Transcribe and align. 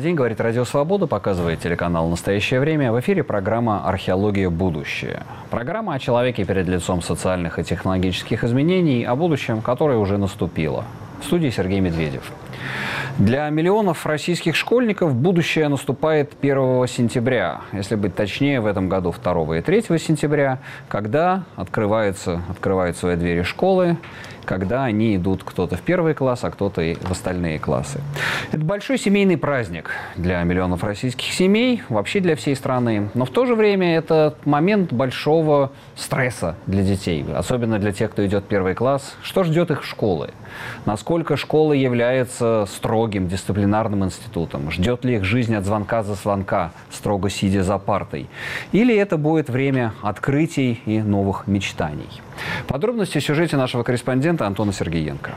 Добрый 0.00 0.12
день, 0.12 0.16
говорит 0.16 0.40
Радио 0.40 0.64
Свобода, 0.64 1.06
показывает 1.06 1.60
телеканал 1.60 2.08
«Настоящее 2.08 2.58
время». 2.58 2.90
В 2.90 2.98
эфире 3.00 3.22
программа 3.22 3.86
«Археология. 3.86 4.48
Будущее». 4.48 5.24
Программа 5.50 5.92
о 5.92 5.98
человеке 5.98 6.42
перед 6.46 6.66
лицом 6.68 7.02
социальных 7.02 7.58
и 7.58 7.64
технологических 7.64 8.42
изменений, 8.42 9.04
о 9.04 9.14
будущем, 9.14 9.60
которое 9.60 9.98
уже 9.98 10.16
наступило. 10.16 10.86
В 11.20 11.26
студии 11.26 11.50
Сергей 11.50 11.80
Медведев. 11.80 12.32
Для 13.18 13.50
миллионов 13.50 14.06
российских 14.06 14.56
школьников 14.56 15.14
будущее 15.14 15.68
наступает 15.68 16.32
1 16.40 16.86
сентября, 16.86 17.60
если 17.72 17.94
быть 17.94 18.14
точнее, 18.14 18.62
в 18.62 18.66
этом 18.66 18.88
году 18.88 19.12
2 19.22 19.58
и 19.58 19.60
3 19.60 19.82
сентября, 19.98 20.60
когда 20.88 21.42
открываются, 21.56 22.40
открывают 22.48 22.96
свои 22.96 23.16
двери 23.16 23.42
школы, 23.42 23.98
когда 24.44 24.84
они 24.84 25.16
идут 25.16 25.42
кто-то 25.44 25.76
в 25.76 25.80
первый 25.82 26.14
класс, 26.14 26.44
а 26.44 26.50
кто-то 26.50 26.82
и 26.82 26.94
в 26.94 27.10
остальные 27.10 27.58
классы. 27.58 28.00
Это 28.52 28.64
большой 28.64 28.98
семейный 28.98 29.36
праздник 29.36 29.90
для 30.16 30.42
миллионов 30.42 30.84
российских 30.84 31.32
семей, 31.32 31.82
вообще 31.88 32.20
для 32.20 32.36
всей 32.36 32.56
страны. 32.56 33.10
Но 33.14 33.24
в 33.24 33.30
то 33.30 33.46
же 33.46 33.54
время 33.54 33.96
это 33.96 34.34
момент 34.44 34.92
большого 34.92 35.72
стресса 35.96 36.56
для 36.66 36.82
детей, 36.82 37.24
особенно 37.34 37.78
для 37.78 37.92
тех, 37.92 38.10
кто 38.10 38.26
идет 38.26 38.44
в 38.44 38.46
первый 38.46 38.74
класс. 38.74 39.16
Что 39.22 39.44
ждет 39.44 39.70
их 39.70 39.84
школы? 39.84 40.30
Насколько 40.86 41.36
школа 41.36 41.72
является 41.72 42.66
строгим 42.68 43.28
дисциплинарным 43.28 44.04
институтом? 44.04 44.70
Ждет 44.70 45.04
ли 45.04 45.16
их 45.16 45.24
жизнь 45.24 45.54
от 45.54 45.64
звонка 45.64 46.02
за 46.02 46.14
звонка, 46.14 46.72
строго 46.90 47.30
сидя 47.30 47.62
за 47.62 47.78
партой? 47.78 48.28
Или 48.72 48.96
это 48.96 49.16
будет 49.16 49.48
время 49.48 49.92
открытий 50.02 50.80
и 50.86 51.00
новых 51.00 51.46
мечтаний? 51.46 52.08
Подробности 52.66 53.18
в 53.18 53.24
сюжете 53.24 53.56
нашего 53.56 53.82
корреспондента 53.82 54.46
Антона 54.46 54.72
Сергеенко. 54.72 55.34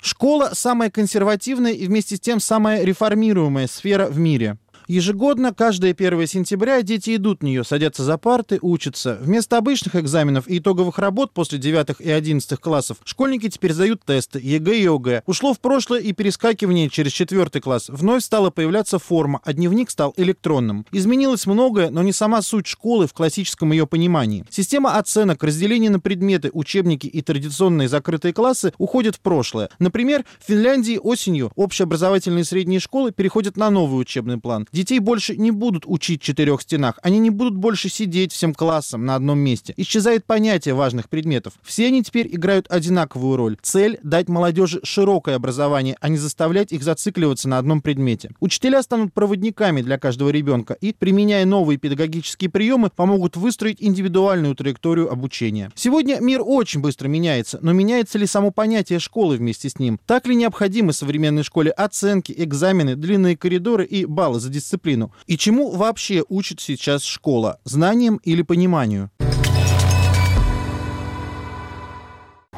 Школа– 0.00 0.50
самая 0.52 0.90
консервативная 0.90 1.72
и 1.72 1.86
вместе 1.86 2.16
с 2.16 2.20
тем 2.20 2.40
самая 2.40 2.84
реформируемая 2.84 3.66
сфера 3.66 4.06
в 4.06 4.18
мире– 4.18 4.56
Ежегодно, 4.88 5.52
каждое 5.52 5.90
1 5.92 6.26
сентября, 6.26 6.80
дети 6.80 7.14
идут 7.14 7.40
в 7.40 7.44
нее, 7.44 7.62
садятся 7.62 8.04
за 8.04 8.16
парты, 8.16 8.58
учатся. 8.62 9.18
Вместо 9.20 9.58
обычных 9.58 9.96
экзаменов 9.96 10.48
и 10.48 10.56
итоговых 10.60 10.98
работ 10.98 11.34
после 11.34 11.58
9 11.58 12.00
и 12.00 12.10
11 12.10 12.58
классов 12.58 12.96
школьники 13.04 13.50
теперь 13.50 13.74
сдают 13.74 14.02
тесты 14.06 14.40
ЕГЭ 14.42 14.78
и 14.78 14.86
ОГЭ. 14.86 15.24
Ушло 15.26 15.52
в 15.52 15.60
прошлое 15.60 16.00
и 16.00 16.14
перескакивание 16.14 16.88
через 16.88 17.12
4 17.12 17.60
класс. 17.60 17.90
Вновь 17.90 18.24
стала 18.24 18.48
появляться 18.48 18.98
форма, 18.98 19.42
а 19.44 19.52
дневник 19.52 19.90
стал 19.90 20.14
электронным. 20.16 20.86
Изменилось 20.90 21.44
многое, 21.44 21.90
но 21.90 22.02
не 22.02 22.14
сама 22.14 22.40
суть 22.40 22.66
школы 22.66 23.06
в 23.06 23.12
классическом 23.12 23.72
ее 23.72 23.86
понимании. 23.86 24.46
Система 24.48 24.96
оценок, 24.96 25.44
разделение 25.44 25.90
на 25.90 26.00
предметы, 26.00 26.48
учебники 26.50 27.06
и 27.06 27.20
традиционные 27.20 27.88
закрытые 27.88 28.32
классы 28.32 28.72
уходят 28.78 29.16
в 29.16 29.20
прошлое. 29.20 29.68
Например, 29.78 30.24
в 30.40 30.48
Финляндии 30.48 30.96
осенью 30.96 31.52
общеобразовательные 31.56 32.44
средние 32.44 32.80
школы 32.80 33.12
переходят 33.12 33.58
на 33.58 33.68
новый 33.68 34.00
учебный 34.00 34.38
план. 34.38 34.66
Детей 34.78 35.00
больше 35.00 35.36
не 35.36 35.50
будут 35.50 35.82
учить 35.86 36.22
в 36.22 36.24
четырех 36.24 36.62
стенах. 36.62 37.00
Они 37.02 37.18
не 37.18 37.30
будут 37.30 37.56
больше 37.56 37.88
сидеть 37.88 38.32
всем 38.32 38.54
классом 38.54 39.04
на 39.04 39.16
одном 39.16 39.40
месте. 39.40 39.74
Исчезает 39.76 40.24
понятие 40.24 40.74
важных 40.74 41.08
предметов. 41.08 41.54
Все 41.64 41.88
они 41.88 42.04
теперь 42.04 42.32
играют 42.32 42.66
одинаковую 42.70 43.36
роль. 43.36 43.56
Цель— 43.60 43.98
дать 44.04 44.28
молодежи 44.28 44.78
широкое 44.84 45.34
образование, 45.34 45.96
а 46.00 46.08
не 46.08 46.16
заставлять 46.16 46.70
их 46.70 46.84
зацикливаться 46.84 47.48
на 47.48 47.58
одном 47.58 47.82
предмете. 47.82 48.30
Учителя 48.38 48.80
станут 48.84 49.12
проводниками 49.12 49.82
для 49.82 49.98
каждого 49.98 50.30
ребенка 50.30 50.74
и, 50.74 50.92
применяя 50.92 51.44
новые 51.44 51.76
педагогические 51.76 52.48
приемы, 52.48 52.88
помогут 52.94 53.36
выстроить 53.36 53.78
индивидуальную 53.80 54.54
траекторию 54.54 55.10
обучения. 55.10 55.72
Сегодня 55.74 56.20
мир 56.20 56.40
очень 56.44 56.80
быстро 56.80 57.08
меняется, 57.08 57.58
но 57.62 57.72
меняется 57.72 58.16
ли 58.16 58.26
само 58.26 58.52
понятие 58.52 59.00
школы 59.00 59.38
вместе 59.38 59.70
с 59.70 59.80
ним? 59.80 59.98
Так 60.06 60.28
ли 60.28 60.36
необходимы 60.36 60.92
современной 60.92 61.42
школе 61.42 61.72
оценки, 61.72 62.32
экзамены, 62.36 62.94
длинные 62.94 63.36
коридоры 63.36 63.84
и 63.84 64.04
баллы 64.04 64.38
за 64.38 64.48
дисциплину? 64.50 64.67
Дисциплину. 64.68 65.12
И 65.26 65.36
чему 65.36 65.70
вообще 65.70 66.24
учит 66.28 66.60
сейчас 66.60 67.02
школа? 67.02 67.58
Знанием 67.64 68.16
или 68.16 68.42
пониманию? 68.42 69.10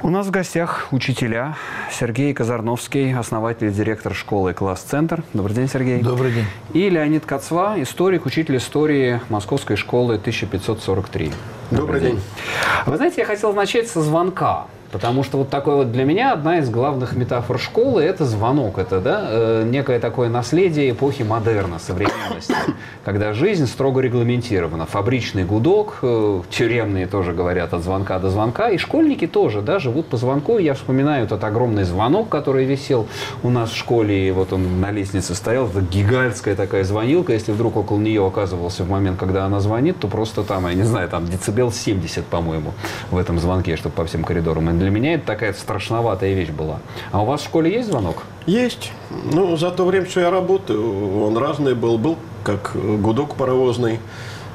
У 0.03 0.09
нас 0.09 0.27
в 0.27 0.31
гостях 0.31 0.89
учителя 0.93 1.57
Сергей 1.93 2.33
Казарновский, 2.33 3.15
основатель 3.15 3.69
и 3.69 3.71
директор 3.71 4.15
школы 4.15 4.55
«Класс-центр». 4.55 5.23
Добрый 5.35 5.55
день, 5.55 5.69
Сергей. 5.69 6.01
Добрый 6.01 6.33
день. 6.33 6.47
И 6.73 6.89
Леонид 6.89 7.27
Кацва, 7.27 7.81
историк, 7.81 8.25
учитель 8.25 8.57
истории 8.57 9.21
Московской 9.29 9.77
школы 9.77 10.15
1543. 10.15 11.27
Добрый, 11.27 11.81
Добрый 11.81 12.01
день. 12.01 12.11
день. 12.13 12.23
Вы 12.87 12.97
знаете, 12.97 13.21
я 13.21 13.27
хотел 13.27 13.53
начать 13.53 13.89
со 13.89 14.01
звонка. 14.01 14.67
Потому 14.93 15.23
что 15.23 15.39
вот 15.39 15.51
такой 15.51 15.77
вот 15.77 15.93
для 15.93 16.05
меня 16.05 16.33
одна 16.33 16.59
из 16.59 16.69
главных 16.69 17.15
метафор 17.15 17.61
школы– 17.61 18.03
это 18.05 18.25
звонок. 18.25 18.79
Это 18.79 19.01
да, 19.01 19.27
э, 19.29 19.63
некое 19.65 20.01
такое 20.01 20.29
наследие 20.29 20.91
эпохи 20.91 21.23
модерна, 21.23 21.79
современности, 21.79 22.55
когда 23.05 23.33
жизнь 23.33 23.67
строго 23.67 24.01
регламентирована. 24.01 24.87
Фабричный 24.87 25.45
гудок, 25.45 25.99
э, 26.03 26.43
тюремные 26.51 27.07
тоже 27.07 27.33
говорят 27.33 27.73
от 27.73 27.85
звонка 27.85 28.19
до 28.19 28.31
звонка, 28.31 28.71
и 28.71 28.79
школьники 28.79 29.29
тоже 29.29 29.63
да, 29.63 29.79
живут 29.79 30.07
по 30.07 30.17
звонку. 30.17 30.59
Я 30.59 30.75
вспоминаю 30.75 31.25
этот 31.25 31.45
огромный 31.45 31.85
звонок, 31.85 32.29
который 32.29 32.65
висел 32.65 33.07
у 33.45 33.51
нас 33.51 33.71
в 33.71 33.77
школе, 33.77 34.29
и 34.29 34.31
вот 34.33 34.53
он 34.53 34.81
на 34.81 34.91
лестнице 34.91 35.37
стоял, 35.37 35.69
это 35.69 35.83
гигантская 35.83 36.57
такая 36.57 36.83
звонилка. 36.83 37.33
Если 37.33 37.53
вдруг 37.53 37.77
около 37.77 37.99
нее 37.99 38.27
оказывался 38.27 38.83
в 38.83 38.91
момент, 38.91 39.21
когда 39.21 39.45
она 39.45 39.61
звонит, 39.61 40.01
то 40.01 40.09
просто 40.09 40.43
там, 40.43 40.67
я 40.67 40.75
не 40.75 40.83
знаю, 40.83 41.09
там 41.09 41.27
децибел 41.27 41.71
70, 41.71 42.25
по-моему, 42.25 42.73
в 43.13 43.19
этом 43.19 43.39
звонке, 43.39 43.77
чтобы 43.77 43.95
по 43.95 44.05
всем 44.05 44.25
коридорам 44.25 44.69
для 44.81 44.91
меня 44.91 45.15
это 45.15 45.27
такая 45.27 45.53
страшноватая 45.53 46.33
вещь 46.33 46.49
была. 46.49 46.81
А 47.13 47.23
у 47.23 47.27
вас 47.27 47.43
в 47.43 47.45
школе 47.45 47.71
есть 47.71 47.89
звонок? 47.89 48.25
Есть. 48.47 48.93
Ну, 49.11 49.57
за 49.57 49.71
то 49.71 49.85
время, 49.85 50.07
что 50.07 50.21
я 50.21 50.31
работаю, 50.31 51.23
он 51.23 51.37
разный 51.37 51.75
был. 51.75 51.99
Был 51.99 52.17
как 52.43 52.73
гудок 52.75 53.37
паровозный. 53.37 54.01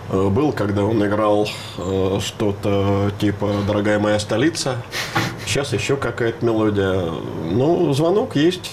Э, 0.10 0.30
был, 0.30 0.52
когда 0.52 0.84
он 0.84 1.06
играл 1.06 1.48
э, 1.78 2.20
что-то 2.22 3.12
типа 3.20 3.52
«Дорогая 3.68 4.00
моя 4.00 4.20
столица». 4.20 4.78
Сейчас 5.46 5.74
еще 5.74 5.96
какая-то 5.96 6.44
мелодия. 6.44 7.04
Ну, 7.52 7.94
звонок 7.94 8.36
есть. 8.36 8.72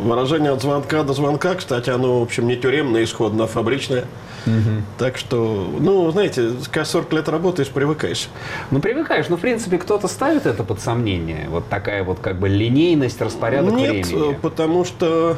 Выражение 0.00 0.52
от 0.52 0.62
звонка 0.62 1.02
до 1.02 1.12
звонка, 1.12 1.54
кстати, 1.54 1.90
оно, 1.90 2.20
в 2.20 2.22
общем, 2.22 2.46
не 2.48 2.56
тюремное 2.56 3.04
исходно, 3.04 3.44
а 3.44 3.46
фабричное. 3.46 4.04
Угу. 4.46 4.82
Так 4.98 5.18
что, 5.18 5.70
ну, 5.78 6.10
знаете, 6.10 6.52
когда 6.70 6.84
40 6.84 7.12
лет 7.12 7.28
работаешь, 7.28 7.68
привыкаешь. 7.68 8.28
Ну, 8.70 8.80
привыкаешь. 8.80 9.28
Но, 9.28 9.36
в 9.36 9.40
принципе, 9.40 9.78
кто-то 9.78 10.08
ставит 10.08 10.46
это 10.46 10.64
под 10.64 10.80
сомнение? 10.80 11.46
Вот 11.50 11.68
такая 11.68 12.02
вот 12.04 12.20
как 12.20 12.38
бы 12.38 12.48
линейность, 12.48 13.20
распорядок 13.20 13.74
Нет, 13.74 14.06
времени? 14.06 14.28
Нет, 14.28 14.40
потому 14.40 14.84
что 14.84 15.36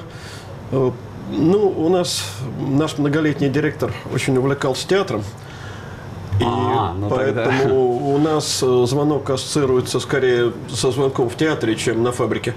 э, 0.70 0.90
ну, 1.30 1.68
у 1.68 1.88
нас 1.88 2.24
наш 2.60 2.98
многолетний 2.98 3.48
директор 3.48 3.92
очень 4.12 4.36
увлекался 4.36 4.86
театром. 4.86 5.22
И 6.40 6.44
а, 6.44 6.94
ну 6.98 7.08
поэтому 7.08 7.58
тогда... 7.58 7.74
у 7.74 8.18
нас 8.18 8.62
э, 8.62 8.84
звонок 8.86 9.28
ассоциируется 9.30 10.00
скорее 10.00 10.52
со 10.68 10.90
звонком 10.90 11.28
в 11.28 11.36
театре, 11.36 11.76
чем 11.76 12.02
на 12.02 12.10
фабрике. 12.12 12.54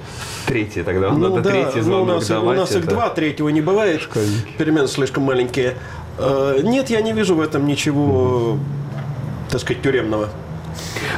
Третий 0.47 0.83
тогда. 0.83 1.11
Ну, 1.11 1.29
Надо 1.29 1.41
да, 1.41 1.49
третий 1.51 1.81
звонок 1.81 2.07
ну, 2.07 2.13
у 2.13 2.15
нас, 2.15 2.27
давать. 2.27 2.57
У 2.57 2.61
нас 2.61 2.71
это... 2.71 2.79
их 2.79 2.87
два, 2.87 3.09
третьего 3.09 3.49
не 3.49 3.61
бывает. 3.61 4.01
Школьники. 4.01 4.47
Перемены 4.57 4.87
слишком 4.87 5.23
маленькие. 5.23 5.75
Э, 6.17 6.59
нет, 6.63 6.89
я 6.89 7.01
не 7.01 7.13
вижу 7.13 7.35
в 7.35 7.41
этом 7.41 7.65
ничего, 7.65 8.57
так 9.49 9.61
сказать, 9.61 9.81
тюремного. 9.81 10.29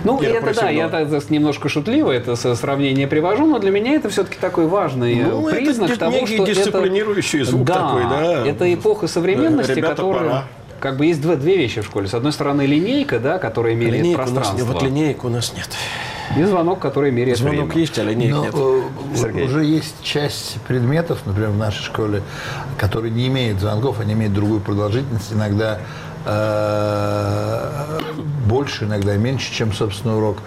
Ну, 0.04 0.22
я 0.22 0.30
это 0.38 0.54
да, 0.54 0.70
я 0.70 0.90
так 0.90 1.30
немножко 1.30 1.70
шутливо 1.70 2.12
это 2.12 2.36
сравнение 2.36 3.08
привожу, 3.08 3.46
но 3.46 3.60
для 3.60 3.72
меня 3.72 3.94
это 3.94 4.10
все-таки 4.10 4.38
такой 4.40 4.68
важный 4.68 5.16
ну, 5.16 5.50
признак 5.50 5.92
это 5.92 6.00
того, 6.00 6.26
что 6.28 6.46
дисциплинирующий 6.46 7.42
это, 7.42 7.52
звук 7.52 7.66
да, 7.66 7.74
такой, 7.74 8.04
да. 8.04 8.46
Это 8.46 8.74
эпоха 8.74 9.08
современности, 9.08 9.72
Ребята, 9.72 9.96
которая... 9.96 10.24
Пора. 10.24 10.48
Как 10.80 10.98
бы 10.98 11.06
есть 11.06 11.22
две, 11.22 11.36
две 11.36 11.58
вещи 11.58 11.82
в 11.82 11.86
школе. 11.86 12.08
С 12.08 12.14
одной 12.14 12.32
стороны, 12.32 12.66
линейка, 12.66 13.20
да, 13.20 13.38
которая 13.40 13.76
меряет 13.76 14.04
линейка 14.04 14.18
пространство. 14.18 14.56
У 14.56 14.60
нас, 14.60 14.68
вот 14.68 14.84
линейку 14.84 15.28
у 15.28 15.30
нас 15.30 15.54
нет. 15.56 15.70
И 16.38 16.44
звонок, 16.44 16.80
который 16.80 17.12
меряет 17.12 17.38
Звонок 17.38 17.68
время. 17.68 17.80
есть, 17.82 17.98
а 17.98 18.04
линейки 18.04 18.32
Но, 18.32 18.44
нет. 18.44 18.56
Сергей. 19.16 19.46
Уже 19.46 19.64
есть 19.64 19.96
часть 20.04 20.58
предметов, 20.68 21.20
например, 21.26 21.52
в 21.52 21.58
нашей 21.58 21.84
школе, 21.84 22.22
которые 22.78 23.12
не 23.12 23.28
имеют 23.28 23.60
звонков, 23.60 24.00
они 24.02 24.14
имеют 24.14 24.34
другую 24.34 24.60
продолжительность. 24.60 25.32
Иногда 25.32 25.80
Э, 25.80 25.82
больше, 28.48 28.86
иногда 28.86 29.16
меньше, 29.18 29.54
чем, 29.54 29.74
собственно, 29.74 30.18
урок. 30.18 30.38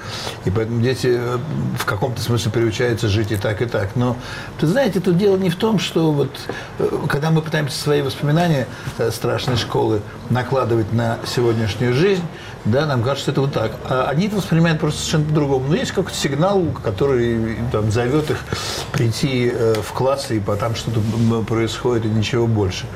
И 0.45 0.51
поэтому 0.51 0.81
дети 0.81 1.17
э, 1.19 1.39
в 1.79 1.85
каком-то 1.85 2.21
смысле 2.21 2.51
приучаются 2.51 3.09
жить 3.09 3.31
и 3.31 3.37
так, 3.37 3.63
и 3.63 3.67
так. 3.67 3.95
Но, 3.95 4.17
ты 4.59 4.67
знаете, 4.67 5.01
тут 5.01 5.19
дело 5.19 5.37
не 5.37 5.51
в 5.51 5.57
том, 5.57 5.79
что 5.79 6.11
вот, 6.11 6.31
э, 6.79 6.89
когда 7.09 7.31
мы 7.31 7.43
пытаемся 7.43 7.79
свои 7.79 8.03
воспоминания 8.03 8.67
страшной 9.11 9.57
школы 9.57 10.01
накладывать 10.31 10.93
на 10.93 11.19
сегодняшнюю 11.27 11.95
жизнь, 11.95 12.25
да, 12.65 12.87
нам 12.87 13.03
кажется, 13.03 13.23
что 13.23 13.33
это 13.33 13.41
вот 13.41 13.53
так. 13.53 13.73
А 13.89 14.09
они 14.09 14.27
это 14.27 14.37
воспринимают 14.37 14.81
просто 14.81 15.01
совершенно 15.01 15.25
по-другому. 15.27 15.67
Но 15.69 15.75
есть 15.77 15.93
какой-то 15.93 16.17
сигнал, 16.17 16.65
который 16.83 17.57
там, 17.73 17.91
зовет 17.91 18.31
их 18.31 18.39
прийти 18.93 19.53
в 19.83 19.93
класс, 19.93 20.31
и 20.31 20.41
там 20.41 20.75
что-то 20.75 21.01
происходит, 21.43 22.05
и 22.07 22.09
ничего 22.09 22.47
больше. 22.47 22.87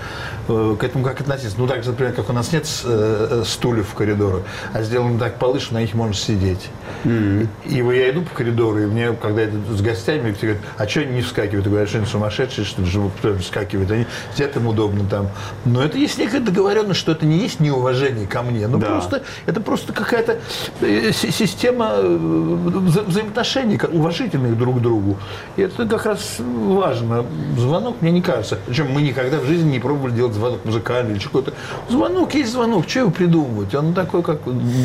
К 0.46 0.78
этому 0.82 1.04
как 1.04 1.20
относиться? 1.20 1.56
Ну, 1.58 1.66
так 1.66 1.84
например, 1.86 2.12
как 2.12 2.28
у 2.28 2.32
нас 2.34 2.52
нет 2.52 2.68
э, 2.84 3.42
стульев 3.46 3.88
в 3.88 3.94
коридоры, 3.94 4.42
а 4.74 4.82
сделаны 4.82 5.18
так 5.18 5.38
полы, 5.38 5.58
что 5.58 5.72
на 5.72 5.80
них 5.80 5.94
можно 5.94 6.12
сидеть. 6.12 6.68
Mm-hmm. 7.04 7.48
И 7.64 7.76
я 7.76 8.10
иду 8.10 8.22
по 8.22 8.34
коридору, 8.34 8.78
и 8.80 8.86
мне, 8.86 9.12
когда 9.14 9.42
я 9.42 9.48
с 9.48 9.80
гостями, 9.80 10.32
все 10.32 10.48
говорят, 10.48 10.62
а 10.76 10.86
что 10.86 11.00
они 11.00 11.14
не 11.14 11.22
вскакивают? 11.22 11.64
Я 11.64 11.70
говорю, 11.70 11.86
а 11.86 11.88
что 11.88 11.98
они 11.98 12.06
сумасшедшие, 12.06 12.66
что 12.66 12.82
ли, 12.82 13.38
вскакивает? 13.38 13.90
Они 13.90 14.06
сидят 14.34 14.54
им 14.56 14.66
удобно 14.66 15.08
там. 15.08 15.28
Но 15.64 15.82
это 15.82 15.96
есть 15.96 16.18
некая 16.18 16.40
договоренность, 16.40 17.00
что 17.00 17.12
это 17.12 17.24
не 17.24 17.38
есть 17.38 17.60
неуважение 17.60 18.26
ко 18.26 18.42
мне, 18.42 18.66
но 18.68 18.76
да. 18.76 18.86
просто, 18.88 19.22
это 19.54 19.60
просто 19.60 19.92
какая-то 19.92 20.38
э, 20.80 21.12
система 21.12 21.92
э, 21.94 22.16
вза 22.16 23.02
взаимоотношений 23.02 23.78
уважительных 23.92 24.58
друг 24.58 24.78
к 24.78 24.80
другу. 24.80 25.16
И 25.56 25.62
это 25.62 25.86
как 25.86 26.06
раз 26.06 26.36
важно. 26.38 27.24
Звонок, 27.56 27.96
мне 28.00 28.10
не 28.10 28.22
кажется. 28.22 28.58
Причем 28.66 28.90
мы 28.90 29.02
никогда 29.02 29.38
в 29.38 29.44
жизни 29.44 29.72
не 29.72 29.78
пробовали 29.78 30.12
делать 30.12 30.34
звонок 30.34 30.64
музыкальный 30.64 31.12
или 31.12 31.20
что-то. 31.20 31.54
Звонок 31.88 32.34
есть 32.34 32.50
звонок, 32.50 32.88
что 32.88 33.00
его 33.00 33.10
придумывать? 33.10 33.74
Он 33.74 33.94
такой, 33.94 34.22
как 34.22 34.40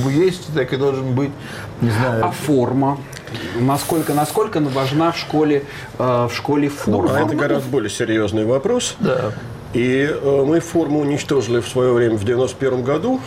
есть, 0.10 0.54
так 0.54 0.72
и 0.72 0.78
должен 0.78 1.16
быть. 1.16 1.32
Не 1.82 1.90
знаю. 1.90 2.26
А 2.26 2.32
форма? 2.32 2.98
Насколько, 3.60 4.14
насколько 4.14 4.60
важна 4.60 5.12
в 5.12 5.18
школе, 5.18 5.64
э, 5.98 6.28
в 6.30 6.32
школе 6.36 6.70
форма? 6.70 7.20
Ну, 7.20 7.26
это 7.26 7.36
гораздо 7.36 7.70
более 7.70 7.90
серьезный 7.90 8.46
вопрос. 8.46 8.96
Да. 9.00 9.32
И 9.74 10.10
э, 10.10 10.44
мы 10.46 10.60
форму 10.60 11.00
уничтожили 11.00 11.60
в 11.60 11.68
свое 11.68 11.94
время 11.94 12.18
в 12.18 12.24
91 12.24 12.84
году. 12.84 13.20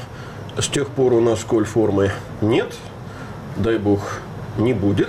С 0.58 0.68
тех 0.68 0.88
пор 0.88 1.14
у 1.14 1.20
нас 1.20 1.40
школь 1.40 1.64
формы 1.64 2.10
нет. 2.42 2.74
Дай 3.56 3.78
бог, 3.78 4.20
не 4.58 4.74
будет. 4.74 5.08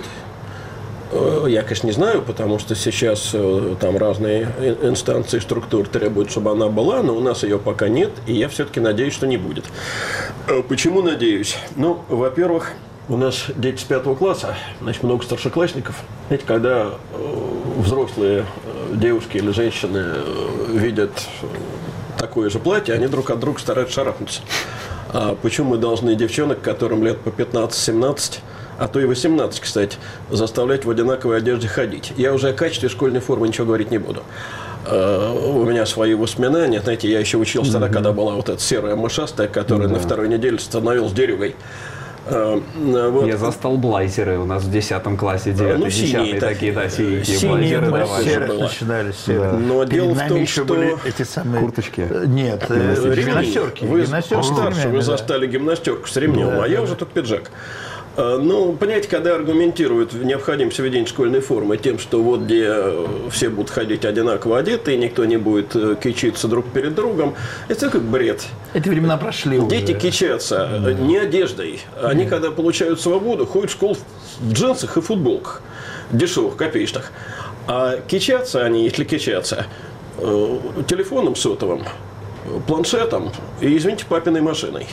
Э, 1.12 1.44
я, 1.48 1.62
конечно, 1.62 1.86
не 1.86 1.92
знаю, 1.92 2.22
потому 2.22 2.58
что 2.58 2.74
сейчас 2.74 3.30
э, 3.34 3.76
там 3.78 3.96
разные 3.98 4.48
инстанции, 4.82 5.38
структуры 5.38 5.86
требуют, 5.86 6.30
чтобы 6.30 6.50
она 6.50 6.68
была, 6.68 7.02
но 7.02 7.14
у 7.14 7.20
нас 7.20 7.42
ее 7.42 7.58
пока 7.58 7.88
нет, 7.88 8.10
и 8.26 8.32
я 8.32 8.48
все-таки 8.48 8.80
надеюсь, 8.80 9.12
что 9.12 9.26
не 9.26 9.36
будет. 9.36 9.66
Э, 10.48 10.62
почему 10.66 11.02
надеюсь? 11.02 11.56
Ну, 11.76 12.00
во-первых, 12.08 12.72
у 13.10 13.18
нас 13.18 13.44
дети 13.54 13.80
с 13.80 13.84
пятого 13.84 14.14
класса, 14.14 14.56
значит, 14.80 15.02
много 15.02 15.24
старшеклассников. 15.24 16.02
Знаете, 16.28 16.46
когда 16.46 16.92
взрослые 17.76 18.46
девушки 18.94 19.36
или 19.36 19.50
женщины 19.50 20.14
видят 20.68 21.12
такое 22.18 22.48
же 22.48 22.58
платье, 22.58 22.94
они 22.94 23.08
друг 23.08 23.28
от 23.28 23.40
друга 23.40 23.60
стараются 23.60 23.96
шарахнуться. 23.96 24.40
А 25.14 25.36
почему 25.40 25.70
мы 25.70 25.78
должны 25.78 26.16
девчонок, 26.16 26.60
которым 26.60 27.04
лет 27.04 27.20
по 27.20 27.28
15-17, 27.28 28.40
а 28.78 28.88
то 28.88 28.98
и 28.98 29.04
18, 29.04 29.60
кстати, 29.60 29.96
заставлять 30.28 30.84
в 30.84 30.90
одинаковой 30.90 31.38
одежде 31.38 31.68
ходить. 31.68 32.12
Я 32.16 32.34
уже 32.34 32.48
о 32.48 32.52
качестве 32.52 32.88
школьной 32.88 33.20
формы 33.20 33.46
ничего 33.46 33.68
говорить 33.68 33.92
не 33.92 33.98
буду. 33.98 34.24
Э, 34.86 35.32
у 35.32 35.64
меня 35.64 35.86
свои 35.86 36.14
воспоминания. 36.14 36.80
Знаете, 36.80 37.08
я 37.08 37.20
еще 37.20 37.38
учился 37.38 37.72
тогда, 37.72 37.88
когда 37.88 38.12
была 38.12 38.34
вот 38.34 38.48
эта 38.48 38.60
серая 38.60 38.96
мышастая, 38.96 39.46
которая 39.46 39.86
да. 39.86 39.94
на 39.94 40.00
второй 40.00 40.28
неделе 40.28 40.58
становилась 40.58 41.12
деревой. 41.12 41.54
Э, 42.26 42.60
вот. 42.76 43.26
Я 43.26 43.36
застал 43.36 43.76
блайзеры 43.76 44.38
у 44.38 44.46
нас 44.46 44.64
в 44.64 44.70
10 44.70 45.18
классе, 45.18 45.52
9 45.52 45.78
ну, 45.78 45.84
10 45.86 46.10
синие, 46.10 46.40
такие, 46.40 46.72
да, 46.72 46.88
синие 46.88 47.24
синие 47.24 47.80
блайзеры 47.80 48.52
начинались. 48.54 49.24
Да. 49.26 49.52
Но 49.52 49.84
Перед 49.84 49.92
дело 49.92 50.14
в 50.14 50.28
том, 50.28 50.46
что... 50.46 50.64
были 50.64 50.96
эти 51.06 51.22
самые... 51.22 51.60
Курточки. 51.60 52.08
Нет, 52.26 52.64
гимнастерки. 52.68 53.84
Вы, 53.84 54.02
гимнастерки 54.02 54.46
старше, 54.46 54.88
вы 54.88 55.02
застали 55.02 55.46
гимнастерку 55.46 56.08
с 56.08 56.16
ремнем, 56.16 56.48
да, 56.48 56.64
а 56.64 56.68
я 56.68 56.82
уже 56.82 56.94
тут 56.94 57.10
пиджак. 57.10 57.50
Э, 58.16 58.38
ну, 58.40 58.72
понимаете, 58.74 59.08
когда 59.08 59.34
аргументируют 59.34 60.12
необходимость 60.12 60.78
введения 60.78 61.06
школьной 61.06 61.40
формы 61.40 61.76
тем, 61.76 61.98
что 61.98 62.22
вот 62.22 62.42
где 62.42 62.66
э, 62.68 63.06
все 63.30 63.48
будут 63.48 63.70
ходить 63.70 64.04
одинаково 64.04 64.58
одеты, 64.58 64.94
и 64.94 64.96
никто 64.96 65.24
не 65.24 65.36
будет 65.36 65.74
э, 65.74 65.96
кичиться 66.00 66.46
друг 66.46 66.66
перед 66.66 66.94
другом, 66.94 67.34
это 67.68 67.90
как 67.90 68.02
бред. 68.02 68.46
Эти 68.72 68.88
времена 68.88 69.16
прошли 69.16 69.60
Дети 69.60 69.92
уже. 69.92 70.00
кичатся 70.00 70.68
mm. 70.72 71.00
не 71.02 71.18
одеждой. 71.18 71.80
Они, 72.00 72.24
mm. 72.24 72.28
когда 72.28 72.50
получают 72.50 73.00
свободу, 73.00 73.46
ходят 73.46 73.70
в 73.70 73.72
школу 73.72 73.96
в 74.38 74.52
джинсах 74.52 74.96
и 74.96 75.00
футболках. 75.00 75.62
Дешевых, 76.12 76.56
копеечных. 76.56 77.10
А 77.66 77.98
кичатся 78.06 78.64
они, 78.64 78.84
если 78.84 79.04
кичатся, 79.04 79.66
телефоном 80.18 81.34
сотовым, 81.34 81.82
планшетом 82.68 83.32
и, 83.60 83.76
извините, 83.76 84.04
папиной 84.06 84.42
машиной 84.42 84.86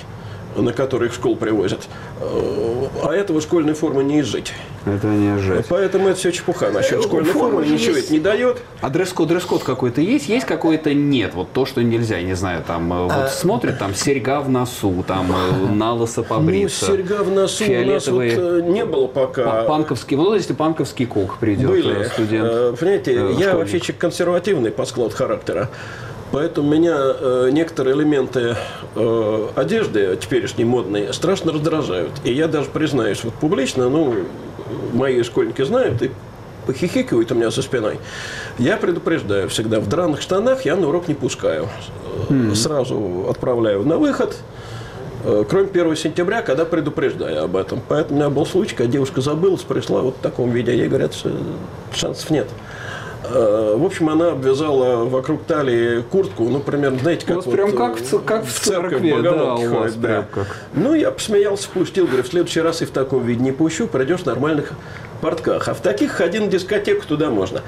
на 0.56 0.74
которой 0.74 1.06
их 1.08 1.14
в 1.14 1.16
школу 1.16 1.36
привозят. 1.36 1.88
Э, 2.20 2.88
а 3.04 3.14
этого 3.14 3.42
школьной 3.42 3.74
формы 3.74 4.04
не 4.04 4.22
изжить. 4.22 4.54
Это 4.86 5.08
не 5.08 5.38
изжить. 5.38 5.66
Поэтому 5.70 6.10
это 6.10 6.20
все 6.20 6.32
чепуха 6.32 6.70
насчет 6.72 7.00
э, 7.00 7.02
школьной 7.04 7.32
формы, 7.32 7.66
ничего 7.66 7.96
есть. 7.96 8.06
это 8.06 8.14
не 8.14 8.20
дает. 8.20 8.62
А 8.82 8.90
дресс-код, 8.90 9.28
дресс-код 9.28 9.64
какой-то 9.64 10.02
есть, 10.02 10.28
есть 10.28 10.46
какой-то 10.46 10.94
нет. 10.94 11.34
Вот 11.34 11.52
то, 11.52 11.66
что 11.66 11.84
нельзя, 11.84 12.22
не 12.22 12.34
знаю, 12.34 12.64
там 12.66 12.92
э, 12.92 13.04
вот 13.04 13.12
а... 13.12 13.28
смотрят, 13.28 13.80
там 13.80 13.96
серьга 13.96 14.42
в 14.42 14.50
носу, 14.50 15.04
там 15.08 15.34
на 15.78 15.94
лысо 15.94 16.24
побриться. 16.24 16.88
Ну, 16.90 16.98
серьга 16.98 17.24
в 17.24 17.32
носу 17.32 17.64
фиолетовые... 17.64 18.38
у 18.38 18.42
нас 18.42 18.64
вот 18.64 18.74
не 18.74 18.86
было 18.86 19.08
пока. 19.08 19.64
Панковский, 19.64 20.18
ну, 20.18 20.34
если 20.34 20.54
панковский 20.54 21.06
кок 21.06 21.38
придет 21.38 21.70
Были. 21.70 22.04
студент. 22.06 22.80
Понимаете, 22.80 23.14
я 23.14 23.22
школьник. 23.30 23.54
вообще 23.54 23.80
человек 23.80 24.02
консервативный 24.02 24.72
по 24.72 24.86
складу 24.86 25.16
характера. 25.16 25.70
Поэтому 26.32 26.70
меня 26.70 26.98
э, 26.98 27.50
некоторые 27.52 27.96
элементы 27.96 28.56
э, 28.96 29.48
одежды 29.56 30.18
теперешней 30.20 30.64
модной 30.64 31.14
страшно 31.14 31.52
раздражают. 31.52 32.12
И 32.24 32.32
я 32.32 32.48
даже 32.48 32.70
признаюсь 32.70 33.24
вот 33.24 33.34
публично, 33.34 33.90
ну, 33.90 34.16
мои 34.94 35.24
школьники 35.24 35.62
знают, 35.64 36.02
и 36.02 36.12
похихикивают 36.66 37.32
у 37.32 37.36
меня 37.36 37.52
за 37.52 37.62
спиной. 37.62 38.00
Я 38.58 38.78
предупреждаю 38.78 39.50
всегда, 39.50 39.80
в 39.80 39.90
драных 39.90 40.22
штанах 40.22 40.64
я 40.66 40.76
на 40.78 40.88
урок 40.88 41.10
не 41.10 41.16
пускаю. 41.16 41.68
Mm-hmm. 42.30 42.56
Сразу 42.56 43.28
отправляю 43.30 43.84
на 43.84 43.98
выход, 43.98 44.38
э, 45.26 45.44
кроме 45.50 45.68
1 45.68 45.96
сентября, 45.98 46.44
когда 46.44 46.64
предупреждаю 46.64 47.44
об 47.44 47.58
этом. 47.58 47.82
Поэтому 47.90 48.16
у 48.16 48.22
меня 48.22 48.30
был 48.30 48.46
случай, 48.46 48.76
когда 48.76 48.92
девушка 48.92 49.20
забылась, 49.20 49.64
пришла 49.64 50.02
вот 50.02 50.16
в 50.16 50.20
таком 50.20 50.52
виде, 50.52 50.76
ей 50.76 50.88
говорят, 50.88 51.14
шансов 51.94 52.30
нет. 52.30 52.48
Э, 53.24 53.76
в 53.78 53.86
общем, 53.86 54.10
она 54.10 54.32
обвязала 54.32 55.06
вокруг 55.06 55.44
талии 55.44 56.02
куртку, 56.02 56.44
ну, 56.50 56.60
примерно, 56.60 57.00
знаете, 57.00 57.26
как 57.26 57.38
вот, 57.38 57.52
прям 57.52 57.72
как, 57.74 57.98
в, 57.98 58.24
как 58.24 58.46
в 58.46 58.60
церкви, 58.60 59.16
да, 59.22 59.56
у 59.56 59.70
вас 59.70 59.94
да. 59.96 60.08
прям 60.08 60.26
как. 60.34 60.58
Ну, 60.74 60.94
я 60.94 61.12
посмеялся, 61.12 61.70
пустил, 61.70 62.08
говорю, 62.08 62.24
в 62.24 62.28
следующий 62.28 62.62
раз 62.62 62.82
и 62.82 62.86
в 62.86 62.92
таком 62.92 63.24
виде 63.24 63.44
не 63.44 63.52
пущу, 63.52 63.88
пройдешь 63.88 64.22
в 64.22 64.26
нормальных 64.26 64.74
портках. 65.22 65.68
А 65.68 65.74
в 65.74 65.82
таких 65.82 66.12
ходи 66.12 66.40
на 66.40 66.48
дискотеку 66.48 67.06
туда 67.06 67.30
можно. 67.30 67.62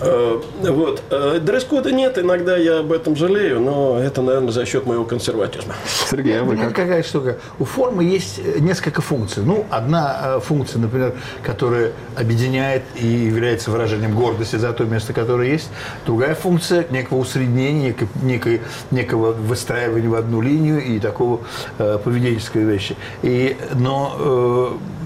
Э, 0.00 0.40
вот. 0.60 1.02
Э, 1.10 1.38
дресс-кода 1.40 1.90
нет, 1.92 2.18
иногда 2.18 2.56
я 2.56 2.80
об 2.80 2.92
этом 2.92 3.16
жалею, 3.16 3.60
но 3.60 3.98
это, 3.98 4.22
наверное, 4.22 4.52
за 4.52 4.64
счет 4.64 4.86
моего 4.86 5.04
консерватизма. 5.04 5.74
Сергей, 6.10 6.40
а 6.40 6.44
вы 6.44 6.56
как? 6.56 6.74
Какая 6.74 7.02
штука? 7.02 7.38
У 7.58 7.64
формы 7.64 8.04
есть 8.04 8.38
э, 8.38 8.58
несколько 8.60 9.02
функций. 9.02 9.42
Ну, 9.44 9.66
одна 9.70 10.40
функция, 10.40 10.80
например, 10.80 11.14
которая 11.42 11.92
объединяет 12.16 12.82
и 12.96 13.06
является 13.06 13.70
выражением 13.70 14.14
гордости 14.14 14.56
за 14.56 14.72
то 14.72 14.84
место, 14.84 15.12
которое 15.12 15.50
есть. 15.50 15.68
Другая 16.06 16.34
функция 16.34 16.86
некого 16.90 17.18
усреднения, 17.18 17.94
некой, 18.22 18.60
некого 18.90 19.32
выстраивания 19.32 20.08
в 20.08 20.14
одну 20.14 20.40
линию 20.40 20.82
и 20.82 20.98
такого 20.98 21.40
э, 21.78 21.98
поведенческой 22.02 22.62
вещи. 22.62 22.96
И, 23.22 23.56
но 23.74 24.16
э, 24.18 24.97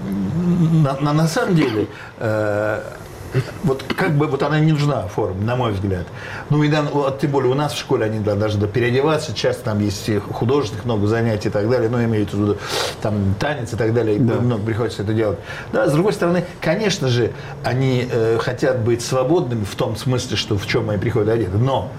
на, 0.53 0.99
на, 0.99 1.13
на 1.13 1.27
самом 1.27 1.55
деле 1.55 1.87
э, 2.19 2.81
вот 3.63 3.83
как 3.95 4.15
бы 4.15 4.27
вот 4.27 4.43
она 4.43 4.59
не 4.59 4.71
нужна 4.71 5.07
форма, 5.07 5.41
на 5.41 5.55
мой 5.55 5.71
взгляд. 5.71 6.05
Ну 6.49 6.63
и 6.63 6.67
да, 6.67 6.83
вот, 6.83 7.19
тем 7.19 7.31
более 7.31 7.51
у 7.51 7.55
нас 7.55 7.73
в 7.73 7.79
школе 7.79 8.05
они 8.05 8.19
да, 8.19 8.35
должны 8.35 8.67
переодеваться, 8.67 9.33
часто 9.33 9.63
там 9.63 9.79
есть 9.79 10.09
художественных 10.31 10.85
много 10.85 11.07
занятий 11.07 11.49
и 11.49 11.51
так 11.51 11.69
далее, 11.69 11.89
но 11.89 12.03
имеют 12.03 12.33
в 12.33 12.39
виду 12.39 12.57
там 13.01 13.35
танец 13.39 13.73
и 13.73 13.75
так 13.75 13.93
далее, 13.93 14.19
да. 14.19 14.35
много 14.35 14.63
приходится 14.63 15.03
это 15.03 15.13
делать. 15.13 15.39
Да, 15.71 15.87
с 15.87 15.93
другой 15.93 16.13
стороны, 16.13 16.45
конечно 16.61 17.07
же, 17.07 17.31
они 17.63 18.07
э, 18.09 18.37
хотят 18.39 18.79
быть 18.79 19.01
свободными 19.01 19.63
в 19.63 19.75
том 19.75 19.95
смысле, 19.95 20.37
что 20.37 20.57
в 20.57 20.67
чем 20.67 20.89
они 20.89 20.99
приходят 20.99 21.29
одеты, 21.29 21.57
но 21.57 21.91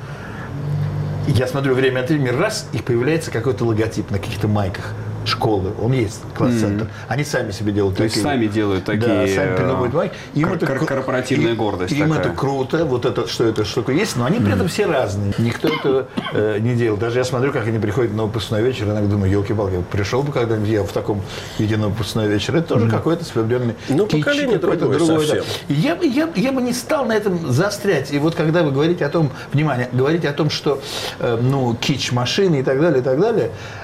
я 1.27 1.47
смотрю 1.47 1.75
время 1.75 2.01
от 2.01 2.11
времени, 2.11 2.29
раз, 2.29 2.69
их 2.73 2.85
появляется 2.85 3.31
какой-то 3.31 3.65
логотип 3.65 4.11
на 4.11 4.19
каких-то 4.19 4.47
майках 4.47 4.93
школы, 5.29 5.73
он 5.81 5.93
есть, 5.93 6.23
класс-центр. 6.37 6.85
Mm-hmm. 6.85 7.09
Они 7.09 7.25
сами 7.25 7.51
себе 7.51 7.73
делают 7.73 7.97
То 7.97 8.05
такие. 8.05 8.15
есть 8.15 8.23
сами 8.23 8.47
делают 8.47 8.85
такие... 8.85 9.07
Да, 9.07 9.27
сами 9.27 9.57
придумывают 9.57 9.95
майки. 9.95 10.15
Им 10.35 10.49
кор- 10.49 10.57
это, 10.57 10.67
корпоративная 10.67 11.53
им, 11.53 11.57
гордость 11.57 11.93
Им 11.93 12.09
такая. 12.09 12.21
это 12.21 12.31
круто, 12.31 12.85
вот 12.85 13.05
это, 13.05 13.27
что 13.27 13.45
это 13.45 13.65
штука 13.65 13.93
есть, 13.93 14.17
но 14.17 14.25
они 14.25 14.39
при 14.39 14.53
этом 14.53 14.69
все 14.69 14.87
разные. 14.87 15.35
Никто 15.39 15.69
это 15.69 16.09
э, 16.33 16.59
не 16.61 16.75
делает. 16.75 17.01
Даже 17.01 17.19
я 17.19 17.25
смотрю, 17.25 17.53
как 17.53 17.67
они 17.67 17.79
приходят 17.79 18.13
на 18.15 18.25
выпускной 18.25 18.63
вечер, 18.63 18.87
иногда 18.87 19.07
думаю, 19.07 19.31
елки-палки, 19.31 19.83
пришел 19.91 20.23
бы 20.23 20.33
когда-нибудь 20.33 20.69
я 20.69 20.83
в 20.83 20.93
таком 20.93 21.23
виде 21.59 21.77
на 21.77 21.89
выпускной 21.89 22.29
вечер. 22.29 22.57
Это 22.57 22.69
тоже 22.69 22.87
mm-hmm. 22.87 22.91
какой-то 22.91 23.25
определенный 23.25 23.75
Ну, 23.89 24.07
кич, 24.07 24.25
поколение 24.25 24.59
другое, 24.59 24.79
другое 24.79 25.21
совсем. 25.21 25.45
Да. 25.69 25.75
Я, 25.75 25.99
я, 26.03 26.29
я 26.35 26.53
бы 26.53 26.63
не 26.63 26.73
стал 26.73 27.05
на 27.05 27.13
этом 27.13 27.51
заострять. 27.53 28.13
И 28.13 28.19
вот 28.19 28.35
когда 28.35 28.63
вы 28.63 28.73
говорите 28.73 29.05
о 29.05 29.09
том, 29.09 29.31
внимание, 29.53 29.89
говорите 29.93 30.29
о 30.29 30.33
том, 30.33 30.51
что, 30.51 30.81
э, 31.19 31.39
ну, 31.41 31.75
кич 31.81 32.13
машины 32.13 32.61
и 32.61 32.63
так 32.63 32.81
далее, 32.81 33.01
и 33.01 33.05
так 33.05 33.21
далее, 33.21 33.51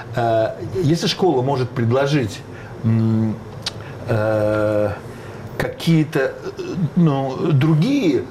если 0.83 1.07
школа 1.07 1.41
может 1.41 1.69
предложить 1.69 2.41
э, 4.07 4.91
какие-то 5.57 6.19
э, 6.19 6.31
ну, 6.95 7.51
другие 7.51 8.23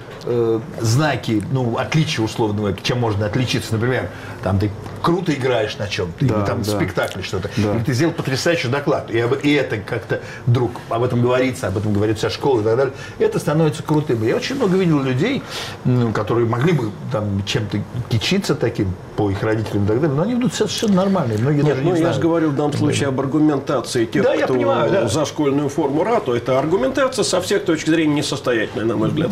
знаки, 0.81 1.43
ну, 1.53 1.77
отличия 1.79 2.25
условного, 2.25 2.75
чем 2.83 2.99
можно 3.01 3.27
отличиться, 3.27 3.73
например, 3.75 4.09
там 4.43 4.59
ты 4.59 4.71
круто 5.03 5.33
играешь 5.33 5.77
на 5.79 5.89
чем-то, 5.89 6.25
Да, 6.25 6.35
или 6.39 6.45
там 6.47 6.63
да. 6.63 6.71
спектакле 6.71 7.23
что-то, 7.23 7.51
Да. 7.57 7.75
или 7.77 7.83
ты 7.85 7.93
сделал 7.93 8.13
потрясающий 8.13 8.69
доклад, 8.69 9.11
и, 9.11 9.19
об- 9.19 9.39
и 9.43 9.53
это 9.53 9.79
как-то 9.79 10.21
вдруг 10.47 10.73
об 10.89 11.03
этом 11.03 11.23
говорится, 11.23 11.69
об 11.69 11.79
этом 11.79 11.93
говорит 11.93 12.19
вся 12.19 12.31
школа 12.31 12.61
и 12.61 12.65
так 12.65 12.77
далее, 12.77 12.95
это 13.19 13.39
становится 13.39 13.83
крутым. 13.83 14.23
Я 14.25 14.37
очень 14.37 14.57
много 14.57 14.77
видел 14.77 15.01
людей, 15.01 15.43
ну, 15.85 16.13
которые 16.13 16.47
могли 16.47 16.73
бы 16.73 16.91
там 17.13 17.43
чем-то 17.47 17.79
кичиться 18.09 18.55
таким 18.55 18.95
по 19.17 19.31
их 19.31 19.43
родителям 19.43 19.85
и 19.85 19.89
так 19.89 20.01
далее, 20.01 20.17
но 20.17 20.23
они 20.23 20.35
ведут 20.35 20.55
себя 20.55 20.67
совершенно 20.67 20.97
нормально, 20.97 21.35
многие 21.39 21.59
Нет, 21.63 21.67
даже 21.67 21.81
ну 21.83 21.85
не 21.87 21.91
я 21.93 21.97
знают. 21.97 22.17
же 22.17 22.23
говорю 22.23 22.51
в 22.51 22.57
данном 22.57 22.73
случае 22.75 23.09
об 23.09 23.21
аргументации 23.21 24.05
тех, 24.07 24.23
Да, 24.23 24.35
я 24.35 24.45
кто 24.45 24.55
понимаю, 24.55 24.91
да. 24.91 25.09
за 25.09 25.25
школьную 25.25 25.69
форму 25.69 26.05
рату. 26.05 26.33
Это 26.33 26.59
аргументация 26.59 27.25
со 27.25 27.41
всех 27.41 27.65
точек 27.65 27.89
зрения 27.89 28.15
несостоятельная, 28.15 28.85
на 28.87 28.97
мой 28.97 29.09
взгляд. 29.09 29.31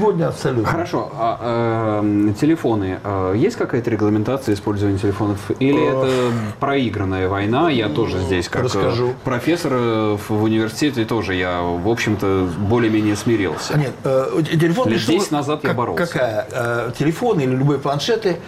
Сегодня 0.00 0.28
абсолютно. 0.28 0.66
Хорошо, 0.66 1.12
а 1.14 2.00
э, 2.02 2.32
телефоны, 2.40 3.00
э, 3.04 3.34
есть 3.36 3.56
какая-то 3.56 3.90
регламентация 3.90 4.54
использования 4.54 4.96
телефонов? 4.96 5.38
Или 5.58 5.84
это 5.86 6.32
проигранная 6.58 7.28
война? 7.28 7.68
Я 7.68 7.90
тоже 7.90 8.18
здесь 8.20 8.48
как 8.48 8.62
э, 8.62 8.64
Расскажу. 8.64 9.12
профессор 9.24 9.72
э, 9.74 10.16
в 10.26 10.42
университете 10.42 11.04
тоже 11.04 11.34
я, 11.34 11.60
в 11.60 11.86
общем-то, 11.86 12.48
более-менее 12.60 13.14
смирился. 13.14 13.76
Нет, 13.76 13.92
э, 14.04 14.40
телефон... 14.52 14.88
Лет 14.88 15.00
что- 15.00 15.12
10 15.12 15.30
назад 15.32 15.60
я 15.64 15.68
как- 15.68 15.76
боролся. 15.76 16.06
Какая? 16.06 16.46
Э, 16.50 16.92
телефоны 16.98 17.42
или 17.42 17.54
любые 17.54 17.78
планшеты, 17.78 18.38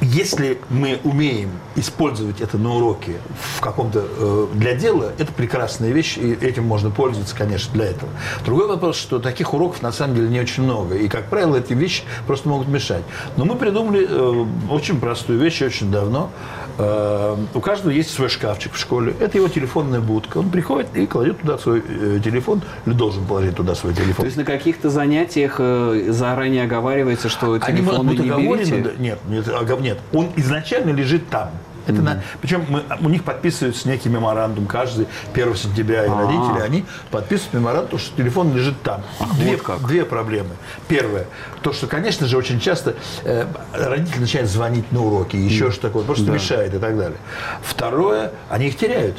если 0.00 0.60
мы 0.70 1.00
умеем 1.02 1.50
использовать 1.76 2.40
это 2.40 2.58
на 2.58 2.74
уроке 2.74 3.16
в 3.56 3.60
каком-то 3.60 4.04
э, 4.04 4.46
для 4.54 4.74
дела, 4.74 5.12
это 5.18 5.32
прекрасная 5.32 5.90
вещь, 5.90 6.16
и 6.16 6.32
этим 6.32 6.64
можно 6.64 6.90
пользоваться, 6.90 7.36
конечно, 7.36 7.72
для 7.72 7.86
этого. 7.86 8.10
Другой 8.44 8.66
вопрос, 8.66 8.96
что 8.96 9.18
таких 9.18 9.54
уроков 9.54 9.82
на 9.82 9.92
самом 9.92 10.16
деле 10.16 10.28
не 10.28 10.40
очень 10.40 10.62
много, 10.62 10.96
и, 10.96 11.08
как 11.08 11.26
правило, 11.28 11.56
эти 11.56 11.72
вещи 11.72 12.02
просто 12.26 12.48
могут 12.48 12.68
мешать. 12.68 13.02
Но 13.36 13.44
мы 13.44 13.56
придумали 13.56 14.06
э, 14.08 14.46
очень 14.70 15.00
простую 15.00 15.38
вещь 15.38 15.62
очень 15.62 15.90
давно. 15.90 16.30
Э, 16.78 17.36
у 17.54 17.60
каждого 17.60 17.90
есть 17.90 18.10
свой 18.12 18.28
шкафчик 18.28 18.72
в 18.72 18.78
школе. 18.78 19.14
Это 19.20 19.38
его 19.38 19.48
телефонная 19.48 20.00
будка. 20.00 20.38
Он 20.38 20.50
приходит 20.50 20.94
и 20.94 21.06
кладет 21.06 21.40
туда 21.40 21.58
свой 21.58 21.82
э, 21.86 22.20
телефон, 22.22 22.62
или 22.84 22.94
должен 22.94 23.24
положить 23.24 23.56
туда 23.56 23.74
свой 23.74 23.94
телефон. 23.94 24.16
То 24.16 24.24
есть 24.24 24.36
на 24.36 24.44
каких-то 24.44 24.90
занятиях 24.90 25.56
э, 25.58 26.06
заранее 26.08 26.64
оговаривается, 26.64 27.28
что 27.28 27.58
быть 28.04 28.18
не 28.18 28.28
берите? 28.28 28.94
нет, 28.98 29.18
нет, 29.28 29.80
нет, 29.80 29.98
он 30.12 30.28
изначально 30.36 30.90
лежит 30.90 31.28
там. 31.28 31.50
Это 31.86 32.02
на, 32.02 32.22
причем 32.40 32.64
мы, 32.68 32.82
у 33.00 33.08
них 33.08 33.24
подписывается 33.24 33.88
некий 33.88 34.08
меморандум 34.08 34.66
каждый 34.66 35.06
1 35.32 35.56
сентября, 35.56 36.04
и 36.04 36.08
А. 36.08 36.22
родители, 36.22 36.62
они 36.62 36.84
подписывают 37.10 37.54
меморандум, 37.54 37.98
что 37.98 38.16
телефон 38.16 38.54
лежит 38.54 38.80
там. 38.82 39.02
две, 39.36 39.52
вот 39.52 39.62
как. 39.62 39.86
две 39.86 40.04
проблемы. 40.04 40.50
Первое, 40.88 41.26
то, 41.62 41.72
что, 41.72 41.86
конечно 41.86 42.26
же, 42.26 42.36
очень 42.36 42.60
часто 42.60 42.94
э, 43.24 43.46
родители 43.72 44.20
начинают 44.20 44.50
звонить 44.50 44.90
на 44.92 45.02
уроки, 45.04 45.36
еще 45.36 45.70
что 45.70 45.82
такое, 45.82 46.04
просто 46.04 46.30
мешает 46.30 46.74
и 46.74 46.78
так 46.78 46.96
далее. 46.96 47.18
Второе, 47.62 48.32
они 48.48 48.68
их 48.68 48.76
теряют. 48.76 49.16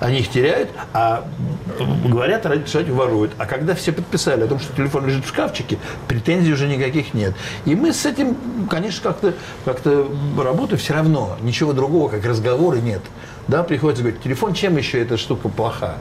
Они 0.00 0.20
их 0.20 0.30
теряют, 0.30 0.70
а 0.92 1.26
говорят, 2.04 2.46
что 2.66 2.80
они 2.80 2.90
воруют. 2.90 3.32
А 3.38 3.46
когда 3.46 3.74
все 3.74 3.92
подписали 3.92 4.42
о 4.42 4.46
том, 4.46 4.58
что 4.58 4.74
телефон 4.74 5.06
лежит 5.06 5.24
в 5.24 5.28
шкафчике, 5.28 5.78
претензий 6.08 6.52
уже 6.52 6.66
никаких 6.66 7.14
нет. 7.14 7.34
И 7.64 7.74
мы 7.74 7.92
с 7.92 8.04
этим, 8.04 8.36
конечно, 8.68 9.12
как-то 9.12 9.34
как 9.64 9.80
работаем 10.36 10.78
все 10.78 10.94
равно. 10.94 11.36
Ничего 11.40 11.72
другого, 11.72 12.08
как 12.08 12.24
разговоры, 12.24 12.80
нет. 12.80 13.02
Да, 13.46 13.62
приходится 13.62 14.02
говорить, 14.02 14.22
телефон, 14.22 14.54
чем 14.54 14.76
еще 14.76 15.00
эта 15.02 15.16
штука 15.16 15.48
плоха? 15.48 15.96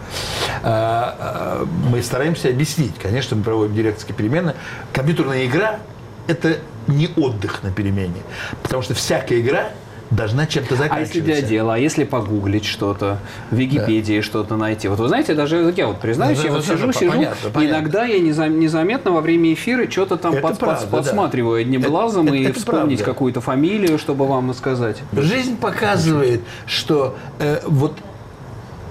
А, 0.63 1.15
а, 1.19 1.67
мы 1.89 2.01
стараемся 2.01 2.49
объяснить. 2.49 2.93
Конечно, 3.01 3.35
мы 3.35 3.43
проводим 3.43 3.75
директорские 3.75 4.15
перемены. 4.15 4.55
Компьютерная 4.93 5.45
игра– 5.45 5.79
это 6.27 6.59
не 6.87 7.09
отдых 7.15 7.63
на 7.63 7.71
перемене. 7.71 8.21
Потому 8.61 8.81
что 8.81 8.93
всякая 8.93 9.39
игра 9.41 9.69
должна 10.15 10.45
чем-то 10.47 10.75
А 10.75 10.77
заканчиваться. 10.77 11.17
если 11.17 11.21
для 11.21 11.41
дела, 11.41 11.75
а 11.75 11.77
если 11.77 12.03
погуглить 12.03 12.65
что-то, 12.65 13.19
в 13.51 13.55
Википедии 13.55 14.21
что-то 14.21 14.55
найти? 14.55 14.87
Вот 14.87 14.99
вы 14.99 15.07
знаете, 15.07 15.33
даже 15.33 15.73
я 15.75 15.87
вот 15.87 15.99
признаюсь, 15.99 16.37
Ну, 16.39 16.43
я 16.43 16.49
да, 16.51 16.55
вот 16.57 16.67
да, 16.67 16.73
сижу, 16.73 16.87
да, 16.87 16.93
сижу, 16.93 17.11
понятно, 17.11 17.49
понятно. 17.51 17.75
иногда 17.75 18.05
я 18.05 18.19
неза- 18.19 18.49
незаметно 18.49 19.11
во 19.11 19.21
время 19.21 19.53
эфира 19.53 19.89
что-то 19.89 20.17
там 20.17 20.33
под- 20.39 20.59
правда, 20.59 20.85
да. 20.89 20.97
подсматриваю 20.97 21.61
одним 21.61 21.81
Это- 21.81 21.89
глазом 21.89 22.27
это- 22.27 22.35
и 22.35 22.43
это 22.43 22.59
вспомнить 22.59 23.01
какую-то 23.01 23.41
фамилию, 23.41 23.97
чтобы 23.97 24.27
вам 24.27 24.53
сказать. 24.53 24.97
Жизнь 25.13 25.57
показывает, 25.57 26.41
что 26.65 27.15
э, 27.39 27.59
вот 27.65 27.93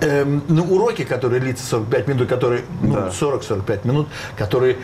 эм, 0.00 0.42
ну, 0.48 0.64
уроки, 0.64 1.04
которые 1.04 1.40
длятся 1.40 1.64
45 1.64 2.08
минут, 2.08 2.28
которые, 2.28 2.62
ну, 2.82 3.08
40-45 3.12 3.84
минут, 3.84 4.08
которые 4.36 4.78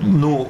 ну, 0.00 0.48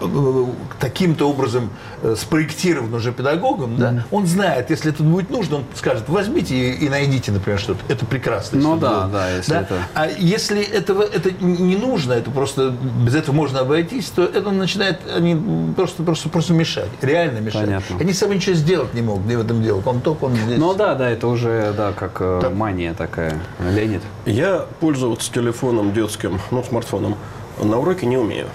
э, 0.00 0.44
таким-то 0.80 1.28
образом 1.28 1.70
э, 2.02 2.14
спроектирован 2.16 2.94
уже 2.94 3.12
педагогом, 3.12 3.76
да, 3.76 4.04
он 4.10 4.26
знает, 4.26 4.70
если 4.70 4.92
это 4.92 5.02
будет 5.02 5.30
нужно, 5.30 5.56
он 5.56 5.64
скажет, 5.74 6.04
возьмите 6.08 6.54
и, 6.56 6.86
и 6.86 6.88
найдите, 6.88 7.32
например, 7.32 7.58
что-то. 7.58 7.80
Это 7.88 8.06
прекрасно. 8.06 8.60
Ну 8.60 8.76
да, 8.76 9.02
будет. 9.02 9.12
да, 9.12 9.30
если 9.30 9.60
это- 9.60 9.78
А 9.94 10.06
если 10.06 10.62
этого 10.62 11.02
это 11.02 11.30
не 11.44 11.76
нужно, 11.76 12.12
это 12.12 12.30
просто 12.30 12.70
без 13.04 13.14
этого 13.14 13.34
можно 13.34 13.60
обойтись, 13.60 14.06
то 14.10 14.22
это 14.22 14.50
начинает 14.50 15.00
они 15.14 15.72
просто, 15.74 16.02
просто, 16.02 16.28
просто 16.28 16.52
мешать, 16.52 16.88
реально 17.02 17.38
мешать. 17.38 17.62
Понятно. 17.64 17.96
Они 17.98 18.12
с 18.12 18.18
собой 18.18 18.36
ничего 18.36 18.54
сделать 18.54 18.94
не 18.94 19.02
могут, 19.02 19.24
где 19.26 19.36
в 19.36 19.40
этом 19.40 19.62
дело. 19.62 19.82
Он 19.84 20.00
только, 20.00 20.24
он 20.24 20.36
здесь. 20.36 20.58
Ну 20.58 20.74
да, 20.74 20.94
да, 20.94 21.10
это 21.10 21.26
уже, 21.26 21.72
да, 21.76 21.92
как 21.92 22.18
э, 22.20 22.38
Да. 22.42 22.50
мания 22.50 22.94
такая. 22.94 23.38
Ленит. 23.72 24.02
Я 24.26 24.66
пользоваться 24.80 25.32
телефоном 25.32 25.92
детским, 25.92 26.40
ну, 26.50 26.62
смартфоном, 26.62 27.16
на 27.62 27.78
уроке 27.78 28.06
не 28.06 28.16
умею. 28.16 28.46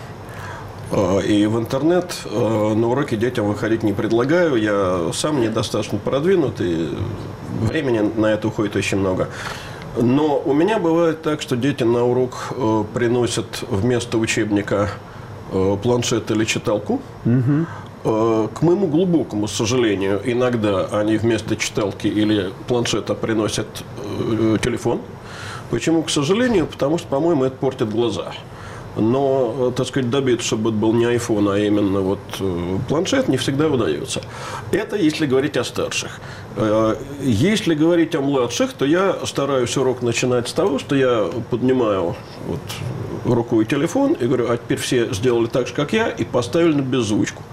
Э, 0.91 1.21
И 1.25 1.45
в 1.47 1.57
интернет 1.57 2.15
э, 2.25 2.73
на 2.73 2.87
уроки 2.87 3.15
детям 3.15 3.47
выходить 3.47 3.83
не 3.83 3.93
предлагаю. 3.93 4.55
Я 4.55 5.11
сам 5.13 5.41
недостаточно 5.41 5.97
продвинут, 5.99 6.61
и 6.61 6.89
времени 7.61 8.01
на 8.17 8.27
это 8.27 8.47
уходит 8.47 8.75
очень 8.75 8.97
много. 8.97 9.27
Но 9.97 10.41
у 10.45 10.53
меня 10.53 10.77
бывает 10.79 11.21
так, 11.23 11.41
что 11.41 11.55
дети 11.55 11.83
на 11.83 12.03
урок 12.05 12.53
э, 12.55 12.83
приносят 12.93 13.63
вместо 13.69 14.17
учебника 14.17 14.89
планшет 15.81 16.29
или 16.31 16.45
читалку. 16.45 17.01
Э, 18.05 18.47
К 18.53 18.61
моему 18.61 18.87
глубокому 18.87 19.47
сожалению, 19.47 20.21
иногда 20.23 20.85
они 20.91 21.17
вместо 21.17 21.55
читалки 21.55 22.07
или 22.07 22.51
планшета 22.67 23.13
приносят 23.15 23.67
э, 23.97 24.57
телефон. 24.63 25.01
Почему, 25.71 26.03
к 26.03 26.09
сожалению? 26.09 26.65
Потому 26.67 26.97
что, 26.97 27.07
по-моему, 27.07 27.43
это 27.45 27.55
портит 27.57 27.89
глаза. 27.89 28.31
Но, 28.95 29.69
э, 29.69 29.71
так 29.75 29.87
сказать, 29.87 30.09
добиться, 30.09 30.47
чтобы 30.47 30.69
это 30.71 30.79
был 30.79 30.93
не 30.93 31.05
iPhone, 31.05 31.53
а 31.53 31.57
именно 31.57 32.01
вот 32.01 32.19
э, 32.39 32.77
планшет, 32.87 33.27
не 33.27 33.37
всегда 33.37 33.67
удается. 33.67 34.21
Это 34.71 34.95
если 34.95 35.25
говорить 35.25 35.57
о 35.57 35.63
старших. 35.63 36.19
Э, 36.57 36.95
Если 37.21 37.75
говорить 37.75 38.15
о 38.15 38.21
младших, 38.21 38.73
то 38.73 38.85
я 38.85 39.15
стараюсь 39.25 39.77
урок 39.77 40.01
начинать 40.01 40.47
с 40.47 40.53
того, 40.53 40.79
что 40.79 40.95
я 40.95 41.29
поднимаю 41.49 42.15
вот 42.47 42.59
рукой 43.25 43.65
телефон 43.65 44.13
и 44.13 44.25
говорю, 44.25 44.47
а 44.49 44.57
теперь 44.57 44.79
все 44.79 45.13
сделали 45.13 45.47
так 45.47 45.67
же, 45.67 45.73
как 45.73 45.93
я, 45.93 46.09
и 46.09 46.23
поставили 46.25 46.73
на 46.73 46.81
беззвучку. 46.81 47.43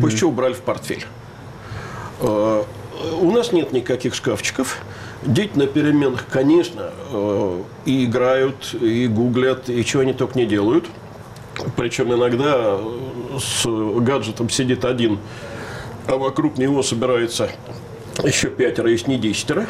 Пусть 0.00 0.16
что 0.18 0.28
убрали 0.28 0.52
в 0.54 0.60
портфель. 0.60 1.04
У 3.20 3.30
нас 3.30 3.52
нет 3.52 3.72
никаких 3.72 4.14
шкафчиков. 4.14 4.78
Дети 5.22 5.52
на 5.54 5.66
переменах, 5.66 6.26
конечно, 6.30 6.90
э, 7.12 7.62
и 7.84 8.04
играют, 8.04 8.74
и 8.80 9.06
гуглят, 9.06 9.68
и 9.68 9.84
чего 9.84 10.02
они 10.02 10.12
только 10.12 10.38
не 10.38 10.46
делают. 10.46 10.86
Причем 11.76 12.12
иногда 12.14 12.78
э, 12.78 13.38
с 13.38 13.66
гаджетом 14.00 14.48
сидит 14.48 14.84
один, 14.84 15.18
а 16.06 16.16
вокруг 16.16 16.58
него 16.58 16.82
собирается 16.82 17.50
еще 18.24 18.48
пятеро, 18.48 18.90
если 18.90 19.10
не 19.10 19.18
десятеро. 19.18 19.66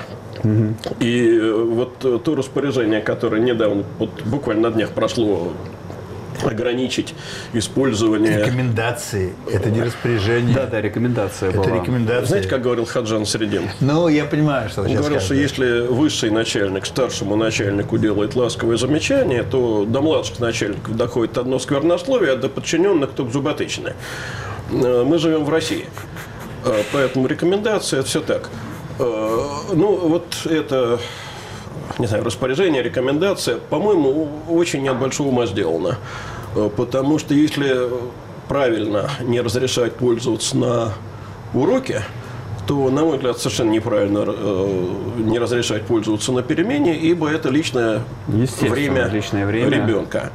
И 1.01 1.39
э, 1.41 1.53
вот 1.53 1.99
то 1.99 2.35
распоряжение, 2.35 3.01
которое 3.01 3.41
недавно, 3.41 3.85
вот 3.99 4.23
буквально 4.23 4.71
на 4.71 4.75
днях 4.75 4.91
прошло, 4.91 5.53
ограничить 6.49 7.15
использование 7.53 8.39
Рекомендации. 8.39 9.33
Это 9.53 9.71
не 9.71 9.83
распоряжение. 9.83 10.55
Да, 10.55 10.67
да, 10.67 10.81
рекомендация 10.81 11.51
Это 11.51 11.59
была. 11.61 11.77
рекомендации. 11.81 12.27
знаете, 12.27 12.49
как 12.49 12.63
говорил 12.63 12.85
Хаджан 12.87 13.27
Средин? 13.27 13.69
Ну, 13.81 14.09
я 14.09 14.25
понимаю, 14.25 14.69
что 14.69 14.83
Он 14.83 14.87
говорил, 14.95 15.19
что 15.21 15.35
скажете. 15.35 15.43
если 15.43 15.87
высший 15.87 16.31
начальник 16.31 16.87
старшему 16.87 17.37
начальнику 17.37 17.99
делает 17.99 18.35
ласковое 18.37 18.77
замечание, 18.77 19.43
то 19.43 19.85
до 19.87 20.01
младших 20.01 20.39
начальников 20.41 20.97
доходит 20.97 21.39
одно 21.39 21.59
сквернословие, 21.59 22.33
а 22.33 22.37
до 22.37 22.49
подчиненных 22.49 23.11
только 23.13 23.33
зуботычное. 23.33 23.95
Э, 24.71 25.05
Мы 25.05 25.19
живем 25.19 25.45
в 25.45 25.51
России, 25.51 25.87
Э, 26.65 26.83
поэтому 26.93 27.27
рекомендация– 27.27 28.01
это 28.01 28.09
все 28.09 28.21
так. 28.21 28.51
Э, 28.99 29.39
Ну, 29.73 29.97
вот 30.09 30.27
это, 30.45 30.99
не 31.99 32.07
знаю, 32.07 32.25
распоряжение, 32.25 32.83
рекомендация, 32.83 33.57
по-моему, 33.59 34.29
очень 34.49 34.89
от 34.89 34.99
большого 34.99 35.29
ума 35.29 35.47
сделано. 35.47 35.99
Э, 36.55 36.69
Потому 36.75 37.19
что 37.19 37.35
если 37.35 37.89
правильно 38.49 39.11
не 39.23 39.41
разрешать 39.41 39.95
пользоваться 39.95 40.57
на 40.57 40.93
уроке, 41.55 42.03
то, 42.67 42.89
на 42.91 43.05
мой 43.05 43.17
взгляд, 43.17 43.39
совершенно 43.39 43.71
неправильно 43.71 44.25
э, 44.27 44.85
не 45.19 45.39
разрешать 45.39 45.83
пользоваться 45.83 46.33
на 46.33 46.43
перемене, 46.43 46.97
ибо 46.97 47.29
это 47.29 47.49
личное 47.49 48.03
время, 48.27 49.09
личное 49.09 49.47
время. 49.47 49.71
ребенка. 49.71 50.31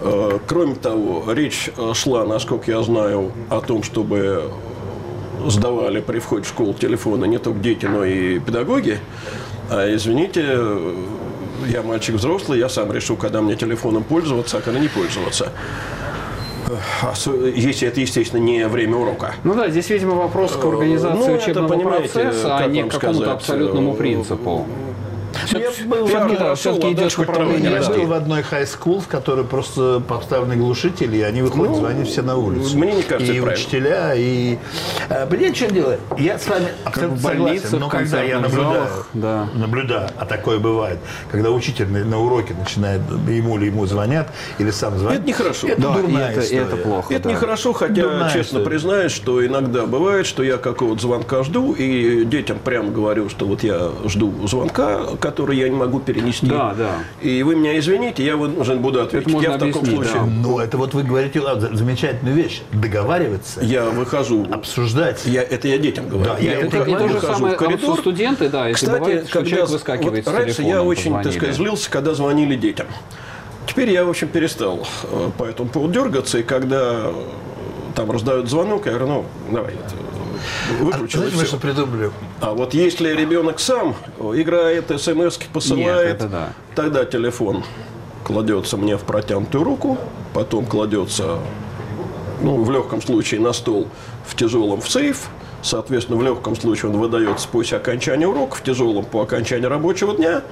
Э, 0.00 0.38
Кроме 0.46 0.74
того, 0.74 1.24
речь 1.32 1.70
шла, 1.94 2.24
насколько 2.24 2.70
я 2.70 2.82
знаю, 2.82 3.32
о 3.48 3.60
том, 3.60 3.82
чтобы 3.82 4.50
сдавали 5.46 6.00
при 6.00 6.18
входе 6.18 6.44
в 6.44 6.48
школу 6.48 6.74
телефоны 6.74 7.26
не 7.26 7.38
только 7.38 7.60
дети, 7.60 7.86
но 7.86 8.04
и 8.04 8.38
педагоги. 8.38 8.98
А 9.70 9.94
извините, 9.94 10.58
я 11.68 11.82
мальчик 11.82 12.14
взрослый, 12.14 12.58
я 12.58 12.68
сам 12.68 12.90
решу, 12.92 13.16
когда 13.16 13.42
мне 13.42 13.54
телефоном 13.54 14.02
пользоваться, 14.02 14.58
а 14.58 14.60
когда 14.60 14.80
не 14.80 14.88
пользоваться. 14.88 15.52
А 17.02 17.14
если 17.54 17.88
это, 17.88 18.00
естественно, 18.00 18.40
не 18.40 18.66
время 18.68 18.96
урока. 18.96 19.34
Ну 19.44 19.54
да, 19.54 19.70
здесь, 19.70 19.88
видимо, 19.90 20.14
вопрос 20.14 20.52
к 20.52 20.64
организации 20.64 21.18
Ну, 21.18 21.24
это, 21.24 21.42
учебного 21.42 21.68
понимаете, 21.68 22.08
процесса, 22.08 22.56
а 22.58 22.66
не 22.66 22.82
к 22.82 22.90
какому-то 22.90 23.32
абсолютному 23.32 23.94
э, 23.94 23.96
принципу. 23.96 24.66
Я 25.52 25.70
Все-таки, 26.56 26.92
идет 26.92 27.78
расти. 27.78 27.92
был 27.92 28.06
в 28.06 28.12
одной 28.12 28.42
хай-скул, 28.42 29.00
в 29.00 29.08
которой 29.08 29.44
просто 29.44 30.00
поставлены 30.06 30.56
глушители, 30.56 31.18
и 31.18 31.22
они 31.22 31.42
выходят, 31.42 31.74
Ну, 31.74 31.80
звонят 31.80 32.08
все 32.08 32.22
на 32.22 32.36
улицу. 32.36 32.76
мне 32.78 32.92
не 32.92 33.02
кажется, 33.02 33.32
И 33.32 33.40
учителя, 33.40 34.14
и... 34.14 34.58
А, 35.08 35.26
Понимаете, 35.26 35.64
что 35.64 35.74
дело? 35.74 35.96
Я 36.18 36.38
с 36.38 36.46
вами 36.46 36.68
абсолютно 36.84 37.18
согласен, 37.18 37.78
но 37.78 37.88
когда 37.88 38.22
я 38.22 38.40
наблюдаю, 38.40 38.88
наблюдаю, 39.54 40.08
а 40.16 40.26
такое 40.26 40.58
бывает, 40.58 40.98
когда 41.30 41.50
учитель 41.50 41.88
на, 41.88 42.04
на 42.04 42.18
уроке 42.18 42.54
начинает, 42.54 43.00
ему 43.28 43.56
или 43.58 43.66
ему 43.66 43.86
звонят, 43.86 44.28
или 44.58 44.70
сам 44.70 44.98
звонит. 44.98 45.20
Это 45.20 45.28
нехорошо. 45.28 45.68
Это 45.68 45.80
дурная 45.80 46.38
история. 46.38 46.62
это 46.62 46.76
плохо. 46.76 47.14
Это 47.14 47.24
да. 47.24 47.30
нехорошо, 47.30 47.72
хотя, 47.72 48.02
Дурная 48.02 48.28
честно 48.28 48.40
история. 48.58 48.64
признаюсь, 48.64 49.12
что 49.12 49.44
иногда 49.44 49.86
бывает, 49.86 50.26
что 50.26 50.42
я 50.42 50.56
какого-то 50.56 51.00
звонка 51.02 51.42
жду, 51.42 51.72
и 51.72 52.24
детям 52.24 52.58
прямо 52.62 52.90
говорю, 52.90 53.28
что 53.28 53.46
вот 53.46 53.62
я 53.62 53.90
жду 54.06 54.32
звонка, 54.46 55.00
который 55.28 55.58
я 55.58 55.68
не 55.68 55.76
могу 55.76 56.00
перенести. 56.00 56.46
Да, 56.46 56.74
да. 56.76 56.90
И 57.20 57.42
вы 57.42 57.54
меня 57.54 57.78
извините, 57.78 58.24
я 58.24 58.36
вынужден 58.36 58.78
буду 58.80 59.02
ответить. 59.02 59.30
можно 59.30 59.50
я 59.50 59.56
в 59.56 59.58
таком 59.58 59.82
объяснить, 59.82 59.94
случае, 59.94 60.14
да. 60.14 60.26
Ну, 60.26 60.58
это 60.58 60.78
вот 60.78 60.94
вы 60.94 61.02
говорите 61.02 61.42
замечательную 61.72 62.34
вещь. 62.34 62.62
Договариваться, 62.72 63.60
я 63.62 63.84
выхожу, 63.84 64.46
обсуждать. 64.50 65.26
я, 65.26 65.42
это 65.42 65.68
я 65.68 65.78
детям 65.78 66.08
говорю. 66.08 66.30
Да, 66.32 66.38
я 66.38 66.52
я 66.52 66.58
это 66.60 66.76
Это 66.78 66.84
то 66.84 67.08
же 67.08 67.14
выхожу 67.14 67.34
самое 67.34 67.54
в 67.54 67.58
коридор. 67.58 67.98
а 67.98 68.00
студенты, 68.00 68.48
да, 68.48 68.68
если 68.68 68.86
Кстати, 68.86 69.00
бывает, 69.00 69.24
что 69.24 69.32
когда, 69.32 69.50
человек 69.50 69.68
выскакивает 69.70 70.26
вот 70.26 70.34
с 70.34 70.38
раньше 70.38 70.62
я 70.62 70.82
очень, 70.82 71.02
так 71.12 71.12
позвонили. 71.24 71.38
сказать, 71.38 71.56
злился, 71.56 71.90
когда 71.90 72.14
звонили 72.14 72.56
детям. 72.56 72.86
Теперь 73.66 73.90
я, 73.90 74.04
в 74.04 74.08
общем, 74.08 74.28
перестал 74.28 74.86
э, 75.04 75.30
по 75.36 75.44
этому 75.44 75.68
поводу 75.68 75.92
дергаться, 75.92 76.38
и 76.38 76.42
когда 76.42 77.02
э, 77.04 77.12
там 77.94 78.10
раздают 78.10 78.48
звонок, 78.48 78.86
я 78.86 78.92
говорю, 78.92 79.06
ну, 79.08 79.24
давай, 79.52 79.74
это, 80.80 81.04
А 81.04 81.08
знаете, 81.08 81.36
мы 81.36 81.44
что 81.44 81.56
придумали? 81.56 82.10
А 82.40 82.54
вот 82.54 82.74
если 82.74 83.10
ребенок 83.10 83.60
сам 83.60 83.94
играет, 84.18 84.92
смс 85.00 85.38
посылает, 85.52 86.16
это 86.16 86.28
да. 86.28 86.52
тогда 86.74 87.04
телефон 87.04 87.64
кладется 88.24 88.76
мне 88.76 88.96
в 88.96 89.02
протянутую 89.02 89.64
руку, 89.64 89.98
потом 90.34 90.66
кладется, 90.66 91.38
ну, 92.42 92.62
в 92.62 92.70
легком 92.70 93.00
случае 93.00 93.40
на 93.40 93.52
стол, 93.52 93.88
в 94.26 94.36
тяжелом 94.36 94.80
в 94.80 94.90
сейф. 94.90 95.28
Соответственно, 95.60 96.18
в 96.18 96.22
легком 96.22 96.54
случае 96.54 96.92
он 96.92 96.98
выдается 96.98 97.48
после 97.48 97.78
окончания 97.78 98.28
урока, 98.28 98.56
в 98.56 98.62
тяжелом 98.62 99.04
по 99.04 99.22
окончании 99.22 99.66
рабочего 99.66 100.14
дня 100.14 100.42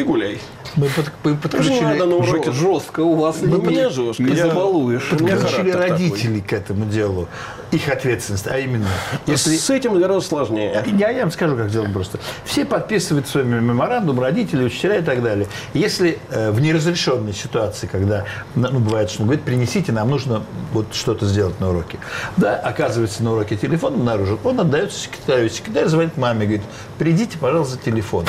и 0.00 0.02
гуляй. 0.02 0.40
Мы, 0.76 0.88
под- 0.88 1.12
мы 1.22 1.36
подключили... 1.36 1.80
надо 1.84 2.06
на 2.06 2.16
уроке 2.16 2.50
Жё- 2.50 2.74
Жестко 2.74 3.00
у 3.00 3.14
вас 3.14 3.36
Ну, 3.40 3.58
не, 3.60 3.66
мне 3.68 3.88
жестко. 3.90 4.22
не 4.22 4.34
Я- 4.34 4.48
забалуешь. 4.48 5.12
Меня 5.12 5.36
подключили 5.36 5.70
характер 5.70 5.72
такой. 5.72 5.90
родителей 5.90 6.40
к 6.40 6.52
этому 6.52 6.84
делу, 6.86 7.28
их 7.70 7.88
ответственность, 7.88 8.46
а 8.48 8.58
именно, 8.58 8.88
если... 9.26 9.56
С 9.56 9.70
этим 9.70 9.96
гораздо 10.00 10.28
сложнее. 10.28 10.84
Я, 10.98 11.10
я 11.10 11.20
вам 11.22 11.30
скажу, 11.30 11.56
как 11.56 11.70
сделано 11.70 11.92
просто. 11.92 12.18
Все 12.44 12.64
подписывают 12.64 13.28
свой 13.28 13.44
меморандум, 13.44 14.18
родители, 14.18 14.64
учителя 14.64 14.96
и 14.96 15.02
так 15.02 15.22
далее. 15.22 15.46
Если 15.74 16.18
э, 16.30 16.50
в 16.50 16.60
неразрешенной 16.60 17.32
ситуации, 17.34 17.86
когда, 17.86 18.24
ну, 18.56 18.80
бывает, 18.80 19.10
что 19.10 19.22
он 19.22 19.26
говорит, 19.28 19.44
принесите, 19.44 19.92
нам 19.92 20.10
нужно 20.10 20.42
вот 20.72 20.86
что-то 20.92 21.24
сделать 21.26 21.60
на 21.60 21.70
уроке. 21.70 21.98
Да, 22.36 22.56
оказывается, 22.56 23.22
на 23.22 23.32
уроке 23.32 23.56
телефон 23.56 23.94
обнаружил, 23.94 24.40
он 24.42 24.58
отдается 24.58 24.98
секретарю. 24.98 25.48
Секретарь 25.48 25.86
звонит 25.86 26.16
маме, 26.16 26.46
говорит, 26.46 26.62
придите, 26.98 27.38
пожалуйста, 27.38 27.74
за 27.76 27.80
телефоном. 27.80 28.28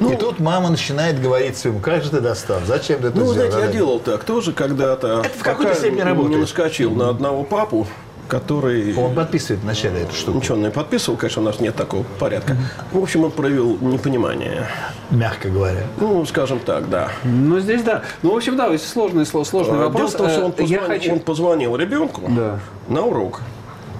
И 0.00 0.16
тут 0.16 0.38
мама 0.40 0.70
начинает 0.70 1.20
говорить 1.20 1.56
своему, 1.56 1.80
как 1.80 2.02
же 2.02 2.10
ты 2.10 2.20
достал, 2.20 2.58
зачем 2.66 3.00
ты 3.00 3.08
это 3.08 3.18
Ну, 3.18 3.32
сделал? 3.32 3.50
знаете, 3.50 3.66
я 3.66 3.72
делал 3.72 3.98
так 4.00 4.24
тоже 4.24 4.52
когда-то. 4.52 5.22
Это 5.24 5.38
в 5.38 5.42
какой-то 5.42 5.74
степени 5.74 5.96
не 5.96 6.02
работает. 6.04 6.40
наскочил 6.40 6.90
на 6.94 7.08
одного 7.10 7.44
папу, 7.44 7.86
который... 8.28 8.96
Он 8.96 9.14
подписывает 9.14 9.62
вначале 9.62 10.02
эту 10.02 10.14
штуку, 10.14 10.38
Ничего 10.38 10.54
он 10.56 10.62
не 10.62 10.70
подписывал, 10.70 11.18
конечно, 11.18 11.42
у 11.42 11.44
нас 11.44 11.58
нет 11.60 11.74
такого 11.74 12.04
порядка. 12.18 12.56
В 12.92 12.98
общем, 13.02 13.24
он 13.24 13.30
проявил 13.32 13.76
непонимание. 13.80 14.66
мягко 15.10 15.48
говоря. 15.48 15.82
Ну, 15.98 16.24
скажем 16.26 16.60
так, 16.60 16.88
да. 16.88 17.08
Ну, 17.24 17.58
здесь 17.58 17.82
да. 17.82 18.02
Ну, 18.22 18.32
в 18.32 18.36
общем, 18.36 18.56
да, 18.56 18.76
сложный, 18.78 19.24
сло- 19.24 19.44
сложный 19.44 19.78
А, 19.80 19.88
вопрос. 19.88 20.12
Дело 20.12 20.28
в 20.28 20.28
том, 20.28 20.30
что 20.30 20.44
он 20.44 20.54
Э, 20.56 20.62
я 20.62 20.78
позвонил, 20.78 21.00
хочу... 21.00 21.12
он 21.12 21.20
позвонил 21.20 21.76
ребенку 21.76 22.22
Да. 22.28 22.60
на 22.88 23.02
урок, 23.02 23.40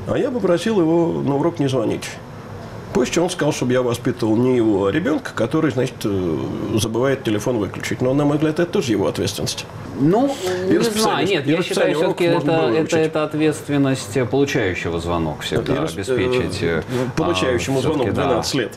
а 0.07 0.17
я 0.17 0.31
попросил 0.31 0.81
его 0.81 1.21
на 1.23 1.35
урок 1.37 1.59
не 1.59 1.69
звонить. 1.69 2.05
Позже 3.01 3.23
он 3.23 3.31
сказал, 3.31 3.51
чтобы 3.55 3.73
я 3.73 3.81
воспитывал 3.81 4.37
не 4.37 4.57
его, 4.57 4.85
а 4.85 4.93
ребенка, 4.93 5.31
который, 5.35 5.71
значит, 5.71 5.95
э, 6.05 6.39
забывает 6.75 7.25
телефон 7.25 7.57
выключить. 7.57 8.03
Но, 8.03 8.13
на 8.13 8.27
мой 8.27 8.37
взгляд, 8.37 8.61
это 8.61 8.71
тоже 8.71 8.93
его 8.93 9.07
ответственность. 9.07 9.65
Ну, 9.99 10.37
не 10.69 10.77
расписание- 10.77 11.01
знаю, 11.03 11.27
нет, 11.27 11.47
и 11.47 11.51
я 11.51 11.63
считаю, 11.63 11.95
все-таки 11.97 12.25
это, 12.25 12.51
это, 12.77 12.99
это 12.99 13.25
ответственность 13.25 14.19
получающего 14.31 15.01
звонок 15.01 15.41
всегда, 15.41 15.77
И 15.77 15.79
обеспечить. 15.79 16.63
э, 16.63 16.83
э, 16.83 16.83
Получающему 17.17 17.79
а, 17.79 17.81
звонок 17.81 18.03
всё-таки, 18.03 18.17
да. 18.17 18.27
12 18.27 18.55
лет. 18.55 18.73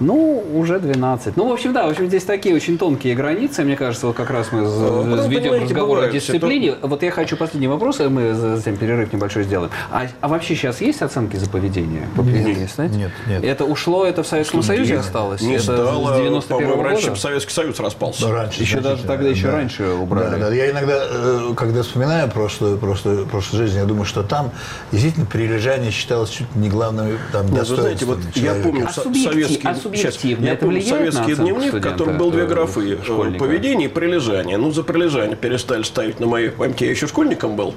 Ну, 0.00 0.44
уже 0.54 0.80
12. 0.80 1.36
Ну, 1.36 1.48
в 1.48 1.52
общем, 1.52 1.72
да, 1.72 1.86
в 1.86 1.90
общем, 1.90 2.08
здесь 2.08 2.24
такие 2.24 2.54
очень 2.54 2.78
тонкие 2.78 3.14
границы. 3.14 3.62
Мне 3.62 3.76
кажется, 3.76 4.06
вот 4.08 4.16
как 4.16 4.30
раз 4.30 4.48
мы 4.50 4.66
з- 4.66 4.80
потом, 4.80 5.30
ведем 5.30 5.62
разговор 5.62 5.98
о 6.04 6.08
дисциплине. 6.10 6.74
Вот 6.82 7.02
я 7.02 7.10
хочу 7.10 7.36
последний 7.36 7.68
вопрос, 7.68 8.00
и 8.00 8.04
мы 8.04 8.34
за- 8.34 8.56
затем 8.56 8.76
перерыв 8.76 9.12
небольшой 9.12 9.44
сделаем. 9.44 9.70
А, 9.90 10.06
а 10.20 10.28
вообще 10.28 10.56
сейчас 10.56 10.80
есть 10.80 11.00
оценки 11.02 11.36
за 11.36 11.48
поведение? 11.48 12.08
По 12.16 12.22
поведению, 12.22 12.68
знаете? 12.74 12.96
нет, 12.96 13.10
нет. 13.28 13.44
Это 13.44 13.64
ушло, 13.64 14.04
это 14.04 14.22
в 14.22 14.26
Советском 14.26 14.62
Союзе 14.62 14.92
нет, 14.94 15.00
осталось? 15.00 15.40
Не 15.42 15.54
это 15.54 15.62
стало, 15.62 16.12
с 16.12 16.16
91 16.16 16.48
по-моему, 16.48 16.82
раньше, 16.82 17.08
года? 17.10 17.20
Советский 17.20 17.52
Союз 17.52 17.78
распался. 17.80 18.26
Ну, 18.26 18.32
раньше, 18.34 18.60
Еще 18.62 18.76
даже 18.80 18.86
значительно, 19.02 19.14
тогда 19.14 19.28
еще 19.30 19.46
да. 19.46 19.52
раньше 19.52 19.84
убрали. 19.90 20.30
Да, 20.40 20.48
да. 20.50 20.54
Я 20.54 20.70
иногда, 20.70 21.04
э, 21.08 21.52
когда 21.56 21.82
вспоминаю 21.82 22.28
прошлую, 22.30 22.78
прошлую, 22.78 23.26
прошлую 23.26 23.66
жизнь, 23.66 23.78
я 23.78 23.84
думаю, 23.84 24.04
что 24.04 24.22
там 24.22 24.50
действительно 24.92 25.26
прилежание 25.26 25.90
считалось 25.90 26.30
чуть 26.30 26.52
ли 26.54 26.62
не 26.62 26.68
главным 26.68 27.18
там, 27.32 27.46
Нет, 27.52 27.68
вы 27.68 27.76
знаете, 27.76 28.04
вот 28.06 28.16
достоинством 28.16 28.42
я 28.42 28.50
человека. 28.50 28.68
помню 28.68 28.86
А 28.88 28.92
субъектив- 28.92 29.32
советский, 29.32 29.68
а 29.68 29.74
субъективно 29.96 30.46
я 30.46 30.52
это 30.52 30.66
помню 30.66 30.82
советский 30.82 31.34
дневник, 31.34 31.74
в 31.74 31.80
котором 31.80 32.18
был 32.18 32.30
две 32.30 32.42
э, 32.42 32.46
графы 32.46 32.94
э, 32.94 33.04
школьника? 33.04 33.44
поведение 33.44 33.88
и 33.88 33.92
прилежание. 33.92 34.56
Ну, 34.56 34.70
за 34.70 34.82
прилежание 34.82 35.36
перестали 35.36 35.82
ставить 35.82 36.20
на 36.20 36.26
моей 36.26 36.50
памяти, 36.50 36.84
я 36.84 36.90
еще 36.90 37.06
школьником 37.06 37.56
был. 37.56 37.74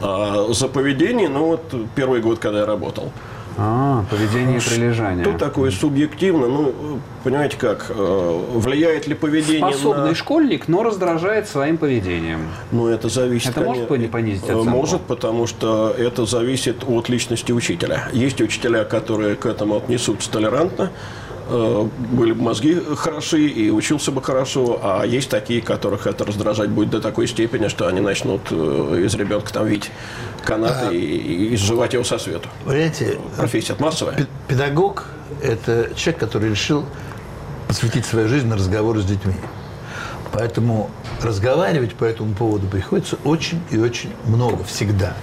А 0.00 0.52
за 0.52 0.68
поведение, 0.68 1.28
ну 1.28 1.46
вот 1.46 1.74
первый 1.94 2.20
год, 2.20 2.38
когда 2.38 2.60
я 2.60 2.66
работал. 2.66 3.12
А, 3.56 4.04
поведение 4.10 4.58
и 4.58 4.60
прилежание. 4.60 5.24
Тут 5.24 5.38
такое 5.38 5.70
субъективно, 5.70 6.48
ну, 6.48 6.98
понимаете 7.22 7.56
как, 7.56 7.86
э, 7.88 8.40
влияет 8.54 9.06
ли 9.06 9.14
поведение 9.14 9.72
Способный 9.72 10.08
на... 10.08 10.14
школьник, 10.14 10.66
но 10.66 10.82
раздражает 10.82 11.48
своим 11.48 11.78
поведением. 11.78 12.48
Ну, 12.72 12.88
это 12.88 13.08
зависит... 13.08 13.50
Это 13.50 13.60
может 13.60 13.86
конечно, 13.86 14.12
понизить 14.12 14.42
э, 14.48 14.52
оценку? 14.52 14.70
Может, 14.70 15.02
потому 15.02 15.46
что 15.46 15.94
это 15.96 16.26
зависит 16.26 16.82
от 16.84 17.08
личности 17.08 17.52
учителя. 17.52 18.08
Есть 18.12 18.40
учителя, 18.40 18.84
которые 18.84 19.36
к 19.36 19.46
этому 19.46 19.76
отнесутся 19.76 20.30
толерантно, 20.32 20.90
были 21.48 22.32
бы 22.32 22.42
мозги 22.42 22.80
хороши 22.96 23.46
и 23.46 23.70
учился 23.70 24.10
бы 24.10 24.22
хорошо, 24.22 24.80
а 24.82 25.04
есть 25.04 25.28
такие, 25.28 25.60
которых 25.60 26.06
это 26.06 26.24
раздражать 26.24 26.70
будет 26.70 26.90
до 26.90 27.00
такой 27.00 27.26
степени, 27.26 27.68
что 27.68 27.86
они 27.86 28.00
начнут 28.00 28.40
э, 28.50 29.02
из 29.04 29.14
ребенка 29.14 29.52
там 29.52 29.66
вить 29.66 29.90
канаты 30.44 30.96
и, 30.96 30.98
и 31.50 31.54
изживать 31.54 31.92
его 31.92 32.04
со 32.04 32.18
свету. 32.18 32.48
Понимаете, 32.64 33.18
Профессия 33.36 33.76
массовая. 33.78 34.16
пе- 34.16 34.26
педагог– 34.48 35.06
это 35.42 35.90
человек, 35.94 36.20
который 36.20 36.50
решил 36.50 36.84
посвятить 37.68 38.06
свою 38.06 38.28
жизнь 38.28 38.46
на 38.46 38.56
разговоры 38.56 39.00
с 39.00 39.04
детьми. 39.04 39.34
Поэтому 40.32 40.90
разговаривать 41.22 41.94
по 41.94 42.04
этому 42.04 42.34
поводу 42.34 42.66
приходится 42.66 43.16
очень 43.24 43.60
и 43.70 43.78
очень 43.78 44.12
много, 44.26 44.64
всегда. 44.64 45.14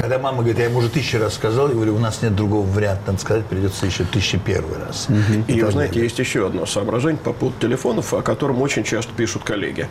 Когда 0.00 0.18
мама 0.18 0.38
говорит, 0.38 0.58
я 0.58 0.64
ему 0.64 0.78
уже 0.78 0.88
тысячу 0.88 1.18
раз 1.18 1.34
сказал, 1.34 1.68
я 1.68 1.74
говорю, 1.74 1.94
у 1.94 1.98
нас 1.98 2.22
нет 2.22 2.34
другого 2.34 2.66
варианта, 2.66 3.02
надо 3.08 3.20
сказать, 3.20 3.44
придется 3.44 3.84
еще 3.84 4.04
тысяча 4.04 4.38
первый 4.38 4.78
раз. 4.78 5.08
И, 5.46 5.52
так 5.52 5.66
вы 5.66 5.72
знаете, 5.72 5.94
далее. 5.94 6.04
есть 6.04 6.18
еще 6.18 6.46
одно 6.46 6.64
соображение 6.64 7.20
по 7.22 7.34
поводу 7.34 7.58
телефонов, 7.60 8.14
о 8.14 8.22
котором 8.22 8.62
очень 8.62 8.82
часто 8.82 9.12
пишут 9.12 9.44
коллеги 9.44 9.88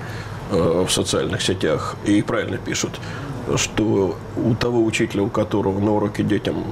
э, 0.50 0.86
в 0.88 0.92
социальных 0.92 1.44
сетях, 1.44 1.96
и 2.06 2.24
правильно 2.24 2.58
пишут, 2.58 3.00
что 3.56 4.18
у 4.36 4.56
того 4.56 4.84
учителя, 4.84 5.22
у 5.22 5.30
которого 5.30 5.80
на 5.80 5.92
уроке 5.92 6.24
детям 6.24 6.64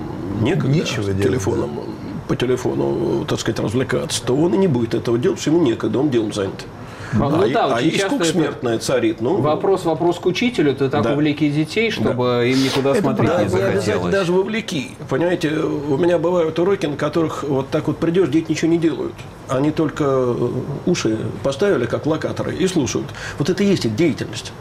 некогда 0.41 0.69
Нечего 0.69 1.03
с 1.03 1.05
делать, 1.05 1.21
телефоном, 1.21 1.79
по 2.27 2.35
телефону, 2.35 3.23
так 3.25 3.39
сказать, 3.39 3.59
развлекаться, 3.59 4.23
то 4.25 4.35
он 4.35 4.55
и 4.55 4.57
не 4.57 4.67
будет 4.67 4.95
этого 4.95 5.19
делать, 5.19 5.37
потому 5.37 5.57
что 5.57 5.63
ему 5.63 5.71
некогда, 5.71 5.99
он 5.99 6.09
делом 6.09 6.33
занят. 6.33 6.65
Ну 7.13 7.27
а 7.43 7.47
да, 7.47 7.75
а 7.77 7.81
есть 7.81 8.01
скука 8.01 8.23
это- 8.23 8.31
смертная 8.33 8.79
царит. 8.79 9.21
Ну, 9.21 9.37
Вопрос, 9.37 9.85
вопрос 9.85 10.19
к 10.19 10.25
учителю, 10.25 10.75
ты 10.75 10.89
так 10.89 11.03
Да. 11.03 11.13
увлеки 11.13 11.49
детей, 11.49 11.91
чтобы 11.91 12.49
им 12.51 12.63
никуда 12.63 12.95
смотреть 12.95 13.29
да, 13.29 13.43
не 13.43 13.49
захотелось. 13.49 14.11
даже 14.11 14.33
вовлеки. 14.33 14.91
Понимаете, 15.09 15.49
у 15.51 15.97
меня 15.97 16.17
бывают 16.17 16.57
уроки, 16.59 16.85
на 16.85 16.97
которых 16.97 17.43
вот 17.43 17.69
так 17.69 17.87
вот 17.87 17.97
придешь, 17.97 18.29
дети 18.29 18.51
ничего 18.51 18.71
не 18.71 18.77
делают. 18.77 19.13
Они 19.47 19.71
только 19.71 20.03
э, 20.05 20.49
уши 20.85 21.17
поставили, 21.43 21.85
как 21.85 22.05
локаторы, 22.05 22.55
и 22.55 22.67
слушают. 22.67 23.07
Вот 23.37 23.49
это 23.49 23.63
и 23.63 23.67
есть 23.67 23.85
их 23.85 23.95
деятельность. 23.95 24.51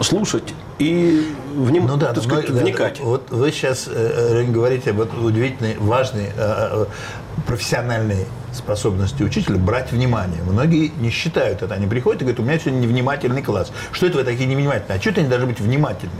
слушать 0.00 0.54
и 0.78 1.28
вним, 1.54 1.86
ну, 1.86 1.96
да, 1.96 2.12
сказать, 2.14 2.48
но, 2.48 2.58
вникать. 2.60 2.98
Да, 2.98 3.04
вот 3.04 3.30
вы 3.30 3.52
сейчас 3.52 3.88
э, 3.88 4.42
говорите 4.48 4.90
об 4.90 5.00
удивительной, 5.24 5.76
важной, 5.78 6.30
э, 6.36 6.86
профессиональной 7.46 8.26
способности 8.52 9.22
учителя 9.22 9.56
брать 9.56 9.92
внимание. 9.92 10.42
Многие 10.42 10.92
не 10.98 11.10
считают 11.10 11.62
это. 11.62 11.74
Они 11.74 11.86
приходят 11.86 12.22
и 12.22 12.24
говорят, 12.24 12.40
у 12.40 12.42
меня 12.42 12.58
сегодня 12.58 12.80
невнимательный 12.80 13.42
класс. 13.42 13.72
Что 13.92 14.06
это 14.06 14.18
вы 14.18 14.24
такие 14.24 14.46
невнимательные? 14.46 14.98
А 14.98 15.00
что 15.00 15.10
это 15.10 15.20
они 15.20 15.28
должны 15.28 15.48
быть 15.48 15.60
внимательны? 15.60 16.12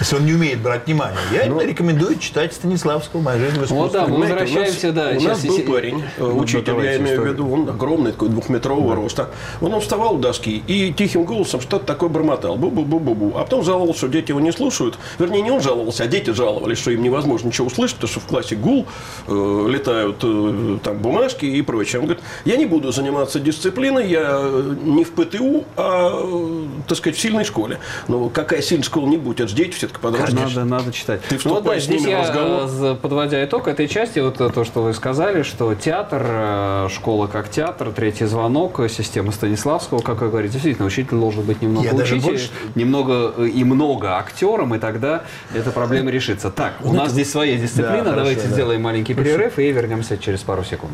Если 0.00 0.16
он 0.16 0.24
не 0.24 0.32
умеет 0.32 0.60
брать 0.60 0.86
внимание. 0.86 1.18
Я 1.32 1.46
ну, 1.46 1.60
рекомендую 1.60 2.18
читать 2.18 2.54
Станиславского 2.54 3.20
«Моя 3.20 3.38
жизнь 3.38 3.60
в 3.60 3.64
искусстве». 3.64 3.76
Вот 3.76 3.92
да, 3.92 4.06
мы 4.06 4.20
возвращаемся, 4.20 4.92
да. 4.92 5.12
У 5.16 5.20
нас 5.20 5.44
был 5.44 5.60
парень, 5.60 6.02
э, 6.16 6.24
учитель, 6.24 6.74
я 6.82 6.96
имею 6.96 7.22
в 7.22 7.26
виду, 7.26 7.50
он 7.50 7.68
огромный, 7.68 8.12
такой 8.12 8.30
двухметрового 8.30 8.96
роста. 8.96 9.30
Он 9.60 9.78
вставал 9.80 10.14
у 10.16 10.18
доски 10.18 10.62
и 10.66 10.92
тихим 10.92 11.24
голосом 11.24 11.60
что-то 11.60 11.84
такое 11.84 12.08
бормотал. 12.08 12.56
Бу-бу-бу-бу-бу. 12.56 13.32
А 13.36 13.44
потом 13.44 13.62
жаловался, 13.62 13.98
что 13.98 14.08
дети 14.08 14.30
его 14.30 14.40
не 14.40 14.52
слушают. 14.52 14.98
Вернее, 15.18 15.42
не 15.42 15.50
он 15.50 15.60
жаловался, 15.60 16.04
а 16.04 16.06
дети 16.06 16.30
жаловались, 16.30 16.78
что 16.78 16.90
им 16.90 17.02
невозможно 17.02 17.48
ничего 17.48 17.66
услышать, 17.66 17.96
потому 17.96 18.10
что 18.10 18.20
в 18.20 18.26
классе 18.26 18.56
гул, 18.56 18.86
э, 19.28 19.66
летают 19.68 20.16
э, 20.22 20.78
там 20.82 20.98
бумажки 20.98 21.44
и 21.44 21.60
прочее. 21.62 22.00
Он 22.00 22.06
говорит, 22.06 22.24
я 22.44 22.56
не 22.56 22.66
буду 22.66 22.90
заниматься 22.90 23.38
дисциплиной, 23.38 24.08
я 24.08 24.50
не 24.82 25.04
в 25.04 25.12
ПТУ, 25.12 25.64
а, 25.76 26.10
э, 26.24 26.66
так 26.88 26.96
сказать, 26.96 27.16
в 27.18 27.20
сильной 27.20 27.44
школе. 27.44 27.78
Но 28.08 28.28
какая 28.30 28.62
сильная 28.62 28.84
школа 28.84 29.06
не 29.06 29.18
будет, 29.18 29.40
это 29.40 29.48
же 29.48 29.56
дети 29.56 29.74
все 29.74 29.89
все-таки 29.90 30.00
подростешь. 30.00 30.54
Надо, 30.54 30.64
надо 30.64 30.92
читать. 30.92 31.20
Ты 31.28 31.38
ну, 31.44 31.60
да, 31.60 31.78
здесь 31.78 32.04
я, 32.04 32.20
разговор. 32.20 32.96
подводя 32.96 33.44
итог 33.44 33.68
этой 33.68 33.88
части, 33.88 34.18
вот 34.18 34.36
то, 34.36 34.64
что 34.64 34.82
вы 34.82 34.94
сказали, 34.94 35.42
что 35.42 35.74
театр, 35.74 36.22
э, 36.24 36.88
школа 36.90 37.26
как 37.26 37.50
театр, 37.50 37.92
третий 37.92 38.26
звонок, 38.26 38.80
система 38.88 39.32
Станиславского, 39.32 40.00
как 40.00 40.20
вы 40.20 40.28
говорите, 40.28 40.54
действительно, 40.54 40.86
учитель 40.86 41.18
должен 41.18 41.42
быть 41.44 41.62
немного 41.62 41.86
я 41.86 41.94
учителем, 41.94 42.22
больше... 42.22 42.50
немного 42.74 43.34
э, 43.36 43.46
и 43.48 43.64
много 43.64 44.16
актером, 44.16 44.74
и 44.74 44.78
тогда 44.78 45.24
эта 45.54 45.70
проблема 45.70 46.10
решится. 46.10 46.50
Так, 46.50 46.74
у 46.82 46.92
нас 46.92 47.12
здесь 47.12 47.30
своя 47.30 47.56
дисциплина, 47.56 48.04
да, 48.04 48.14
давайте 48.14 48.40
хорошо, 48.42 48.54
сделаем 48.54 48.80
да. 48.80 48.88
маленький 48.88 49.14
перерыв 49.14 49.58
и 49.58 49.70
вернемся 49.70 50.18
через 50.18 50.40
пару 50.40 50.64
секунд. 50.64 50.92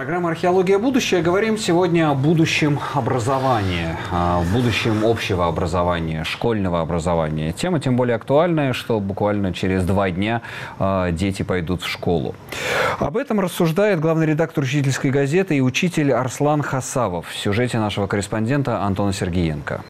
Программа 0.00 0.30
«Археология. 0.30 0.78
Будущее». 0.78 1.20
Говорим 1.20 1.58
сегодня 1.58 2.10
о 2.10 2.14
будущем 2.14 2.80
образования, 2.94 3.98
о 4.10 4.42
будущем 4.50 5.04
общего 5.04 5.46
образования, 5.46 6.24
школьного 6.24 6.80
образования. 6.80 7.52
Тема 7.52 7.80
тем 7.80 7.96
более 7.96 8.16
актуальная, 8.16 8.72
что 8.72 8.98
буквально 8.98 9.52
через 9.52 9.84
два 9.84 10.10
дня 10.10 10.40
э, 10.78 11.10
дети 11.12 11.42
пойдут 11.42 11.82
в 11.82 11.86
школу. 11.86 12.34
Об 12.98 13.18
этом 13.18 13.40
рассуждает 13.40 14.00
главный 14.00 14.24
редактор 14.24 14.64
учительской 14.64 15.10
газеты 15.10 15.58
и 15.58 15.60
учитель 15.60 16.14
Арслан 16.14 16.62
Хасавов 16.62 17.28
в 17.28 17.36
сюжете 17.36 17.76
нашего 17.78 18.06
корреспондента 18.06 18.82
Антона 18.82 19.12
Сергеенко. 19.12 19.82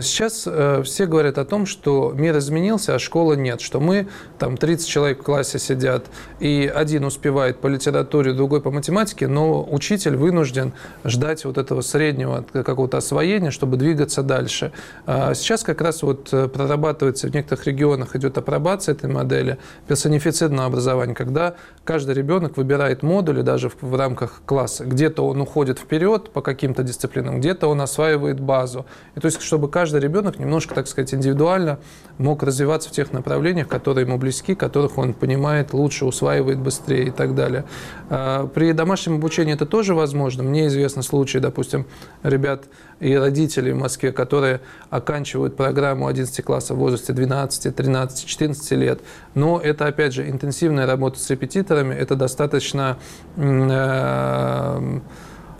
Сейчас 0.00 0.44
э, 0.46 0.82
все 0.86 1.04
говорят 1.04 1.36
о 1.36 1.44
том, 1.44 1.66
что 1.66 2.12
мир 2.16 2.38
изменился, 2.38 2.94
а 2.94 2.98
школы 2.98 3.36
нет, 3.36 3.60
что 3.60 3.78
мы, 3.78 4.08
там 4.38 4.56
30 4.56 4.88
человек 4.88 5.20
в 5.20 5.22
классе 5.22 5.58
сидят, 5.58 6.06
и 6.40 6.72
один 6.74 7.04
успевает 7.04 7.60
по 7.60 7.66
литературе, 7.66 8.32
другой 8.32 8.62
по 8.62 8.70
математике, 8.70 9.28
но 9.28 9.62
учитель 9.70 10.16
вынужден 10.16 10.72
ждать 11.04 11.44
вот 11.44 11.58
этого 11.58 11.82
среднего 11.82 12.42
какого-то 12.42 12.96
освоения, 12.96 13.50
чтобы 13.50 13.76
двигаться 13.76 14.22
дальше. 14.22 14.72
А 15.04 15.34
сейчас 15.34 15.62
как 15.62 15.82
раз 15.82 16.02
вот 16.02 16.32
э, 16.32 16.48
прорабатывается 16.48 17.28
в 17.28 17.34
некоторых 17.34 17.66
регионах, 17.66 18.16
идет 18.16 18.38
апробация 18.38 18.94
этой 18.94 19.10
модели 19.10 19.58
персонифицированного 19.88 20.68
образования, 20.68 21.14
когда 21.14 21.56
каждый 21.84 22.14
ребенок 22.14 22.56
выбирает 22.56 23.02
модули 23.02 23.42
даже 23.42 23.68
в, 23.68 23.82
в 23.82 23.94
рамках 23.94 24.40
класса. 24.46 24.86
Где-то 24.86 25.26
он 25.26 25.42
уходит 25.42 25.78
вперед 25.78 26.30
по 26.30 26.40
каким-то 26.40 26.82
дисциплинам, 26.82 27.40
где-то 27.40 27.66
он 27.66 27.82
осваивает 27.82 28.40
базу. 28.40 28.86
И 29.16 29.20
то 29.20 29.26
есть, 29.26 29.42
чтобы 29.42 29.68
каждый 29.68 29.81
ребенок 29.90 30.38
немножко, 30.38 30.74
так 30.74 30.86
сказать, 30.86 31.12
индивидуально 31.14 31.78
мог 32.18 32.42
развиваться 32.42 32.88
в 32.88 32.92
тех 32.92 33.12
направлениях, 33.12 33.68
которые 33.68 34.06
ему 34.06 34.18
близки, 34.18 34.54
которых 34.54 34.98
он 34.98 35.14
понимает 35.14 35.72
лучше, 35.72 36.04
усваивает 36.04 36.58
быстрее 36.58 37.08
и 37.08 37.10
так 37.10 37.34
далее. 37.34 37.64
А, 38.10 38.46
при 38.46 38.72
домашнем 38.72 39.16
обучении 39.16 39.54
это 39.54 39.66
тоже 39.66 39.94
возможно. 39.94 40.42
Мне 40.42 40.66
известны 40.68 41.02
случаи, 41.02 41.38
допустим, 41.38 41.86
ребят 42.22 42.64
и 43.00 43.14
родителей 43.14 43.72
в 43.72 43.78
Москве, 43.78 44.12
которые 44.12 44.60
оканчивают 44.90 45.56
программу 45.56 46.06
11 46.06 46.44
класса 46.44 46.74
в 46.74 46.78
возрасте 46.78 47.12
12, 47.12 47.74
13, 47.74 48.26
14 48.26 48.70
лет. 48.72 49.00
Но 49.34 49.58
это, 49.58 49.86
опять 49.86 50.14
же, 50.14 50.28
интенсивная 50.30 50.86
работа 50.86 51.18
с 51.18 51.28
репетиторами, 51.30 51.94
это 51.94 52.14
достаточно 52.14 52.98
э, 53.36 55.00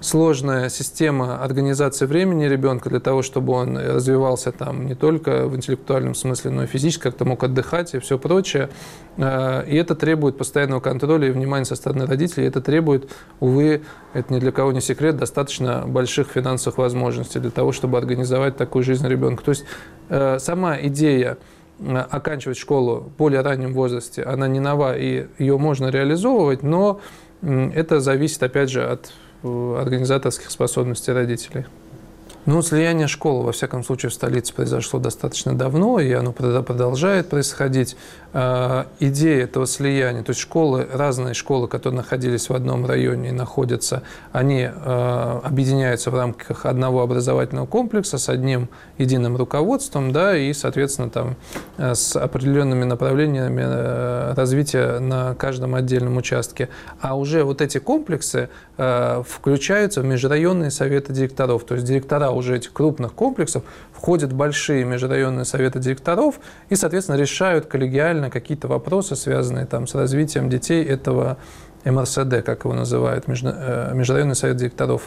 сложная 0.03 0.69
система 0.69 1.43
организации 1.43 2.07
времени 2.07 2.45
ребенка 2.45 2.91
для 2.91 3.01
того, 3.01 3.23
чтобы 3.23 3.53
он 3.53 3.79
развивался 3.79 4.53
там 4.53 4.87
не 4.87 4.95
только 4.95 5.47
в 5.47 5.57
интеллектуальном 5.57 6.15
смысле, 6.15 6.51
но 6.51 6.65
и 6.65 6.67
физически, 6.67 7.03
как-то 7.03 7.25
мог 7.25 7.43
отдыхать 7.45 7.95
и 7.95 7.99
все 8.01 8.19
прочее. 8.19 8.69
Э, 9.17 9.65
и 9.67 9.77
это 9.77 9.95
требует 9.95 10.37
постоянного 10.37 10.81
контроля 10.81 11.29
и 11.29 11.31
внимания 11.31 11.65
со 11.65 11.77
стороны 11.77 12.07
родителей. 12.07 12.47
Это 12.47 12.61
требует, 12.61 13.11
увы, 13.41 13.83
это 14.13 14.35
ни 14.35 14.41
для 14.41 14.53
кого 14.53 14.73
не 14.73 14.81
секрет, 14.81 15.17
достаточно 15.17 15.85
больших 15.87 16.29
финансовых 16.29 16.79
возможностей 16.79 17.39
для 17.39 17.51
того, 17.51 17.73
чтобы 17.73 17.97
организовать 17.97 18.57
такую 18.57 18.83
жизнь 18.83 19.07
ребенка. 19.07 19.45
То 19.45 19.51
есть 19.51 19.65
э, 20.09 20.39
сама 20.41 20.81
идея 20.81 21.39
э, 21.79 21.97
оканчивать 21.97 22.59
школу 22.59 23.01
в 23.01 23.17
более 23.17 23.43
раннем 23.43 23.73
возрасте, 23.73 24.25
она 24.25 24.49
не 24.49 24.59
нова, 24.59 24.97
и 24.97 25.29
ее 25.39 25.59
можно 25.59 25.89
реализовывать, 25.89 26.63
но 26.63 27.01
это 27.43 27.99
зависит, 28.01 28.43
опять 28.43 28.71
же, 28.71 28.85
от 28.85 29.13
организаторских 29.43 30.51
способностей 30.51 31.13
родителей. 31.13 31.67
Ну, 32.45 32.61
слияние 32.61 33.07
школ, 33.07 33.43
во 33.43 33.53
всяком 33.53 33.85
случае, 33.85 34.11
в 34.11 34.15
столице 34.15 34.53
произошло 34.53 34.99
достаточно 34.99 35.55
давно, 35.55 36.01
и 36.01 36.11
оно 36.13 36.33
продолжает 36.33 37.29
происходить. 37.29 37.97
А, 38.35 38.87
идея 38.99 39.45
этого 39.45 39.67
слияния, 39.67 40.23
то 40.23 40.31
есть 40.31 40.41
школы, 40.41 40.89
разные 40.91 41.35
школы, 41.35 41.69
которые 41.69 41.99
находились 41.99 42.49
в 42.49 42.55
одном 42.55 42.87
районе 42.87 43.29
и 43.29 43.33
находятся, 43.33 44.03
они 44.33 44.69
а, 44.71 45.41
объединяются 45.45 46.11
в 46.11 46.15
рамках 46.15 46.65
одного 46.65 47.03
образовательного 47.03 47.67
комплекса 47.67 48.17
с 48.17 48.31
одним 48.31 48.69
единым 48.97 49.37
руководством, 49.37 50.13
да, 50.13 50.37
и, 50.37 50.53
соответственно, 50.55 51.11
там 51.11 51.37
э, 51.77 51.95
с 51.95 52.17
определенными 52.17 52.85
направлениями 52.85 53.63
э, 53.65 54.35
развития 54.35 54.99
на 54.99 55.35
каждом 55.35 55.75
отдельном 55.75 56.17
участке. 56.17 56.69
А 57.01 57.17
уже 57.17 57.45
вот 57.45 57.61
эти 57.61 57.79
комплексы 57.79 58.49
э, 58.79 59.23
включаются 59.27 60.01
в 60.01 60.05
межрайонные 60.05 60.71
советы 60.71 61.13
директоров, 61.13 61.65
то 61.65 61.75
есть 61.75 61.87
директора 61.87 62.31
уже 62.31 62.57
этих 62.57 62.73
крупных 62.73 63.13
комплексов 63.13 63.63
входят 64.03 64.33
большие 64.33 64.85
межрайонные 64.85 65.45
советы 65.45 65.79
директоров 65.79 66.41
и, 66.71 66.75
соответственно, 66.75 67.15
решают 67.17 67.67
коллегиально 67.67 68.31
какие-то 68.31 68.67
вопросы, 68.67 69.15
связанные 69.15 69.65
там, 69.65 69.87
с 69.87 69.95
развитием 69.95 70.51
детей 70.51 70.85
этого 70.85 71.37
МРСД, 71.85 72.43
как 72.45 72.65
его 72.65 72.75
называют, 72.75 73.27
э, 73.29 73.91
Межрайонный 73.95 74.35
совет 74.35 74.57
директоров 74.57 75.03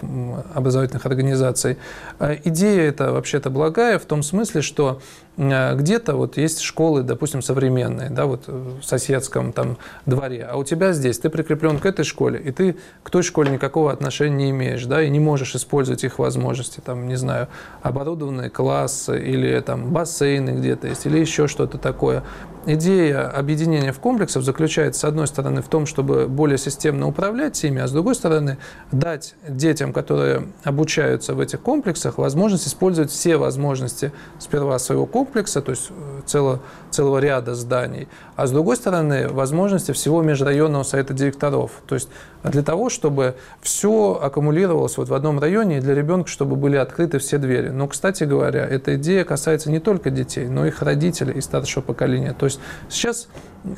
образовательных 0.54 1.06
организаций. 1.06 1.78
А 2.20 2.36
идея 2.46 2.84
эта 2.84 3.12
вообще-то 3.12 3.50
благая 3.50 4.00
в 4.00 4.06
том 4.06 4.24
смысле, 4.24 4.62
что 4.62 5.02
э, 5.02 5.25
где-то 5.38 6.16
вот 6.16 6.38
есть 6.38 6.62
школы, 6.62 7.04
допустим, 7.04 7.42
современные, 7.42 8.10
да, 8.10 8.26
вот 8.26 8.48
в 8.48 8.84
соседском 8.84 9.52
там 9.52 9.78
дворе, 10.06 10.48
а 10.50 10.58
у 10.58 10.64
тебя 10.64 10.94
здесь, 10.94 11.20
ты 11.20 11.30
прикреплен 11.30 11.80
к 11.80 11.86
этой 11.86 12.06
школе, 12.06 12.40
и 12.40 12.52
ты 12.52 12.78
к 13.04 13.10
той 13.10 13.24
школе 13.24 13.52
никакого 13.52 13.92
отношения 13.92 14.36
не 14.36 14.50
имеешь, 14.52 14.86
да, 14.86 15.02
и 15.02 15.10
не 15.10 15.20
можешь 15.20 15.56
использовать 15.56 16.04
их 16.04 16.20
возможности, 16.20 16.80
там, 16.80 17.08
не 17.08 17.16
знаю, 17.16 17.48
оборудованные 17.82 18.50
классы 18.50 19.22
или 19.22 19.60
там 19.60 19.92
бассейны 19.92 20.52
где-то 20.52 20.88
есть, 20.88 21.06
или 21.06 21.20
еще 21.20 21.48
что-то 21.48 21.78
такое. 21.78 22.24
Идея 22.68 23.28
объединения 23.28 23.92
в 23.92 24.00
комплексов 24.00 24.44
заключается, 24.44 25.02
с 25.02 25.04
одной 25.04 25.28
стороны, 25.28 25.62
в 25.62 25.68
том, 25.68 25.86
чтобы 25.86 26.28
более 26.28 26.58
системно 26.58 27.08
управлять 27.08 27.64
ими, 27.64 27.80
а 27.80 27.88
с 27.88 27.92
другой 27.92 28.16
стороны, 28.16 28.58
дать 28.92 29.36
детям, 29.48 29.94
которые 29.94 30.48
обучаются 30.64 31.36
в 31.36 31.40
этих 31.40 31.62
комплексах, 31.62 32.18
возможность 32.18 32.68
использовать 32.68 33.12
все 33.12 33.38
возможности 33.38 34.12
сперва 34.40 34.80
своего 34.80 35.06
комплекса, 35.06 35.25
то 35.62 35.72
есть 35.72 35.90
э, 35.90 36.22
целого, 36.26 36.60
целого 36.92 37.18
ряда 37.18 37.56
зданий, 37.56 38.08
а 38.36 38.48
с 38.48 38.52
другой 38.52 38.76
стороны, 38.76 39.28
возможности 39.28 39.92
всего 39.92 40.22
межрайонного 40.22 40.84
совета 40.84 41.14
директоров. 41.14 41.72
То 41.88 41.96
есть 41.96 42.10
для 42.44 42.62
того, 42.62 42.90
чтобы 42.90 43.36
все 43.62 44.20
аккумулировалось 44.22 44.98
вот 44.98 45.10
в 45.10 45.14
одном 45.14 45.40
районе, 45.40 45.80
и 45.80 45.82
для 45.82 45.96
ребенка, 45.96 46.30
чтобы 46.30 46.56
были 46.56 46.76
открыты 46.76 47.18
все 47.18 47.38
двери. 47.38 47.70
Но, 47.70 47.88
кстати 47.88 48.24
говоря, 48.24 48.66
эта 48.66 48.96
идея 48.96 49.24
касается 49.24 49.72
не 49.72 49.80
только 49.80 50.12
детей, 50.12 50.48
но 50.48 50.66
и 50.66 50.70
их 50.76 50.82
родителей 50.82 51.34
и 51.34 51.42
старшего 51.42 51.82
поколения. 51.82 52.36
То 52.38 52.46
есть 52.46 52.60
сейчас 52.90 53.28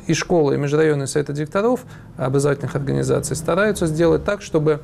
и 0.06 0.14
школы, 0.14 0.54
и 0.54 0.58
межрайонные 0.58 1.06
советы 1.06 1.32
директоров 1.32 1.80
образовательных 2.16 2.74
организаций 2.74 3.36
стараются 3.36 3.86
сделать 3.86 4.24
так, 4.24 4.42
чтобы 4.42 4.80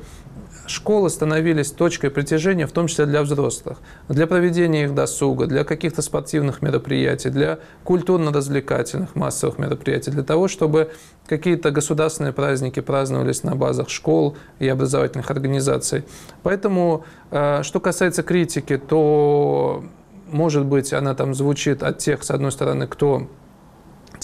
школы 0.67 1.09
становились 1.09 1.71
точкой 1.71 2.09
притяжения, 2.09 2.67
в 2.67 2.71
том 2.71 2.87
числе 2.87 3.05
для 3.05 3.21
взрослых, 3.21 3.77
для 4.09 4.27
проведения 4.27 4.83
их 4.83 4.95
досуга, 4.95 5.47
для 5.47 5.63
каких-то 5.63 6.01
спортивных 6.01 6.61
мероприятий, 6.61 7.29
для 7.29 7.59
культурно-развлекательных 7.83 9.15
массовых 9.15 9.57
мероприятий, 9.59 10.11
для 10.11 10.23
того, 10.23 10.47
чтобы 10.47 10.91
какие-то 11.27 11.71
государственные 11.71 12.33
праздники 12.33 12.79
праздновались 12.79 13.43
на 13.43 13.55
базах 13.55 13.89
школ 13.89 14.37
и 14.59 14.67
образовательных 14.67 15.29
организаций. 15.31 16.03
Поэтому, 16.43 17.05
э, 17.31 17.63
что 17.63 17.79
касается 17.79 18.23
критики, 18.23 18.77
то, 18.77 19.83
может 20.31 20.65
быть, 20.65 20.93
она 20.93 21.15
там 21.15 21.33
звучит 21.33 21.83
от 21.83 21.97
тех, 21.99 22.23
с 22.23 22.31
одной 22.31 22.51
стороны, 22.51 22.87
кто 22.87 23.27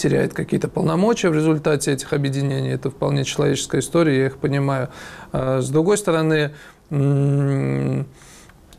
теряет 0.01 0.33
какие-то 0.33 0.67
полномочия 0.67 1.29
в 1.29 1.35
результате 1.35 1.91
этих 1.91 2.13
объединений. 2.13 2.71
Это 2.71 2.89
вполне 2.89 3.23
человеческая 3.23 3.81
история, 3.81 4.19
я 4.19 4.25
их 4.27 4.37
понимаю. 4.37 4.89
А 5.31 5.61
с 5.61 5.69
другой 5.69 5.97
стороны, 5.97 6.51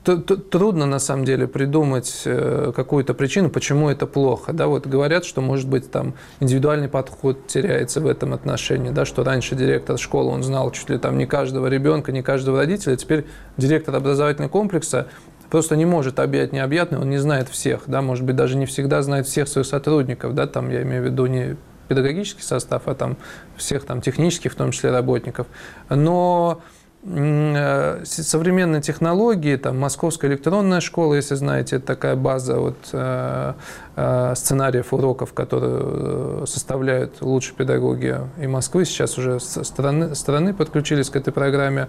трудно 0.02 0.86
на 0.86 0.98
самом 0.98 1.24
деле 1.24 1.46
придумать 1.46 2.22
э, 2.24 2.72
какую-то 2.74 3.14
причину, 3.14 3.50
почему 3.50 3.88
это 3.88 4.06
плохо. 4.06 4.52
Да, 4.52 4.66
вот 4.66 4.86
говорят, 4.86 5.24
что 5.24 5.40
может 5.40 5.68
быть 5.68 5.92
там 5.92 6.14
индивидуальный 6.40 6.88
подход 6.88 7.46
теряется 7.46 8.00
в 8.00 8.08
этом 8.08 8.34
отношении, 8.34 8.90
да, 8.90 9.04
что 9.04 9.22
раньше 9.22 9.54
директор 9.54 9.96
школы 9.98 10.30
он 10.32 10.42
знал 10.42 10.72
чуть 10.72 10.90
ли 10.90 10.98
там 10.98 11.18
не 11.18 11.26
каждого 11.26 11.68
ребенка, 11.68 12.10
не 12.10 12.22
каждого 12.22 12.58
родителя, 12.58 12.96
теперь 12.96 13.26
директор 13.56 13.94
образовательного 13.94 14.50
комплекса 14.50 15.06
просто 15.52 15.76
не 15.76 15.84
может 15.84 16.18
объять 16.18 16.54
необъятное, 16.54 16.98
он 16.98 17.10
не 17.10 17.18
знает 17.18 17.50
всех, 17.50 17.82
да, 17.86 18.00
может 18.00 18.24
быть, 18.24 18.34
даже 18.34 18.56
не 18.56 18.64
всегда 18.64 19.02
знает 19.02 19.26
всех 19.26 19.48
своих 19.48 19.66
сотрудников, 19.66 20.34
да, 20.34 20.46
там 20.46 20.70
я 20.70 20.80
имею 20.80 21.02
в 21.02 21.04
виду 21.04 21.26
не 21.26 21.56
педагогический 21.88 22.40
состав, 22.40 22.84
а 22.86 22.94
там 22.94 23.18
всех 23.58 23.84
там 23.84 24.00
технических, 24.00 24.52
в 24.52 24.54
том 24.54 24.70
числе 24.70 24.90
работников. 24.90 25.46
Но 25.90 26.62
Э, 27.04 28.02
современные 28.04 28.80
технологии, 28.80 29.56
там 29.56 29.76
Московская 29.76 30.30
электронная 30.30 30.80
школа, 30.80 31.14
если 31.14 31.34
знаете, 31.34 31.76
это 31.76 31.86
такая 31.86 32.14
база 32.14 32.60
вот, 32.60 32.76
э, 32.92 33.54
э, 33.96 34.34
сценариев 34.36 34.94
уроков, 34.94 35.32
которые 35.32 36.46
составляют 36.46 37.20
лучшие 37.20 37.56
педагоги 37.56 38.18
и 38.40 38.46
Москвы, 38.46 38.84
сейчас 38.84 39.18
уже 39.18 39.40
со 39.40 39.64
стороны, 39.64 40.14
стороны 40.14 40.54
подключились 40.54 41.10
к 41.10 41.16
этой 41.16 41.32
программе. 41.32 41.88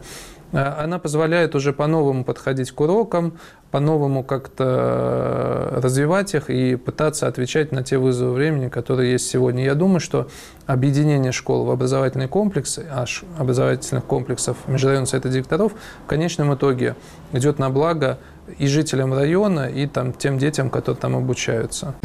Она 0.54 1.00
позволяет 1.00 1.56
уже 1.56 1.74
по-новому 1.74 2.24
подходить 2.24 2.72
к 2.72 2.80
урокам, 2.80 3.40
по-новому 3.72 4.24
как-то 4.24 5.70
развивать 5.72 6.36
их 6.36 6.52
и 6.52 6.76
пытаться 6.76 7.28
отвечать 7.28 7.72
на 7.72 7.82
те 7.84 7.98
вызовы 7.98 8.34
времени, 8.34 8.70
которые 8.70 9.14
есть 9.14 9.28
сегодня. 9.28 9.66
Я 9.66 9.74
думаю, 9.74 10.00
что 10.00 10.30
объединение 10.68 11.32
школ 11.32 11.66
в 11.66 11.72
образовательные 11.72 12.28
комплексы, 12.28 12.86
аж 12.92 13.24
образовательных 13.40 14.06
комплексов 14.06 14.58
Межрайонного 14.68 15.08
совета 15.08 15.30
директоров 15.30 15.74
в 16.06 16.08
конечном 16.08 16.54
итоге 16.54 16.96
идет 17.32 17.58
на 17.58 17.72
благо 17.72 18.20
и 18.60 18.68
жителям 18.68 19.12
района, 19.12 19.68
и 19.68 19.88
там, 19.88 20.14
тем 20.14 20.38
детям, 20.38 20.70
которые 20.70 21.00
там 21.00 21.16
обучаются. 21.16 21.96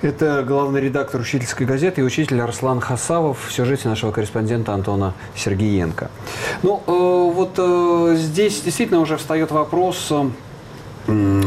Это 0.00 0.44
главный 0.46 0.80
редактор 0.80 1.20
учительской 1.20 1.66
газеты 1.66 2.02
и 2.02 2.04
учитель 2.04 2.40
Арслан 2.40 2.80
Хасавов 2.80 3.48
в 3.48 3.52
сюжете 3.52 3.88
нашего 3.88 4.12
корреспондента 4.12 4.72
Антона 4.72 5.14
Сергеенко. 5.34 6.10
Ну, 6.62 6.82
э, 6.86 7.32
вот 7.34 7.54
э, 7.58 8.14
здесь 8.16 8.60
действительно 8.60 9.00
уже 9.00 9.16
встает 9.16 9.50
вопрос 9.50 10.06
э, 10.10 10.30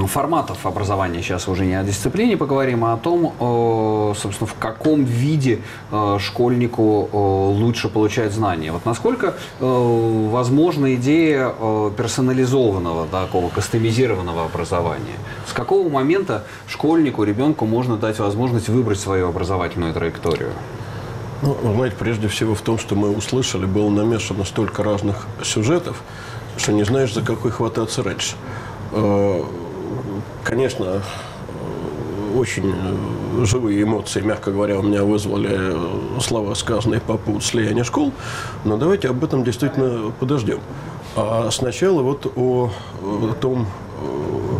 форматов 0.07 0.65
образования. 0.65 1.21
Сейчас 1.21 1.47
уже 1.47 1.65
не 1.65 1.75
о 1.75 1.83
дисциплине 1.83 2.35
поговорим, 2.35 2.83
а 2.83 2.93
о 2.93 2.97
том, 2.97 3.33
э, 3.39 4.13
собственно, 4.17 4.47
в 4.47 4.55
каком 4.55 5.03
виде 5.03 5.59
э, 5.91 6.17
школьнику 6.19 7.09
э, 7.11 7.15
лучше 7.15 7.87
получать 7.87 8.33
знания. 8.33 8.71
Вот 8.71 8.85
насколько 8.85 9.35
возможна 9.59 10.95
идея 10.95 11.51
персонализованного, 11.97 13.07
такого 13.07 13.49
кастомизированного 13.49 14.45
образования? 14.45 15.17
С 15.47 15.53
какого 15.53 15.89
момента 15.89 16.43
школьнику, 16.67 17.23
ребенку 17.23 17.65
можно 17.65 17.97
дать 17.97 18.19
возможность 18.19 18.69
выбрать 18.69 18.99
свою 18.99 19.27
образовательную 19.29 19.93
траекторию? 19.93 20.49
Ну, 21.41 21.57
знаете, 21.75 21.95
прежде 21.97 22.27
всего 22.27 22.55
в 22.55 22.61
том, 22.61 22.77
что 22.77 22.95
мы 22.95 23.09
услышали, 23.09 23.65
было 23.65 23.89
намешано 23.89 24.43
столько 24.45 24.83
разных 24.83 25.27
сюжетов, 25.43 26.01
что 26.57 26.71
не 26.71 26.83
знаешь, 26.83 27.13
за 27.13 27.21
какой 27.21 27.51
хвататься 27.51 28.03
раньше. 28.03 28.35
Э, 28.91 29.43
конечно, 30.43 30.85
э, 30.85 32.37
очень 32.37 32.73
э, 32.73 33.45
живые 33.45 33.83
эмоции, 33.83 34.21
мягко 34.21 34.51
говоря, 34.51 34.79
у 34.79 34.83
меня 34.83 35.03
вызвали 35.03 35.75
слова, 36.19 36.53
сказанные 36.55 36.99
по 36.99 37.17
поводу 37.17 37.43
слияния 37.43 37.83
школ. 37.83 38.11
Но 38.65 38.77
давайте 38.77 39.09
об 39.09 39.23
этом 39.23 39.43
действительно 39.43 40.11
подождем. 40.19 40.59
А 41.15 41.49
сначала 41.51 42.01
вот 42.01 42.31
о, 42.37 42.71
том, 43.41 43.67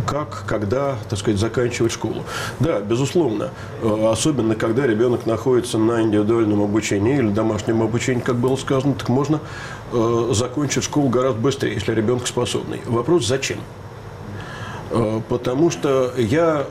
как, 0.05 0.43
когда, 0.45 0.97
так 1.09 1.17
сказать, 1.17 1.39
заканчивать 1.39 1.93
школу. 1.93 2.23
Да, 2.59 2.81
безусловно, 2.81 3.51
особенно 3.81 4.55
когда 4.55 4.85
ребенок 4.85 5.25
находится 5.25 5.77
на 5.77 6.01
индивидуальном 6.01 6.61
обучении 6.61 7.17
или 7.17 7.29
домашнем 7.29 7.81
обучении, 7.81 8.19
как 8.19 8.35
было 8.35 8.57
сказано, 8.57 8.95
так 8.95 9.07
можно 9.07 9.39
закончить 10.31 10.83
школу 10.83 11.07
гораздо 11.07 11.39
быстрее, 11.39 11.73
если 11.73 11.93
ребенок 11.93 12.27
способный. 12.27 12.81
Вопрос, 12.85 13.25
зачем? 13.25 13.59
Э, 14.91 15.21
потому 15.29 15.69
что 15.69 16.11
я, 16.17 16.65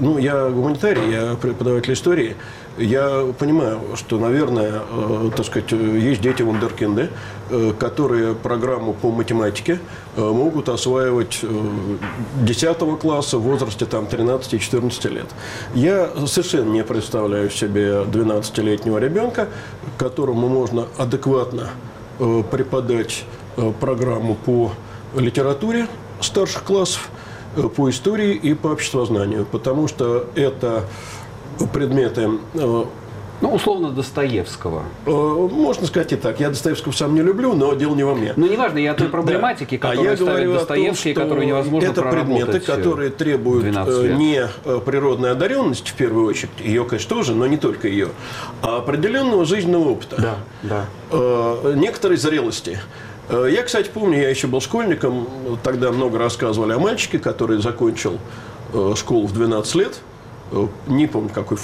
ну, 0.00 0.18
я 0.18 0.48
гуманитарий, 0.48 1.10
я 1.10 1.36
преподаватель 1.36 1.92
истории, 1.92 2.36
я 2.78 3.26
понимаю, 3.38 3.80
что, 3.96 4.18
наверное, 4.18 4.82
э, 4.90 5.30
так 5.36 5.44
сказать, 5.44 5.70
есть 5.72 6.22
дети 6.22 6.42
вундеркинды, 6.42 7.10
э, 7.50 7.72
которые 7.78 8.34
программу 8.34 8.94
по 8.94 9.10
математике 9.10 9.78
э, 10.16 10.20
могут 10.22 10.68
осваивать 10.70 11.40
э, 11.42 11.48
10 12.42 12.78
класса 12.98 13.38
в 13.38 13.42
возрасте 13.42 13.84
там, 13.84 14.04
13-14 14.04 15.08
лет. 15.10 15.26
Я 15.74 16.10
совершенно 16.26 16.70
не 16.70 16.82
представляю 16.82 17.50
себе 17.50 18.04
12-летнего 18.04 18.98
ребенка, 18.98 19.48
которому 19.98 20.48
можно 20.48 20.86
адекватно 20.96 21.70
э, 22.18 22.42
преподать 22.50 23.24
э, 23.56 23.72
программу 23.78 24.36
по 24.36 24.72
литературе 25.14 25.86
старших 26.20 26.62
классов, 26.62 27.10
Э, 27.10 27.19
по 27.76 27.90
истории 27.90 28.34
и 28.34 28.54
по 28.54 28.68
обществознанию, 28.68 29.44
потому 29.44 29.88
что 29.88 30.26
это 30.34 30.84
предметы 31.72 32.30
э, 32.54 32.84
ну, 33.40 33.54
условно, 33.54 33.90
Достоевского. 33.90 34.82
Э, 35.06 35.10
можно 35.10 35.86
сказать 35.86 36.12
и 36.12 36.16
так. 36.16 36.40
Я 36.40 36.50
Достоевского 36.50 36.92
сам 36.92 37.14
не 37.14 37.22
люблю, 37.22 37.54
но 37.54 37.72
дело 37.74 37.94
не 37.94 38.04
во 38.04 38.14
мне. 38.14 38.34
Ну, 38.36 38.46
неважно, 38.46 38.78
я 38.78 38.92
о 38.92 38.94
той 38.94 39.08
проблематике, 39.08 39.78
да. 39.78 39.88
которую 39.88 40.08
а 40.08 40.10
я 40.10 40.16
ставит 40.16 40.52
Достоевский, 40.52 41.14
том, 41.14 41.22
которую 41.22 41.46
невозможно 41.46 41.88
Это 41.88 42.02
предметы, 42.02 42.60
которые 42.60 43.10
требуют 43.10 43.64
не 43.64 44.46
природной 44.84 45.32
одаренности, 45.32 45.90
в 45.90 45.94
первую 45.94 46.26
очередь, 46.26 46.50
ее, 46.58 46.84
конечно, 46.84 47.16
тоже, 47.16 47.34
но 47.34 47.46
не 47.46 47.56
только 47.56 47.88
ее, 47.88 48.08
а 48.62 48.78
определенного 48.78 49.44
жизненного 49.44 49.90
опыта. 49.90 50.16
Да, 50.62 50.86
да. 51.10 51.74
Некоторой 51.74 52.18
зрелости. 52.18 52.78
Э, 53.30 53.48
я, 53.50 53.62
кстати, 53.62 53.90
помню, 53.92 54.20
я 54.20 54.28
еще 54.28 54.46
был 54.46 54.60
школьником, 54.60 55.26
тогда 55.62 55.92
много 55.92 56.18
рассказывали 56.18 56.72
о 56.72 56.78
мальчике, 56.78 57.18
который 57.18 57.60
закончил 57.60 58.18
э, 58.72 58.94
школу 58.96 59.26
в 59.26 59.32
12 59.32 59.74
лет. 59.76 60.00
Э, 60.50 60.66
не 60.88 61.06
помню, 61.06 61.30
какой, 61.32 61.56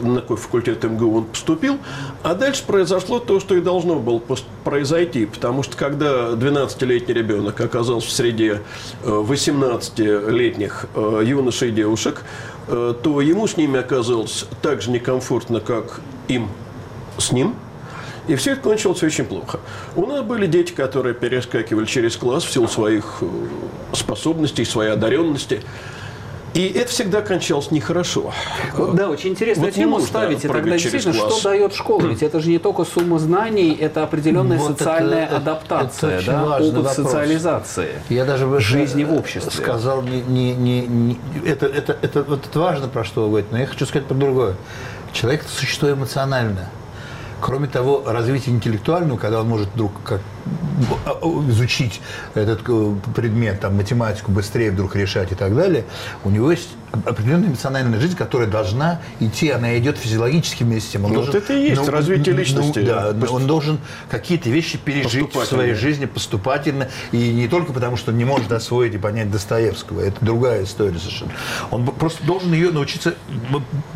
на 0.00 0.20
какой 0.20 0.36
факультет 0.36 0.82
МГУ 0.82 1.18
он 1.18 1.24
поступил. 1.26 1.78
А 2.24 2.34
дальше 2.34 2.64
произошло 2.66 3.20
то, 3.20 3.38
что 3.38 3.54
и 3.54 3.60
должно 3.60 4.00
было 4.00 4.20
произойти. 4.64 5.26
Потому 5.26 5.62
что 5.62 5.76
когда 5.76 6.30
12-летний 6.30 7.14
ребенок 7.14 7.60
оказался 7.60 8.08
в 8.08 8.12
среде 8.12 8.60
18-летних 9.04 10.86
юношей 10.96 11.68
и 11.68 11.72
девушек, 11.72 12.24
то 12.66 13.20
ему 13.20 13.46
с 13.46 13.56
ними 13.56 13.78
оказалось 13.78 14.46
так 14.60 14.82
же 14.82 14.90
некомфортно, 14.90 15.60
как 15.60 16.00
им 16.26 16.48
с 17.18 17.30
ним– 17.30 17.54
и 18.28 18.36
все 18.36 18.52
это 18.52 18.60
кончилось 18.60 19.02
очень 19.02 19.24
плохо. 19.24 19.60
У 19.96 20.06
нас 20.06 20.22
были 20.22 20.46
дети, 20.46 20.72
которые 20.72 21.14
перескакивали 21.14 21.86
через 21.86 22.16
класс 22.16 22.44
в 22.44 22.52
силу 22.52 22.68
своих 22.68 23.18
э, 23.20 23.26
способностей, 23.94 24.64
своей 24.64 24.92
одаренности. 24.92 25.62
И 26.54 26.66
это 26.66 26.90
всегда 26.90 27.22
кончалось 27.22 27.70
нехорошо. 27.70 28.30
Вот, 28.74 28.94
да, 28.94 29.08
очень 29.08 29.30
интересную 29.30 29.70
вот 29.70 29.74
тему 29.74 30.00
ставите. 30.00 30.48
Тогда 30.48 30.72
действительно, 30.72 31.14
класс. 31.14 31.38
что 31.38 31.48
дает 31.48 31.74
школа? 31.74 32.06
Ведь 32.06 32.22
это 32.22 32.40
же 32.40 32.50
не 32.50 32.58
только 32.58 32.84
сумма 32.84 33.18
знаний, 33.18 33.74
это 33.74 34.04
определенная 34.04 34.58
вот 34.58 34.78
социальная 34.78 35.24
это, 35.24 35.36
адаптация, 35.38 36.18
это 36.18 36.26
да? 36.26 36.56
опыт 36.56 36.74
вопрос. 36.74 36.94
социализации. 36.94 37.88
Я 38.10 38.26
даже 38.26 38.46
бы 38.46 38.60
жизни 38.60 39.02
в 39.02 39.14
обществе. 39.14 39.50
Сказал, 39.50 40.02
не, 40.02 40.20
не, 40.20 40.52
не, 40.52 40.80
не, 40.82 41.18
это, 41.46 41.64
это, 41.64 41.96
это, 42.02 42.20
это, 42.20 42.34
это 42.34 42.60
важно, 42.60 42.86
про 42.86 43.02
что 43.02 43.22
вы 43.22 43.28
говорите, 43.28 43.48
но 43.50 43.58
я 43.58 43.66
хочу 43.66 43.86
сказать 43.86 44.06
про 44.06 44.14
другое. 44.14 44.54
Человек– 45.14 45.42
это 45.44 45.50
существо 45.50 45.90
эмоциональное 45.90 46.68
Кроме 47.42 47.66
того, 47.66 48.04
развитие 48.06 48.54
интеллектуального, 48.54 49.18
когда 49.18 49.40
он 49.40 49.48
может 49.48 49.68
вдруг 49.74 49.90
как 50.04 50.20
изучить 51.48 52.00
этот 52.34 52.60
э, 52.68 52.94
предмет, 53.14 53.60
там, 53.60 53.76
математику 53.76 54.30
быстрее 54.30 54.70
вдруг 54.70 54.94
решать 54.94 55.32
и 55.32 55.34
так 55.34 55.54
далее, 55.54 55.84
у 56.24 56.30
него 56.30 56.50
есть 56.52 56.68
определенная 57.04 57.48
эмоциональная 57.48 57.98
жизнь, 57.98 58.16
которая 58.16 58.48
должна 58.48 59.00
идти, 59.18 59.50
она 59.50 59.76
идет 59.78 59.96
физиологически 59.98 60.62
вместе 60.62 60.88
с 60.88 60.92
тем. 60.92 61.04
Он 61.04 61.10
Ну, 61.10 61.14
должен, 61.16 61.32
вот 61.34 61.42
это 61.42 61.52
и 61.54 61.68
есть 61.70 61.88
развитие 61.88 62.34
личности. 62.34 62.80
да, 62.80 63.12
Пост- 63.12 63.32
он 63.32 63.46
должен 63.46 63.78
какие-то 64.10 64.50
вещи 64.50 64.78
пережить 64.78 65.34
в 65.34 65.44
своей 65.44 65.74
жизни 65.74 66.04
поступательно, 66.06 66.88
и 67.12 67.32
не 67.32 67.48
только 67.48 67.72
потому, 67.72 67.96
что 67.96 68.10
он 68.12 68.18
не 68.18 68.24
может 68.24 68.52
освоить 68.52 68.94
и 68.94 68.98
понять 68.98 69.30
Достоевского, 69.30 70.00
это 70.00 70.22
другая 70.24 70.64
история 70.64 70.98
совершенно. 70.98 71.32
Он 71.70 71.86
просто 71.86 72.24
должен 72.26 72.52
ее 72.52 72.70
научиться, 72.72 73.14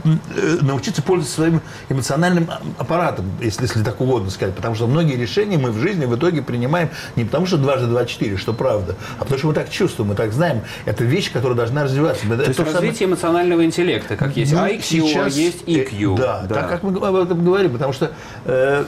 э, 0.04 0.58
научиться 0.62 1.02
пользоваться 1.02 1.34
своим 1.36 1.60
эмоциональным 1.90 2.48
а- 2.50 2.60
аппаратом, 2.78 3.26
если, 3.40 3.62
если 3.62 3.82
так 3.82 4.00
угодно 4.00 4.30
сказать, 4.30 4.54
потому 4.54 4.74
что 4.74 4.86
многие 4.86 5.16
решения 5.16 5.58
мы 5.58 5.70
в 5.70 5.78
жизни 5.78 6.04
в 6.04 6.16
итоге 6.16 6.42
принимаем 6.42 6.90
не 7.16 7.24
потому, 7.24 7.46
что 7.46 7.56
дважды 7.56 7.86
два 7.86 8.04
четыре, 8.04 8.36
что 8.36 8.52
правда, 8.52 8.96
а 9.18 9.24
потому 9.24 9.38
что 9.38 9.48
мы 9.48 9.54
так 9.54 9.70
чувствуем, 9.70 10.10
мы 10.10 10.14
так 10.14 10.32
знаем. 10.32 10.62
Это 10.84 11.04
вещь, 11.04 11.32
которая 11.32 11.56
должна 11.56 11.84
развиваться. 11.84 12.26
Это 12.26 12.36
То 12.36 12.42
есть 12.44 12.56
то 12.56 12.64
же 12.64 12.70
самое- 12.70 12.88
развитие 12.88 13.08
эмоционального 13.08 13.64
интеллекта, 13.64 14.16
как 14.16 14.36
есть 14.36 14.52
ну, 14.52 14.58
IQ, 14.58 15.24
а 15.24 15.28
есть 15.28 15.62
э, 15.66 15.70
EQ. 15.70 16.16
Да, 16.16 16.46
так 16.48 16.68
как 16.68 16.82
мы 16.82 16.96
об 17.06 17.14
этом 17.16 17.44
говорим, 17.44 17.72
потому 17.72 17.92
что, 17.92 18.12
э, 18.44 18.84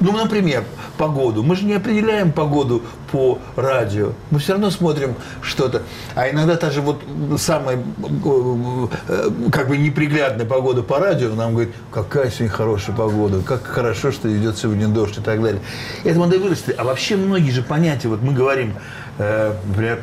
ну, 0.00 0.12
например, 0.12 0.64
погоду. 0.98 1.42
Мы 1.42 1.56
же 1.56 1.64
не 1.64 1.74
определяем 1.74 2.32
погоду 2.32 2.82
по 3.12 3.38
радио. 3.56 4.12
Мы 4.30 4.38
все 4.38 4.52
равно 4.52 4.70
смотрим 4.70 5.14
что-то. 5.42 5.82
А 6.14 6.28
иногда 6.30 6.56
та 6.56 6.70
же 6.70 6.80
вот 6.80 7.02
самая 7.38 7.76
э, 7.76 8.86
э, 9.08 9.30
как 9.52 9.68
бы 9.68 9.76
неприглядная 9.78 10.46
погода 10.46 10.82
по 10.82 10.98
радио 10.98 11.34
нам 11.34 11.52
говорит, 11.52 11.74
какая 11.92 12.30
сегодня 12.30 12.48
хорошая 12.50 12.96
погода, 12.96 13.40
как 13.42 13.64
хорошо, 13.64 14.10
что 14.12 14.34
идет 14.36 14.58
сегодня 14.58 14.88
дождь 14.88 15.18
и 15.18 15.20
так 15.20 15.42
далее. 15.42 15.60
Это 16.04 16.18
надо 16.18 16.38
вырасти. 16.38 16.74
А 16.76 16.84
вообще 16.84 17.16
многие 17.16 17.50
же 17.50 17.62
понятия, 17.62 18.08
вот 18.08 18.22
мы 18.22 18.32
говорим, 18.32 18.74
э, 19.18 19.54
например, 19.68 20.02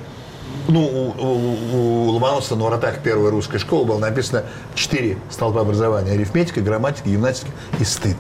ну, 0.68 0.82
у, 0.82 1.26
у- 1.26 2.08
у 2.08 2.12
Ломоносова 2.12 2.58
на 2.58 2.64
воротах 2.66 3.00
первой 3.00 3.32
русской 3.32 3.58
школы 3.58 3.86
было 3.86 3.98
написано 3.98 4.44
четыре 4.76 5.18
столпа 5.30 5.62
образования. 5.62 6.12
Арифметика, 6.12 6.62
грамматика, 6.62 7.10
гимнастика 7.10 7.52
и 7.80 7.84
стыд. 7.84 8.18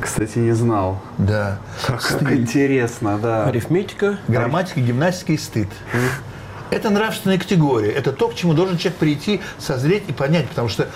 Кстати, 0.00 0.38
не 0.38 0.52
знал. 0.52 1.00
Да. 1.18 1.58
Как 1.86 2.32
интересно, 2.32 3.18
да. 3.18 3.46
Арифметика. 3.46 4.18
Грамматика, 4.28 4.80
гимнастика 4.80 5.32
и 5.32 5.38
стыд. 5.38 5.68
Это 6.70 6.90
нравственная 6.90 7.38
категория. 7.38 7.90
Это 7.90 8.12
то, 8.12 8.28
к 8.28 8.34
чему 8.34 8.52
должен 8.52 8.76
человек 8.76 8.98
прийти, 8.98 9.40
созреть 9.58 10.04
и 10.08 10.12
понять. 10.12 10.48
Потому 10.48 10.68
что 10.68 10.88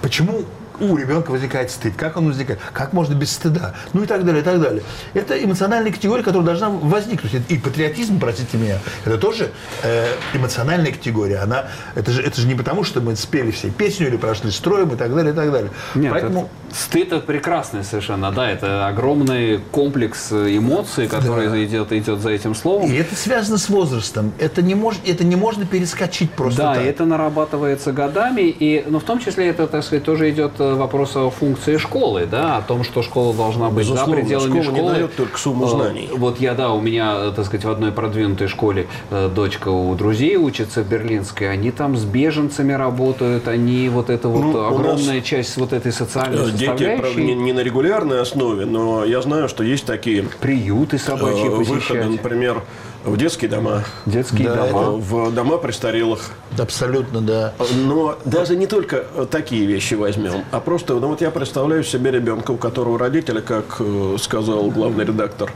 почему 0.00 0.44
у 0.80 0.96
ребенка 0.96 1.30
возникает 1.30 1.70
стыд, 1.70 1.94
как 1.96 2.16
он 2.16 2.26
возникает, 2.26 2.60
как 2.72 2.92
можно 2.92 3.14
без 3.14 3.32
стыда, 3.32 3.74
ну 3.92 4.02
и 4.02 4.06
так 4.06 4.24
далее, 4.24 4.42
и 4.42 4.44
так 4.44 4.60
далее. 4.60 4.82
Это 5.14 5.42
эмоциональная 5.42 5.92
категория, 5.92 6.22
которая 6.22 6.46
должна 6.46 6.70
возникнуть. 6.70 7.32
И 7.48 7.58
патриотизм, 7.58 8.18
простите 8.18 8.56
меня, 8.56 8.78
это 9.04 9.18
тоже 9.18 9.50
э, 9.82 10.06
эмоциональная 10.34 10.92
категория. 10.92 11.38
Она, 11.38 11.66
это, 11.94 12.10
же, 12.10 12.22
это 12.22 12.40
же 12.40 12.46
не 12.46 12.54
потому, 12.54 12.84
что 12.84 13.00
мы 13.00 13.16
спели 13.16 13.50
все 13.50 13.70
песню 13.70 14.08
или 14.08 14.16
прошли 14.16 14.50
строем 14.50 14.88
и 14.90 14.96
так 14.96 15.14
далее, 15.14 15.32
и 15.32 15.36
так 15.36 15.52
далее. 15.52 15.70
Нет, 15.94 16.12
Поэтому 16.12 16.40
это- 16.40 16.48
стыд 16.74 17.12
это 17.12 17.20
прекрасный 17.20 17.84
совершенно, 17.84 18.30
да, 18.32 18.50
это 18.50 18.86
огромный 18.86 19.58
комплекс 19.70 20.32
эмоций, 20.32 21.06
который 21.08 21.64
идет, 21.66 21.92
идет 21.92 22.20
за 22.20 22.30
этим 22.30 22.54
словом. 22.54 22.90
и 22.90 22.96
это 22.96 23.14
связано 23.14 23.58
с 23.58 23.68
возрастом. 23.68 24.32
Это 24.38 24.62
не, 24.62 24.74
мож, 24.74 24.96
это 25.06 25.24
не 25.24 25.36
можно 25.36 25.66
перескочить 25.66 26.30
просто 26.32 26.62
Да, 26.62 26.74
так. 26.74 26.84
это 26.84 27.04
нарабатывается 27.04 27.92
годами, 27.92 28.42
и, 28.42 28.84
но 28.88 29.00
в 29.00 29.04
том 29.04 29.18
числе 29.18 29.48
это, 29.48 29.66
так 29.66 29.84
сказать, 29.84 30.04
тоже 30.04 30.30
идет 30.30 30.52
э, 30.58 30.74
вопрос 30.74 31.16
о 31.16 31.30
функции 31.30 31.76
школы, 31.76 32.26
да, 32.30 32.56
о 32.58 32.62
том, 32.62 32.84
что 32.84 33.02
школа 33.02 33.34
должна 33.34 33.68
быть 33.70 33.86
за 33.86 33.92
Безусловно, 33.92 34.16
пределами 34.22 34.62
школа 34.62 34.72
не 34.72 34.78
школы. 34.78 34.92
дает 34.94 35.16
только 35.16 35.38
сумму 35.38 35.66
Э, 35.66 35.68
знаний. 35.68 36.08
Вот 36.12 36.40
я, 36.40 36.54
да, 36.54 36.70
у 36.72 36.80
меня, 36.80 37.12
э, 37.16 37.32
так 37.34 37.46
сказать, 37.46 37.64
в 37.64 37.70
одной 37.70 37.92
продвинутой 37.92 38.48
школе 38.48 38.86
э, 39.10 39.28
дочка 39.34 39.68
у 39.68 39.94
друзей 39.94 40.36
учится 40.36 40.82
в 40.82 40.88
Берлинской, 40.88 41.50
они 41.50 41.70
там 41.70 41.96
с 41.96 42.04
беженцами 42.04 42.72
работают, 42.72 43.48
они 43.48 43.88
вот 43.88 44.10
это 44.10 44.28
вот 44.28 44.42
Ну, 44.42 44.50
у 44.50 44.62
нас, 44.62 44.72
огромная 44.72 45.20
часть 45.20 45.56
вот 45.56 45.72
этой 45.72 45.92
социальной 45.92 46.38
Э, 46.38 46.50
Дети, 46.66 46.96
правда, 46.98 47.20
не, 47.20 47.34
не 47.34 47.52
на 47.52 47.60
регулярной 47.60 48.20
основе, 48.20 48.64
но 48.66 49.04
я 49.04 49.20
знаю, 49.22 49.48
что 49.48 49.64
есть 49.64 49.84
такие 49.84 50.24
приюты 50.40 50.98
собачьи 50.98 51.46
э, 51.46 51.50
выходы, 51.50 52.04
например, 52.04 52.62
в 53.04 53.16
детские 53.16 53.50
дома, 53.50 53.84
детские 54.06 54.48
Да, 54.48 54.68
дома. 54.68 54.90
в 54.92 55.32
дома 55.32 55.58
престарелых. 55.58 56.30
Абсолютно, 56.58 57.20
да. 57.20 57.54
Но 57.74 58.16
даже 58.24 58.56
не 58.56 58.66
только 58.66 59.04
э, 59.14 59.26
такие 59.30 59.66
вещи 59.66 59.94
возьмем, 59.94 60.44
а 60.50 60.60
просто, 60.60 60.94
ну 60.94 61.08
вот 61.08 61.20
я 61.20 61.30
представляю 61.30 61.82
себе 61.84 62.12
ребенка, 62.12 62.52
у 62.52 62.56
которого 62.56 62.98
родители, 62.98 63.40
как 63.40 63.76
э, 63.80 64.16
сказал 64.20 64.70
главный 64.70 65.04
редактор 65.04 65.52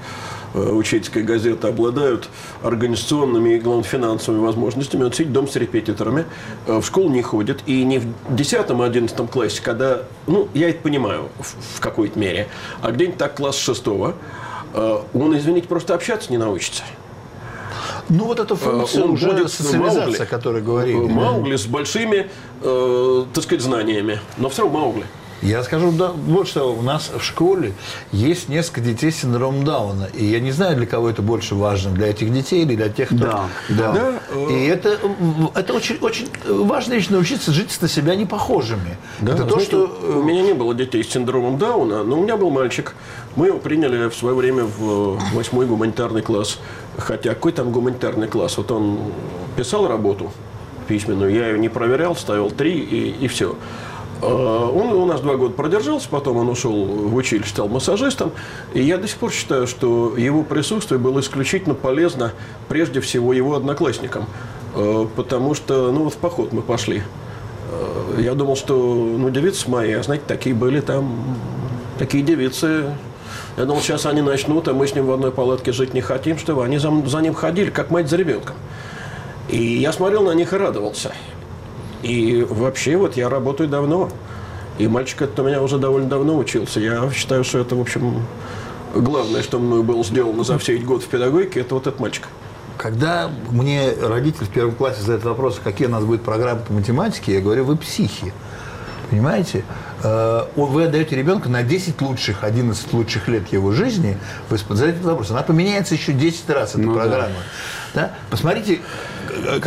э, 0.56 0.70
учительской 0.72 1.22
газеты, 1.22 1.68
обладают 1.68 2.28
организационными 2.62 3.50
и, 3.50 3.58
главное, 3.58 3.84
финансовыми 3.84 4.42
возможностями. 4.42 5.04
Он 5.04 5.12
сидит 5.12 5.32
дома 5.32 5.46
с 5.46 5.56
репетиторами, 5.56 6.24
э, 6.66 6.80
в 6.80 6.84
школу 6.84 7.10
не 7.10 7.22
ходит. 7.22 7.60
И 7.66 7.84
не 7.84 7.98
в 7.98 8.06
10-11 8.30 9.28
классе, 9.28 9.60
когда, 9.62 10.02
ну, 10.26 10.48
я 10.54 10.70
это 10.70 10.80
понимаю 10.80 11.28
в, 11.38 11.76
в 11.76 11.80
какой-то 11.80 12.18
мере, 12.18 12.48
а 12.82 12.90
где-нибудь 12.90 13.18
так 13.18 13.36
класс 13.36 13.56
шестого, 13.56 14.14
э, 14.74 14.98
он, 15.14 15.36
извините, 15.36 15.68
просто 15.68 15.94
общаться 15.94 16.30
не 16.30 16.38
научится. 16.38 16.82
Ну, 18.08 18.24
вот 18.24 18.38
эта 18.38 18.54
функция 18.54 19.04
он 19.04 19.10
уже 19.10 19.30
будет 19.30 19.50
социализация, 19.50 20.02
Маугли. 20.02 20.22
о 20.22 20.26
которой 20.26 20.62
говорили. 20.62 20.96
Маугли 20.96 21.56
с 21.56 21.66
большими, 21.66 22.30
э, 22.62 23.24
так 23.32 23.44
сказать, 23.44 23.62
знаниями. 23.62 24.20
Но 24.36 24.48
все 24.48 24.62
равно 24.62 24.78
Маугли. 24.78 25.04
Я 25.42 25.62
скажу, 25.62 25.92
да, 25.92 26.12
вот 26.12 26.48
что, 26.48 26.74
у 26.74 26.80
нас 26.82 27.10
в 27.14 27.22
школе 27.22 27.72
есть 28.10 28.48
несколько 28.48 28.80
детей 28.80 29.12
с 29.12 29.16
синдромом 29.20 29.64
Дауна. 29.64 30.08
И 30.14 30.24
я 30.24 30.40
не 30.40 30.50
знаю, 30.50 30.76
для 30.76 30.86
кого 30.86 31.10
это 31.10 31.20
больше 31.22 31.54
важно, 31.54 31.90
для 31.90 32.08
этих 32.08 32.32
детей 32.32 32.62
или 32.62 32.74
для 32.74 32.88
тех, 32.88 33.08
кто... 33.08 33.18
Да, 33.18 33.44
да. 33.68 33.92
Да, 33.92 34.12
э, 34.30 34.50
И 34.50 34.66
это, 34.66 34.98
м, 35.02 35.50
это 35.54 35.74
очень, 35.74 35.98
очень 36.00 36.28
важная 36.48 36.96
вещь, 36.96 37.10
научиться 37.10 37.52
жить 37.52 37.76
на 37.80 37.88
себя 37.88 38.14
непохожими. 38.14 38.96
это 39.22 39.44
то, 39.44 39.50
Знаете, 39.50 39.64
что... 39.70 39.98
э, 40.02 40.12
У 40.18 40.22
меня 40.22 40.42
не 40.42 40.54
было 40.54 40.74
детей 40.74 41.04
с 41.04 41.08
синдромом 41.10 41.58
Дауна, 41.58 42.02
но 42.02 42.18
у 42.18 42.22
меня 42.22 42.36
был 42.38 42.50
мальчик. 42.50 42.94
Мы 43.36 43.48
его 43.48 43.58
приняли 43.58 44.08
в 44.08 44.14
свое 44.14 44.34
время 44.34 44.64
в 44.64 45.18
восьмой 45.34 45.66
гуманитарный 45.66 46.22
класс. 46.22 46.58
Хотя 46.96 47.34
какой 47.34 47.52
там 47.52 47.72
гуманитарный 47.72 48.26
класс? 48.28 48.56
Вот 48.56 48.70
он 48.70 48.98
писал 49.54 49.86
работу 49.86 50.32
письменную, 50.88 51.34
я 51.34 51.48
ее 51.48 51.58
не 51.58 51.68
проверял, 51.68 52.16
ставил 52.16 52.50
три 52.50 52.78
и, 52.78 53.10
и 53.24 53.28
все. 53.28 53.56
Он 54.22 54.92
у 54.92 55.06
нас 55.06 55.20
два 55.20 55.36
года 55.36 55.54
продержался, 55.54 56.08
потом 56.08 56.38
он 56.38 56.48
ушел 56.48 56.72
в 56.72 57.14
училище, 57.14 57.50
стал 57.50 57.68
массажистом. 57.68 58.32
И 58.72 58.82
я 58.82 58.96
до 58.96 59.06
сих 59.06 59.18
пор 59.18 59.30
считаю, 59.30 59.66
что 59.66 60.16
его 60.16 60.42
присутствие 60.42 60.98
было 60.98 61.20
исключительно 61.20 61.74
полезно 61.74 62.32
прежде 62.68 63.00
всего 63.00 63.32
его 63.32 63.54
одноклассникам. 63.54 64.26
Э, 64.74 65.06
Потому 65.16 65.54
что, 65.54 65.92
ну 65.92 66.04
вот 66.04 66.14
в 66.14 66.16
поход 66.16 66.52
мы 66.52 66.62
пошли. 66.62 67.02
Э, 67.70 68.20
Я 68.22 68.34
думал, 68.34 68.56
что, 68.56 68.74
ну, 68.76 69.28
девицы 69.28 69.68
мои, 69.68 69.92
а 69.92 70.02
знаете, 70.02 70.24
такие 70.26 70.54
были 70.54 70.80
там, 70.80 71.36
такие 71.98 72.24
девицы. 72.24 72.84
Я 73.58 73.64
думал, 73.64 73.82
сейчас 73.82 74.06
они 74.06 74.22
начнут, 74.22 74.66
а 74.68 74.72
мы 74.74 74.86
с 74.86 74.94
ним 74.94 75.06
в 75.06 75.12
одной 75.12 75.30
палатке 75.30 75.72
жить 75.72 75.92
не 75.94 76.00
хотим, 76.00 76.38
чтобы 76.38 76.64
они 76.64 76.78
за, 76.78 76.90
за 77.06 77.18
ним 77.18 77.34
ходили, 77.34 77.70
как 77.70 77.90
мать 77.90 78.08
за 78.08 78.16
ребенком. 78.16 78.56
И 79.48 79.58
я 79.58 79.92
смотрел 79.92 80.22
на 80.22 80.32
них 80.32 80.52
и 80.52 80.56
радовался. 80.56 81.12
И 82.02 82.46
вообще, 82.48 82.96
вот 82.96 83.16
я 83.16 83.28
работаю 83.28 83.68
давно. 83.68 84.10
И 84.78 84.86
мальчик 84.88 85.22
этот 85.22 85.38
у 85.40 85.44
меня 85.44 85.62
уже 85.62 85.78
довольно 85.78 86.08
давно 86.08 86.36
учился. 86.36 86.80
Я 86.80 87.10
считаю, 87.10 87.44
что 87.44 87.58
это, 87.58 87.74
в 87.76 87.80
общем, 87.80 88.22
главное, 88.94 89.42
что 89.42 89.58
мной 89.58 89.82
было 89.82 90.04
сделано 90.04 90.44
за 90.44 90.58
все 90.58 90.76
эти 90.76 90.84
годы 90.84 91.04
в 91.04 91.08
педагогике, 91.08 91.60
это 91.60 91.74
вот 91.74 91.86
этот 91.86 91.98
мальчик. 92.00 92.28
Когда 92.76 93.30
мне 93.50 93.90
родители 94.02 94.44
в 94.44 94.50
первом 94.50 94.74
классе 94.74 95.00
задают 95.00 95.24
вопрос, 95.24 95.60
какие 95.64 95.86
у 95.86 95.90
нас 95.90 96.04
будут 96.04 96.22
программы 96.22 96.60
по 96.60 96.74
математике, 96.74 97.34
я 97.34 97.40
говорю, 97.40 97.64
вы 97.64 97.76
психи. 97.76 98.34
Понимаете? 99.08 99.64
Э, 100.02 100.42
Вы 100.56 100.84
отдаете 100.84 101.14
ребенка 101.16 101.48
на 101.48 101.62
10 101.62 102.00
лучших, 102.02 102.42
11 102.44 102.92
лучших 102.92 103.28
лет 103.28 103.50
его 103.52 103.72
жизни, 103.72 104.18
вы 104.50 104.58
задаете 104.58 104.98
этот 104.98 105.04
вопрос. 105.12 105.30
Она 105.30 105.42
поменяется 105.42 105.94
еще 105.94 106.12
10 106.12 106.50
раз, 106.50 106.70
эта 106.70 106.80
Ну 106.80 106.92
да. 106.92 107.00
программа. 107.00 107.34
Да? 107.94 108.10
Посмотрите 108.30 108.74
э, 108.74 108.78
как 108.78 108.82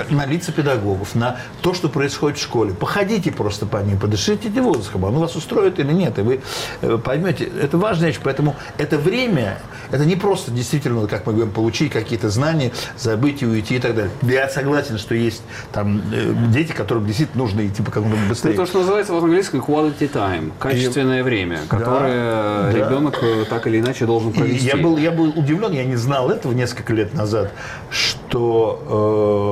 на 0.09 0.25
лица 0.25 0.51
педагогов, 0.51 1.15
на 1.15 1.37
то, 1.61 1.73
что 1.73 1.89
происходит 1.89 2.37
в 2.37 2.41
школе. 2.41 2.73
Походите 2.73 3.31
просто 3.31 3.65
по 3.65 3.77
ним, 3.77 3.99
подышите 3.99 4.49
воздухом, 4.61 5.05
оно 5.05 5.19
вас 5.19 5.35
устроит 5.35 5.79
или 5.79 5.91
нет. 5.91 6.19
И 6.19 6.21
вы 6.21 6.41
э, 6.81 6.97
поймете, 7.03 7.49
это 7.61 7.77
важная 7.77 8.09
вещь. 8.09 8.19
Поэтому 8.23 8.55
это 8.77 8.97
время, 8.97 9.59
это 9.91 10.05
не 10.05 10.15
просто 10.15 10.51
действительно, 10.51 11.07
как 11.07 11.25
мы 11.25 11.33
говорим, 11.33 11.53
получить 11.53 11.91
какие-то 11.91 12.29
знания, 12.29 12.71
забыть 12.97 13.41
и 13.41 13.45
уйти 13.45 13.75
и 13.75 13.79
так 13.79 13.95
далее. 13.95 14.11
Я 14.21 14.49
согласен, 14.49 14.97
что 14.97 15.15
есть 15.15 15.41
там 15.71 16.01
э, 16.13 16.33
дети, 16.51 16.71
которым 16.71 17.05
действительно 17.05 17.43
нужно 17.43 17.65
идти 17.65 17.81
по 17.81 17.91
какому-то 17.91 18.21
Ну, 18.21 18.29
быстрее. 18.29 18.53
то, 18.53 18.65
что 18.65 18.79
называется 18.79 19.13
в 19.13 19.17
английском 19.23 19.61
quality 19.61 20.11
time, 20.11 20.51
качественное 20.59 21.23
время, 21.23 21.59
которое 21.67 22.71
да. 22.71 22.71
ребенок 22.71 23.17
э, 23.21 23.45
так 23.49 23.67
или 23.67 23.79
иначе 23.79 24.05
должен 24.05 24.31
И 24.31 24.33
провести. 24.39 24.67
Я 24.67 24.77
был, 24.77 24.97
я 24.97 25.11
был 25.11 25.29
удивлен, 25.29 25.71
я 25.71 25.85
не 25.85 25.95
знал 25.95 26.29
этого 26.29 26.53
несколько 26.53 26.93
лет 26.93 27.13
назад, 27.13 27.51
что 27.89 28.83
э, 28.87 29.48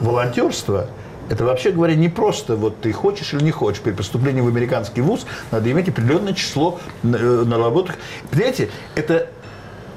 волонтерство 0.00 0.88
Это 1.28 1.44
вообще 1.44 1.72
говоря 1.72 1.94
не 1.94 2.08
просто 2.08 2.56
вот 2.56 2.80
ты 2.80 2.92
хочешь 2.92 3.34
или 3.34 3.42
не 3.42 3.50
хочешь. 3.50 3.80
При 3.80 3.92
поступлении 3.92 4.40
в 4.40 4.48
американский 4.48 5.00
вуз 5.00 5.26
надо 5.50 5.70
иметь 5.70 5.88
определенное 5.88 6.34
число 6.34 6.78
э, 7.02 7.06
наработок. 7.08 7.96
Понимаете, 8.30 8.70
это 8.94 9.28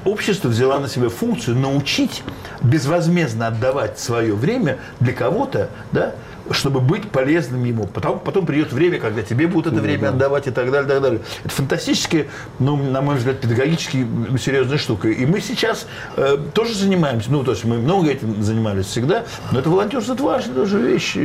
общество 0.06 0.47
взяло 0.47 0.80
на 0.80 0.88
себя 0.88 1.10
функцию 1.10 1.58
научить 1.58 2.24
безвозмездно 2.62 3.47
отдавать 3.47 4.00
свое 4.00 4.34
время 4.34 4.80
для 5.00 5.14
кого-то, 5.14 5.70
да, 5.91 6.16
чтобы 6.52 6.80
быть 6.80 7.10
полезным 7.10 7.64
ему. 7.64 7.86
Потом, 7.86 8.20
потом 8.20 8.45
придет 8.45 8.74
время, 8.74 9.00
когда 9.00 9.22
тебе 9.22 9.47
будут 9.47 9.74
это 9.74 9.82
время 9.82 10.10
отдавать 10.10 10.47
и 10.47 10.52
так 10.52 10.72
далее, 10.72 10.89
так 10.89 11.02
далее. 11.02 11.22
Это 11.43 11.54
фантастически, 11.54 12.30
ну, 12.60 12.76
на 12.76 13.02
мой 13.02 13.16
взгляд, 13.16 13.39
педагогически 13.39 14.06
серьезная 14.39 14.78
штука. 14.78 15.10
И 15.10 15.26
мы 15.26 15.41
сейчас 15.41 15.88
э, 16.16 16.38
тоже 16.54 16.74
занимаемся, 16.76 17.32
ну, 17.32 17.43
то 17.43 17.52
есть 17.52 17.66
мы 17.66 17.78
много 17.78 18.10
этим 18.10 18.41
занимались 18.41 18.88
всегда, 18.88 19.26
но 19.52 19.60
это 19.60 19.70
волонтерство, 19.70 20.14
это 20.14 20.24
важная 20.24 20.56
тоже 20.56 20.80
вещь, 20.80 21.18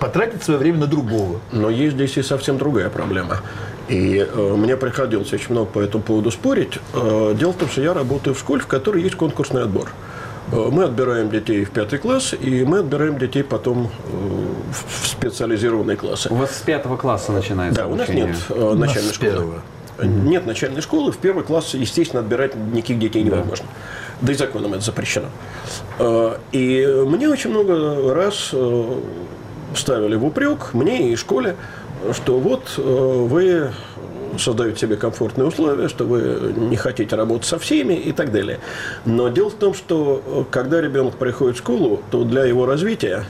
потратить 0.00 0.42
свое 0.42 0.58
время 0.58 0.80
на 0.80 0.86
другого. 0.86 1.40
Но 1.52 1.70
есть 1.70 1.94
здесь 1.94 2.16
и 2.16 2.22
совсем 2.22 2.58
другая 2.58 2.90
проблема. 2.90 3.40
И 3.88 4.26
э, 4.28 4.54
мне 4.56 4.76
приходилось 4.76 5.32
очень 5.32 5.52
много 5.52 5.66
по 5.66 5.78
этому 5.80 6.02
поводу 6.02 6.30
спорить. 6.30 6.78
Э, 6.92 7.34
дело 7.38 7.52
в 7.52 7.56
том, 7.56 7.68
что 7.68 7.82
я 7.82 7.94
работаю 7.94 8.34
в 8.34 8.38
школе, 8.38 8.60
в 8.60 8.66
которой 8.66 9.02
есть 9.02 9.14
конкурсный 9.14 9.62
отбор. 9.62 9.90
Э, 10.52 10.68
мы 10.70 10.84
отбираем 10.84 11.30
детей 11.30 11.64
в 11.64 11.70
пятый 11.70 11.98
класс, 11.98 12.34
и 12.38 12.64
мы 12.64 12.78
отбираем 12.78 13.18
детей 13.18 13.42
потом 13.42 13.90
э, 14.04 14.70
в 14.70 15.06
специализированные 15.06 15.96
классы. 15.96 16.28
У 16.30 16.36
вас 16.36 16.56
с 16.56 16.60
пятого 16.60 16.96
класса 16.96 17.32
начинается 17.32 17.80
Да, 17.80 17.86
обучение. 17.86 18.24
у 18.24 18.28
нас 18.28 18.36
нет 18.48 18.58
э, 18.58 18.74
начальной 18.74 19.12
школы. 19.12 19.30
Первого. 19.32 19.62
Нет 20.02 20.46
начальной 20.46 20.82
школы. 20.82 21.10
В 21.10 21.16
первый 21.16 21.42
класс, 21.42 21.72
естественно, 21.74 22.20
отбирать 22.20 22.54
никаких 22.54 22.98
детей 22.98 23.22
невозможно. 23.22 23.66
Да. 24.20 24.26
да 24.26 24.32
и 24.32 24.36
законом 24.36 24.74
это 24.74 24.84
запрещено. 24.84 25.28
И 26.52 27.02
мне 27.06 27.30
очень 27.30 27.48
много 27.48 28.14
раз 28.14 28.54
ставили 29.74 30.16
в 30.16 30.24
упрек, 30.26 30.74
мне 30.74 31.12
и 31.12 31.16
школе, 31.16 31.56
что 32.12 32.38
вот 32.38 32.76
вы 32.76 33.70
создают 34.38 34.78
себе 34.78 34.96
комфортные 34.96 35.48
условия, 35.48 35.88
что 35.88 36.04
вы 36.04 36.52
не 36.56 36.76
хотите 36.76 37.16
работать 37.16 37.46
со 37.46 37.58
всеми 37.58 37.94
и 37.94 38.12
так 38.12 38.32
далее. 38.32 38.60
Но 39.04 39.28
дело 39.28 39.50
в 39.50 39.54
том, 39.54 39.74
что 39.74 40.22
э, 40.24 40.44
когда 40.50 40.80
ребенок 40.80 41.16
приходит 41.16 41.56
в 41.56 41.58
школу, 41.60 42.02
то 42.10 42.24
для 42.24 42.44
его 42.44 42.66
развития 42.66 43.24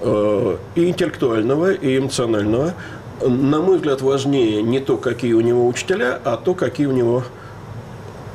э, 0.00 0.56
и 0.74 0.88
интеллектуального, 0.88 1.72
и 1.72 1.98
эмоционального, 1.98 2.74
на 3.20 3.60
мой 3.60 3.76
взгляд, 3.76 4.00
важнее 4.00 4.62
не 4.62 4.80
то, 4.80 4.96
какие 4.96 5.32
у 5.32 5.40
него 5.40 5.66
учителя, 5.66 6.20
а 6.24 6.36
то, 6.36 6.54
какие 6.54 6.86
у 6.86 6.92
него 6.92 7.24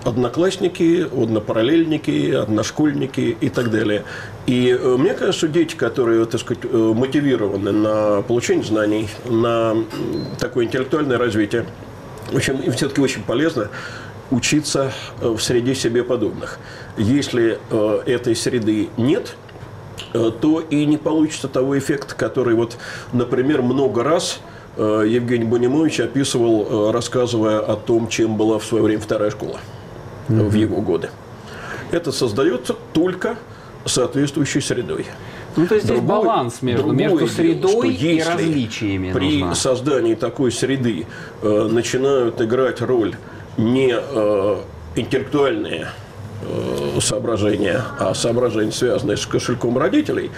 одноклассники, 0.03 1.07
однопараллельники, 1.09 2.31
одношкольники 2.31 3.37
и 3.39 3.49
так 3.49 3.71
далее. 3.71 4.03
И 4.45 4.77
э, 4.77 4.97
мне 4.97 5.13
кажется, 5.13 5.47
дети, 5.47 5.75
которые, 5.75 6.25
так 6.25 6.41
сказать, 6.41 6.63
мотивированы 6.71 7.71
на 7.71 8.21
получение 8.21 8.65
знаний, 8.65 9.07
на 9.25 9.75
такое 10.39 10.65
интеллектуальное 10.65 11.17
развитие, 11.17 11.65
в 12.33 12.37
общем, 12.37 12.57
им 12.57 12.71
все-таки 12.73 12.99
очень 12.99 13.23
полезно 13.23 13.69
учиться 14.31 14.91
э, 15.21 15.29
в 15.29 15.39
среде 15.39 15.75
себе 15.75 16.03
подобных. 16.03 16.57
Если 16.97 17.59
э, 17.69 18.01
этой 18.07 18.35
среды 18.35 18.89
нет, 18.97 19.35
э, 20.13 20.31
то 20.41 20.59
и 20.59 20.85
не 20.85 20.97
получится 20.97 21.47
того 21.47 21.77
эффекта, 21.77 22.15
который 22.15 22.55
вот, 22.55 22.77
например, 23.13 23.61
много 23.61 24.03
раз 24.03 24.39
Евгений 24.75 25.45
Бонимович 25.45 25.99
описывал, 25.99 26.91
рассказывая 26.91 27.59
о 27.59 27.75
том, 27.75 28.07
чем 28.07 28.37
была 28.37 28.57
в 28.57 28.65
свое 28.65 28.83
время 28.83 28.99
вторая 28.99 29.29
школа 29.29 29.59
mm-hmm. 30.29 30.49
в 30.49 30.53
его 30.55 30.81
годы. 30.81 31.11
Это 31.91 32.11
создается 32.11 32.75
только 32.91 33.37
соответствующей 33.85 34.61
средой. 34.61 35.05
Ну, 35.55 35.67
то 35.67 35.75
есть 35.75 35.85
здесь 35.85 35.99
другой, 35.99 36.23
баланс 36.23 36.61
между, 36.61 36.91
между 36.91 37.27
средой 37.27 37.93
дело, 37.93 38.11
и 38.11 38.23
различиями. 38.23 39.13
При 39.13 39.39
нужна. 39.39 39.55
создании 39.55 40.15
такой 40.15 40.51
среды 40.51 41.05
э, 41.41 41.67
начинают 41.69 42.41
играть 42.41 42.81
роль 42.81 43.15
не 43.57 43.93
э, 43.95 44.57
интеллектуальные 44.95 45.87
э, 46.41 46.99
соображения, 46.99 47.81
а 47.99 48.13
соображения, 48.13 48.71
связанные 48.71 49.17
с 49.17 49.25
кошельком 49.25 49.77
родителей, 49.77 50.31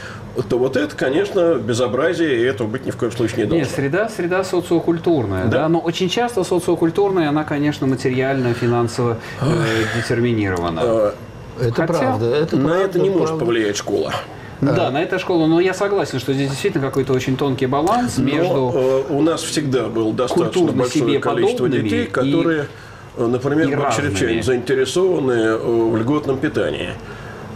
то 0.49 0.57
вот 0.57 0.75
это, 0.75 0.95
конечно, 0.95 1.55
безобразие, 1.55 2.41
и 2.41 2.43
этого 2.43 2.67
быть 2.67 2.85
ни 2.85 2.91
в 2.91 2.97
коем 2.97 3.11
случае 3.11 3.37
не 3.37 3.43
должно. 3.43 3.57
Нет, 3.59 3.69
среда, 3.69 4.09
среда 4.09 4.43
социокультурная, 4.43 5.45
да. 5.45 5.61
да, 5.61 5.69
но 5.69 5.79
очень 5.79 6.09
часто 6.09 6.43
социокультурная, 6.43 7.29
она, 7.29 7.43
конечно, 7.43 7.87
материально, 7.87 8.53
финансово 8.53 9.17
э, 9.41 9.45
детерминирована. 9.95 10.79
Э, 10.83 11.11
это 11.59 11.73
Хотя 11.73 11.87
правда. 11.87 12.35
Это 12.35 12.57
на 12.57 12.67
правда, 12.67 12.83
это 12.83 12.99
не 12.99 13.09
может 13.09 13.39
повлиять 13.39 13.77
школа. 13.77 14.13
Ну 14.61 14.73
да, 14.73 14.89
на 14.89 15.01
эту 15.01 15.19
школу, 15.19 15.47
но 15.47 15.59
я 15.59 15.73
согласен, 15.73 16.19
что 16.19 16.33
здесь 16.33 16.49
действительно 16.49 16.85
какой-то 16.85 17.13
очень 17.13 17.35
тонкий 17.37 17.65
баланс 17.65 18.17
между... 18.17 18.71
Э, 18.73 19.03
у 19.09 19.21
нас 19.21 19.41
всегда 19.41 19.87
было 19.87 20.13
достаточно 20.13 20.71
большое 20.71 21.19
количество 21.19 21.67
детей, 21.67 22.05
которые, 22.05 22.67
э, 23.17 23.25
например, 23.25 23.67
были 23.67 23.95
чрезвычайно 23.95 24.43
заинтересованы 24.43 25.31
э, 25.31 25.57
в 25.57 25.97
льготном 25.97 26.37
питании. 26.37 26.93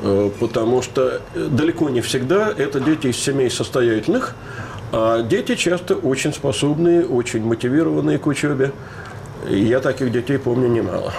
Э, 0.01 0.29
потому 0.39 0.81
что 0.81 1.21
далеко 1.35 1.89
не 1.89 2.01
всегда 2.01 2.53
это 2.55 2.79
дети 2.79 3.07
из 3.07 3.17
семей 3.17 3.49
состоятельных, 3.49 4.35
а 4.91 5.21
дети 5.21 5.55
часто 5.55 5.95
очень 5.95 6.33
способные, 6.33 7.05
очень 7.05 7.43
мотивированные 7.43 8.17
к 8.17 8.27
учебе. 8.27 8.71
Я 9.49 9.79
таких 9.79 10.11
детей 10.11 10.37
помню 10.37 10.67
немало. 10.67 11.13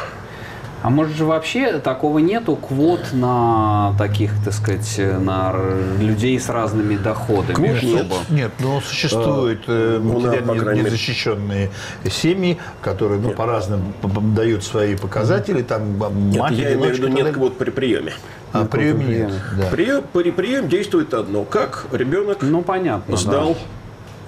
А 0.82 0.90
может 0.90 1.16
же 1.16 1.24
вообще 1.24 1.78
такого 1.78 2.18
нету 2.18 2.56
квот 2.56 3.12
на 3.12 3.94
таких, 3.98 4.32
так 4.44 4.54
сказать, 4.54 4.98
на 4.98 5.54
людей 5.98 6.38
с 6.40 6.48
разными 6.48 6.96
доходами? 6.96 7.54
Квот 7.54 7.82
нет, 7.82 8.06
нет, 8.30 8.52
но 8.60 8.80
существуют 8.80 9.62
э, 9.66 9.98
материально 9.98 10.70
незащищенные 10.72 11.70
семьи, 12.10 12.58
которые 12.80 13.20
ну, 13.20 13.30
по-разному 13.30 13.92
дают 14.34 14.64
свои 14.64 14.96
показатели. 14.96 15.62
Там 15.62 15.98
нет, 16.30 16.40
мать, 16.40 16.52
я 16.54 16.74
имею 16.74 16.94
в 16.94 16.96
виду 16.96 17.08
нет 17.08 17.34
квот 17.34 17.58
при 17.58 17.70
приеме. 17.70 18.12
А 18.52 18.64
прием 18.64 19.06
нет. 19.06 19.30
Да. 19.58 19.66
При, 19.70 20.00
при 20.00 20.30
прием 20.30 20.68
действует 20.68 21.14
одно. 21.14 21.44
Как 21.44 21.86
ребенок 21.92 22.38
ну, 22.40 22.62
понятно, 22.62 23.16
сдал 23.16 23.54
да 23.54 23.60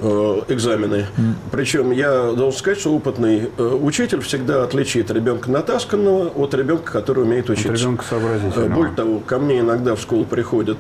Э, 0.05 0.43
экзамены. 0.49 1.07
Причем 1.53 1.93
я 1.93 2.33
должен 2.33 2.59
сказать, 2.59 2.81
что 2.81 2.93
опытный 2.93 3.51
э, 3.57 3.63
учитель 3.63 4.21
всегда 4.21 4.65
отличит 4.65 5.13
ребенка 5.13 5.49
натасканного 5.49 6.29
от 6.29 6.55
ребенка, 6.55 6.91
который 6.91 7.23
умеет 7.23 7.49
учиться. 7.49 7.73
От 7.73 7.79
ребенка 7.79 8.05
сообразительного. 8.05 8.65
Э, 8.65 8.75
более 8.75 8.95
того, 8.97 9.21
ко 9.21 9.39
мне 9.39 9.61
иногда 9.61 9.95
в 9.95 10.01
школу 10.01 10.25
приходят 10.25 10.79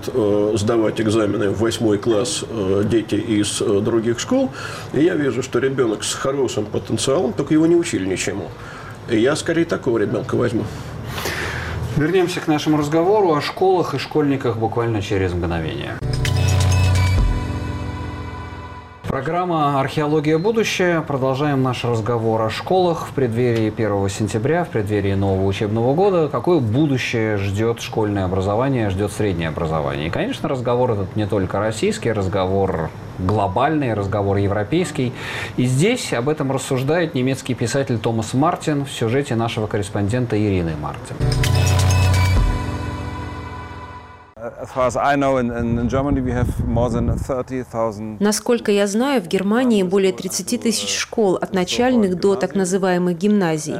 сдавать 0.54 1.00
экзамены 1.00 1.50
в 1.50 1.60
восьмой 1.60 1.98
класс 1.98 2.44
дети 2.84 3.14
из 3.14 3.60
других 3.60 4.18
школ, 4.18 4.50
и 4.92 5.04
я 5.04 5.14
вижу, 5.14 5.42
что 5.42 5.60
ребенок 5.60 6.02
с 6.02 6.14
хорошим 6.14 6.64
потенциалом, 6.66 7.32
только 7.32 7.54
его 7.54 7.66
не 7.66 7.76
учили 7.76 8.06
ничему. 8.06 8.48
И 9.08 9.18
я 9.18 9.36
скорее 9.36 9.66
такого 9.66 9.98
ребенка 9.98 10.34
возьму. 10.34 10.64
Вернемся 11.96 12.40
к 12.40 12.48
нашему 12.48 12.78
разговору 12.78 13.34
о 13.34 13.40
школах 13.40 13.94
и 13.94 13.98
школьниках 13.98 14.56
буквально 14.56 15.00
через 15.00 15.32
мгновение. 15.32 15.94
Программа 19.12 19.78
«Археология. 19.78 20.38
Будущее». 20.38 21.02
Продолжаем 21.02 21.62
наш 21.62 21.84
разговор 21.84 22.40
о 22.40 22.48
школах 22.48 23.08
в 23.08 23.12
преддверии 23.12 23.68
1 23.68 24.08
сентября, 24.08 24.64
в 24.64 24.70
преддверии 24.70 25.12
нового 25.12 25.44
учебного 25.44 25.92
года. 25.92 26.30
Какое 26.32 26.60
будущее 26.60 27.36
ждет 27.36 27.82
школьное 27.82 28.24
образование, 28.24 28.88
ждет 28.88 29.12
среднее 29.12 29.50
образование? 29.50 30.06
И, 30.06 30.10
конечно, 30.10 30.48
разговор 30.48 30.92
этот 30.92 31.14
не 31.14 31.26
только 31.26 31.58
российский, 31.58 32.10
разговор 32.10 32.88
глобальный, 33.18 33.92
разговор 33.92 34.38
европейский. 34.38 35.12
И 35.58 35.66
здесь 35.66 36.14
об 36.14 36.30
этом 36.30 36.50
рассуждает 36.50 37.14
немецкий 37.14 37.52
писатель 37.52 37.98
Томас 37.98 38.32
Мартин 38.32 38.86
в 38.86 38.90
сюжете 38.90 39.34
нашего 39.34 39.66
корреспондента 39.66 40.42
Ирины 40.42 40.72
Мартин. 40.80 41.16
Насколько 48.20 48.70
я 48.70 48.86
знаю, 48.86 49.20
в 49.20 49.26
Германии 49.26 49.82
более 49.82 50.12
30 50.12 50.60
тысяч 50.60 50.96
школ 50.96 51.36
от 51.36 51.52
начальных 51.52 52.18
до 52.18 52.36
так 52.36 52.54
называемых 52.54 53.18
гимназий. 53.18 53.74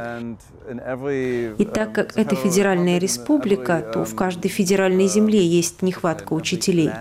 И 1.57 1.65
так 1.65 1.93
как 1.93 2.17
это 2.17 2.35
федеральная 2.35 2.97
республика, 2.97 3.79
то 3.93 4.03
в 4.05 4.15
каждой 4.15 4.49
федеральной 4.49 5.07
земле 5.07 5.45
есть 5.45 5.81
нехватка 5.81 6.33
учителей. 6.33 6.91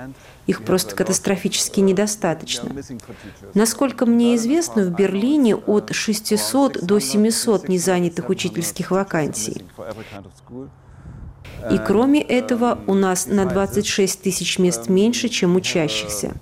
Их 0.46 0.64
просто 0.64 0.96
катастрофически 0.96 1.80
недостаточно. 1.80 2.70
Насколько 3.54 4.06
мне 4.06 4.34
известно, 4.36 4.82
в 4.82 4.90
Берлине 4.90 5.54
от 5.54 5.94
600 5.94 6.84
до 6.84 6.98
700 6.98 7.68
незанятых 7.68 8.28
учительских 8.28 8.90
вакансий. 8.90 9.64
И 11.70 11.78
кроме 11.78 12.20
этого, 12.22 12.78
у 12.86 12.94
нас 12.94 13.26
на 13.26 13.44
26 13.44 14.22
тысяч 14.22 14.58
мест 14.58 14.88
меньше, 14.88 15.28
чем 15.28 15.56
учащихся. 15.56 16.32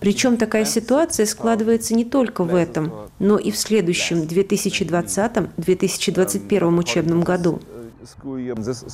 Причем 0.00 0.36
такая 0.36 0.66
ситуация 0.66 1.26
складывается 1.26 1.94
не 1.94 2.04
только 2.04 2.44
в 2.44 2.54
этом, 2.54 2.92
но 3.18 3.38
и 3.38 3.50
в 3.50 3.56
следующем 3.56 4.20
2020-2021 4.22 6.78
учебном 6.78 7.22
году. 7.22 7.60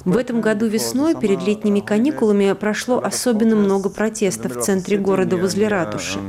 В 0.05 0.17
этом 0.17 0.41
году 0.41 0.67
весной, 0.67 1.17
перед 1.17 1.43
летними 1.43 1.81
каникулами, 1.81 2.53
прошло 2.53 3.03
особенно 3.03 3.57
много 3.57 3.91
протестов 3.91 4.55
в 4.57 4.61
центре 4.61 4.99
города 4.99 5.37
возле 5.37 5.67
ратуши. 5.67 6.21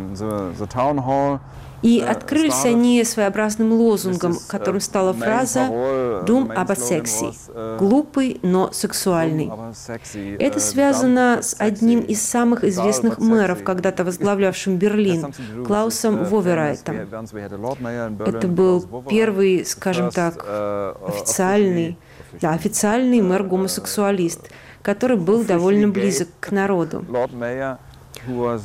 И 1.81 1.99
открылись 1.99 2.65
они 2.65 3.03
своеобразным 3.03 3.73
лозунгом, 3.73 4.37
которым 4.47 4.79
стала 4.79 5.13
фраза 5.13 6.23
«Дум 6.27 6.51
аба 6.55 6.75
секси»– 6.75 7.33
«глупый, 7.79 8.39
но 8.43 8.71
сексуальный». 8.71 9.51
Это 10.39 10.59
связано 10.59 11.39
с 11.41 11.55
одним 11.57 12.01
из 12.01 12.21
самых 12.21 12.63
известных 12.63 13.19
мэров, 13.19 13.63
когда-то 13.63 14.03
возглавлявшим 14.03 14.77
Берлин, 14.77 15.33
Клаусом 15.65 16.23
Воверайтом. 16.25 16.97
Это 16.97 18.47
был 18.47 19.03
первый, 19.09 19.65
скажем 19.65 20.11
так, 20.11 20.45
официальный, 21.07 21.97
да, 22.39 22.51
официальный 22.51 23.21
мэр-гомосексуалист, 23.21 24.49
который 24.81 25.17
был 25.17 25.43
довольно 25.43 25.87
близок 25.87 26.27
к 26.39 26.51
народу. 26.51 27.03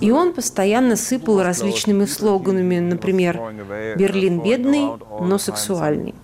И 0.00 0.10
он 0.10 0.32
постоянно 0.32 0.96
сыпал 0.96 1.42
различными 1.42 2.04
слоганами, 2.04 2.78
например, 2.78 3.40
«Берлин 3.96 4.40
бедный, 4.42 4.90
но 5.20 5.38
сексуальный». 5.38 6.14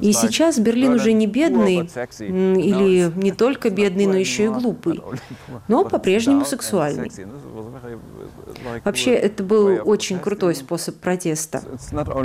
И 0.00 0.12
сейчас 0.12 0.58
Берлин 0.58 0.94
уже 0.94 1.12
не 1.12 1.26
бедный, 1.26 1.88
или 2.18 3.12
не 3.16 3.32
только 3.32 3.70
бедный, 3.70 4.06
но 4.06 4.16
еще 4.16 4.46
и 4.46 4.48
глупый, 4.48 5.02
но 5.68 5.84
по-прежнему 5.84 6.44
сексуальный. 6.44 7.10
Вообще, 8.84 9.12
это 9.12 9.44
был 9.44 9.80
очень 9.84 10.18
крутой 10.18 10.54
способ 10.54 10.96
протеста. 10.96 11.62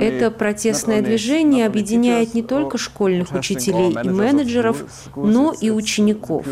Это 0.00 0.30
протестное 0.30 1.00
движение 1.00 1.66
объединяет 1.66 2.34
не 2.34 2.42
только 2.42 2.76
школьных 2.78 3.32
учителей 3.32 3.96
и 4.02 4.08
менеджеров, 4.08 4.84
но 5.14 5.54
и 5.58 5.70
учеников. 5.70 6.44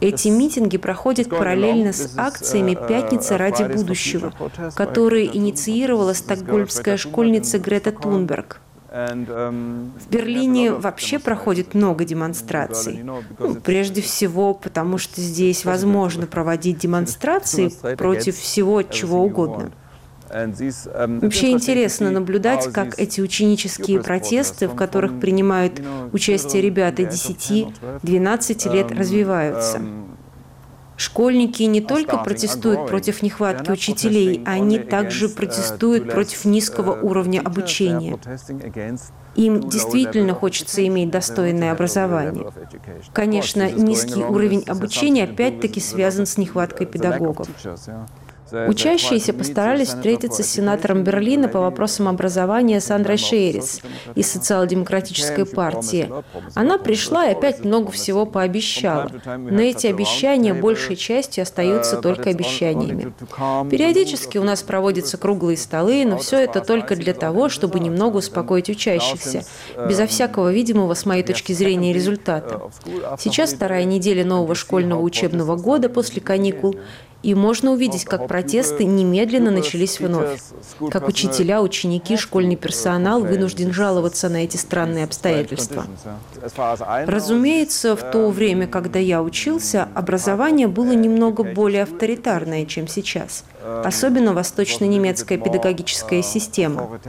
Эти 0.00 0.28
митинги 0.28 0.78
проходят 0.78 1.28
параллельно 1.28 1.92
с 1.92 2.14
акциями 2.16 2.74
«Пятница 2.74 3.38
ради 3.38 3.62
будущего», 3.62 4.32
которые 4.74 5.36
инициировала 5.36 6.12
стокгольмская 6.12 6.96
школьница 6.96 7.58
Грета 7.58 7.92
Тунберг. 7.92 8.60
В 8.88 10.08
Берлине 10.10 10.72
вообще 10.72 11.18
проходит 11.18 11.74
много 11.74 12.04
демонстраций. 12.04 13.04
Ну, 13.38 13.54
прежде 13.62 14.00
всего, 14.00 14.54
потому 14.54 14.96
что 14.96 15.20
здесь 15.20 15.64
возможно 15.64 16.26
проводить 16.26 16.78
демонстрации 16.78 17.70
против 17.96 18.38
всего 18.38 18.82
чего 18.82 19.22
угодно. 19.22 19.72
Вообще 20.28 21.50
интересно 21.50 22.10
наблюдать, 22.10 22.72
как 22.72 22.98
эти 22.98 23.20
ученические 23.20 24.02
протесты, 24.02 24.68
в 24.68 24.74
которых 24.74 25.20
принимают 25.20 25.80
участие 26.12 26.62
ребята 26.62 27.02
10-12 27.02 28.72
лет, 28.72 28.92
развиваются. 28.92 29.80
Школьники 30.96 31.62
не 31.64 31.82
только 31.82 32.16
протестуют 32.18 32.86
против 32.88 33.22
нехватки 33.22 33.70
учителей, 33.70 34.42
они 34.46 34.78
также 34.78 35.28
протестуют 35.28 36.10
против 36.10 36.46
низкого 36.46 36.98
уровня 36.98 37.40
обучения. 37.40 38.18
Им 39.34 39.68
действительно 39.68 40.32
хочется 40.32 40.86
иметь 40.86 41.10
достойное 41.10 41.72
образование. 41.72 42.50
Конечно, 43.12 43.70
низкий 43.70 44.24
уровень 44.24 44.64
обучения 44.66 45.24
опять-таки 45.24 45.80
связан 45.80 46.24
с 46.24 46.38
нехваткой 46.38 46.86
педагогов. 46.86 47.46
Учащиеся 48.52 49.32
постарались 49.32 49.88
встретиться 49.88 50.42
с 50.42 50.46
сенатором 50.46 51.02
Берлина 51.02 51.48
по 51.48 51.60
вопросам 51.60 52.08
образования 52.08 52.80
Сандрой 52.80 53.16
Шейрис 53.16 53.80
из 54.14 54.30
социал-демократической 54.30 55.44
партии. 55.44 56.10
Она 56.54 56.78
пришла 56.78 57.26
и 57.26 57.32
опять 57.32 57.64
много 57.64 57.90
всего 57.90 58.24
пообещала. 58.24 59.10
Но 59.36 59.60
эти 59.60 59.88
обещания 59.88 60.54
большей 60.54 60.96
частью 60.96 61.42
остаются 61.42 62.00
только 62.00 62.30
обещаниями. 62.30 63.12
Периодически 63.70 64.38
у 64.38 64.44
нас 64.44 64.62
проводятся 64.62 65.18
круглые 65.18 65.56
столы, 65.56 66.04
но 66.04 66.18
все 66.18 66.38
это 66.38 66.60
только 66.60 66.94
для 66.94 67.14
того, 67.14 67.48
чтобы 67.48 67.80
немного 67.80 68.18
успокоить 68.18 68.70
учащихся, 68.70 69.44
безо 69.88 70.06
всякого 70.06 70.52
видимого, 70.52 70.94
с 70.94 71.04
моей 71.04 71.22
точки 71.22 71.52
зрения, 71.52 71.92
результата. 71.92 72.60
Сейчас 73.18 73.54
вторая 73.54 73.84
неделя 73.84 74.24
нового 74.24 74.54
школьного 74.54 75.00
учебного 75.00 75.56
года 75.56 75.88
после 75.88 76.20
каникул, 76.20 76.76
и 77.26 77.34
можно 77.34 77.72
увидеть, 77.72 78.04
как 78.04 78.28
протесты 78.28 78.84
немедленно 78.84 79.50
начались 79.50 79.98
вновь. 79.98 80.40
Как 80.92 81.08
учителя, 81.08 81.60
ученики, 81.60 82.16
школьный 82.16 82.54
персонал 82.54 83.20
вынужден 83.20 83.72
жаловаться 83.72 84.28
на 84.28 84.44
эти 84.44 84.56
странные 84.56 85.02
обстоятельства. 85.02 85.86
Разумеется, 87.04 87.96
в 87.96 88.12
то 88.12 88.30
время, 88.30 88.68
когда 88.68 89.00
я 89.00 89.24
учился, 89.24 89.88
образование 89.96 90.68
было 90.68 90.92
немного 90.92 91.42
более 91.42 91.82
авторитарное, 91.82 92.64
чем 92.64 92.86
сейчас– 92.86 93.42
особенно 93.84 94.32
восточно-немецкая 94.32 95.38
педагогическая 95.38 96.22
система, 96.22 97.00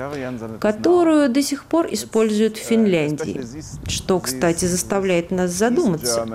которую 0.59 1.29
до 1.29 1.41
сих 1.41 1.65
пор 1.65 1.87
используют 1.91 2.57
в 2.57 2.61
Финляндии, 2.61 3.45
что, 3.87 4.19
кстати, 4.19 4.65
заставляет 4.65 5.31
нас 5.31 5.51
задуматься. 5.51 6.25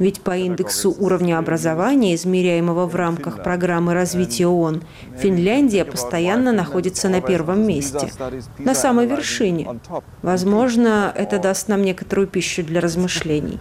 Ведь 0.00 0.22
по 0.22 0.34
индексу 0.34 0.96
уровня 0.98 1.38
образования, 1.38 2.14
измеряемого 2.14 2.86
в 2.86 2.96
рамках 2.96 3.42
программы 3.42 3.92
развития 3.92 4.46
ООН, 4.46 4.82
Финляндия 5.18 5.84
постоянно 5.84 6.52
находится 6.52 7.10
на 7.10 7.20
первом 7.20 7.66
месте, 7.66 8.10
на 8.58 8.74
самой 8.74 9.06
вершине. 9.06 9.78
Возможно, 10.22 11.12
это 11.14 11.38
даст 11.38 11.68
нам 11.68 11.82
некоторую 11.82 12.28
пищу 12.28 12.64
для 12.64 12.80
размышлений. 12.80 13.60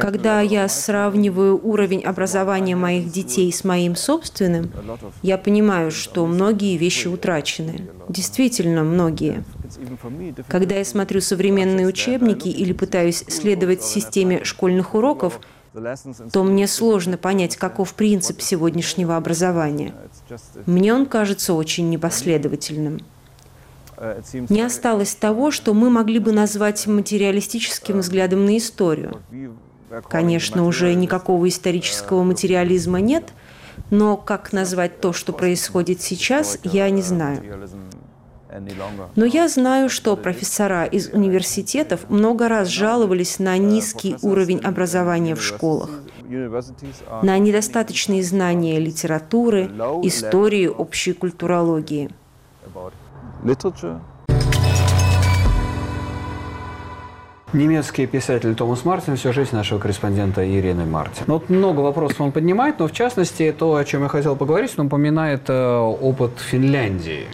Когда 0.00 0.40
я 0.40 0.68
сравниваю 0.68 1.60
уровень 1.62 2.02
образования 2.02 2.74
моих 2.74 3.12
детей 3.12 3.52
с 3.52 3.62
моим 3.62 3.94
собственным, 3.94 4.72
я 5.22 5.38
понимаю, 5.38 5.92
что 5.92 6.26
многие 6.26 6.76
вещи 6.76 7.06
утрачены. 7.06 7.88
Действительно, 8.08 8.82
многие. 8.82 9.44
Когда 10.48 10.76
я 10.76 10.84
смотрю 10.84 11.20
современные 11.20 11.86
учебники 11.86 12.48
или 12.48 12.72
пытаюсь 12.72 13.24
следовать 13.28 13.82
системе 13.82 14.44
школьных 14.44 14.94
уроков, 14.94 15.40
то 16.32 16.44
мне 16.44 16.66
сложно 16.66 17.16
понять, 17.16 17.56
каков 17.56 17.94
принцип 17.94 18.40
сегодняшнего 18.40 19.16
образования. 19.16 19.94
Мне 20.66 20.94
он 20.94 21.06
кажется 21.06 21.54
очень 21.54 21.88
непоследовательным. 21.90 23.00
Не 24.48 24.62
осталось 24.62 25.14
того, 25.14 25.50
что 25.50 25.74
мы 25.74 25.90
могли 25.90 26.18
бы 26.18 26.32
назвать 26.32 26.86
материалистическим 26.86 27.98
взглядом 27.98 28.44
на 28.44 28.56
историю. 28.56 29.20
Конечно, 30.08 30.66
уже 30.66 30.94
никакого 30.94 31.48
исторического 31.48 32.22
материализма 32.22 33.00
нет, 33.00 33.32
но 33.90 34.16
как 34.16 34.52
назвать 34.52 35.00
то, 35.00 35.12
что 35.12 35.32
происходит 35.32 36.00
сейчас, 36.00 36.58
я 36.62 36.90
не 36.90 37.02
знаю. 37.02 37.42
Но 39.14 39.24
я 39.24 39.48
знаю, 39.48 39.88
что 39.88 40.16
профессора 40.16 40.84
из 40.84 41.08
университетов 41.08 42.08
много 42.08 42.48
раз 42.48 42.68
жаловались 42.68 43.38
на 43.38 43.56
низкий 43.58 44.16
уровень 44.22 44.60
образования 44.60 45.34
в 45.34 45.42
школах, 45.42 45.90
на 47.22 47.38
недостаточные 47.38 48.22
знания 48.22 48.78
литературы, 48.78 49.64
истории, 50.02 50.66
общей 50.66 51.12
культурологии. 51.12 52.10
Немецкий 57.54 58.06
писатель 58.06 58.54
Томас 58.54 58.84
Мартин, 58.84 59.16
всю 59.16 59.32
жизнь 59.32 59.56
нашего 59.56 59.78
корреспондента 59.78 60.46
Ирины 60.46 60.84
Мартин. 60.84 61.24
Ну, 61.26 61.34
вот 61.34 61.48
много 61.48 61.80
вопросов 61.80 62.20
он 62.20 62.30
поднимает, 62.30 62.78
но 62.78 62.88
в 62.88 62.92
частности 62.92 63.54
то, 63.58 63.74
о 63.74 63.84
чем 63.86 64.02
я 64.02 64.08
хотел 64.08 64.36
поговорить, 64.36 64.74
он 64.76 64.86
упоминает 64.86 65.48
э, 65.48 65.78
опыт 65.78 66.32
Финляндии 66.40 67.26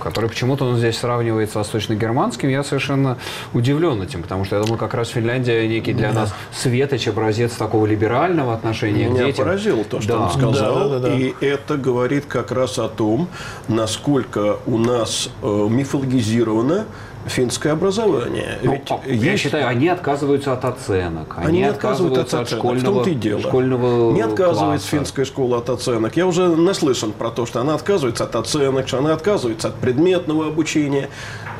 который 0.00 0.28
почему-то 0.28 0.64
он 0.64 0.76
здесь 0.76 0.98
сравнивает 0.98 1.50
с 1.50 1.54
восточно-германским, 1.54 2.48
я 2.48 2.64
совершенно 2.64 3.18
удивлен 3.52 4.02
этим, 4.02 4.22
потому 4.22 4.44
что 4.44 4.56
я 4.56 4.62
думаю, 4.62 4.78
как 4.78 4.94
раз 4.94 5.08
Финляндия 5.08 5.66
некий 5.68 5.92
для 5.92 6.12
да. 6.12 6.20
нас 6.20 6.34
светоч, 6.52 7.06
образец 7.08 7.52
такого 7.52 7.86
либерального 7.86 8.54
отношения 8.54 9.06
Меня 9.06 9.22
к 9.22 9.26
детям. 9.26 9.44
поразило 9.44 9.84
то, 9.84 10.00
что 10.00 10.12
да. 10.12 10.20
он 10.20 10.30
сказал, 10.30 10.74
да, 10.74 10.88
да, 10.88 10.98
да, 11.08 11.14
и 11.14 11.34
это 11.40 11.76
говорит 11.76 12.24
как 12.26 12.50
раз 12.50 12.78
о 12.78 12.88
том, 12.88 13.28
насколько 13.68 14.58
у 14.66 14.78
нас 14.78 15.30
э, 15.42 15.46
мифологизировано 15.46 16.86
финское 17.26 17.72
образование. 17.72 18.58
Ну, 18.62 18.72
Ведь 18.72 18.90
я 19.06 19.32
есть... 19.32 19.42
считаю, 19.42 19.68
они 19.68 19.88
отказываются 19.88 20.52
от 20.52 20.64
оценок. 20.64 21.34
Они, 21.36 21.46
они 21.46 21.64
отказываются, 21.64 22.22
отказываются 22.22 22.36
от, 22.38 22.52
от 22.52 22.58
школьного, 22.58 22.80
в 22.80 22.94
том-то 22.94 23.10
и 23.10 23.14
дело. 23.14 23.40
школьного 23.40 24.12
Не 24.12 24.22
отказывается 24.22 24.88
класса. 24.88 24.96
финская 25.04 25.24
школа 25.24 25.58
от 25.58 25.70
оценок. 25.70 26.16
Я 26.16 26.26
уже 26.26 26.48
наслышан 26.48 27.12
про 27.12 27.30
то, 27.30 27.46
что 27.46 27.60
она 27.60 27.74
отказывается 27.74 28.24
от 28.24 28.34
оценок, 28.36 28.88
что 28.88 28.98
она 28.98 29.12
отказывается 29.12 29.68
от 29.68 29.74
предметного 29.76 30.46
обучения. 30.46 31.10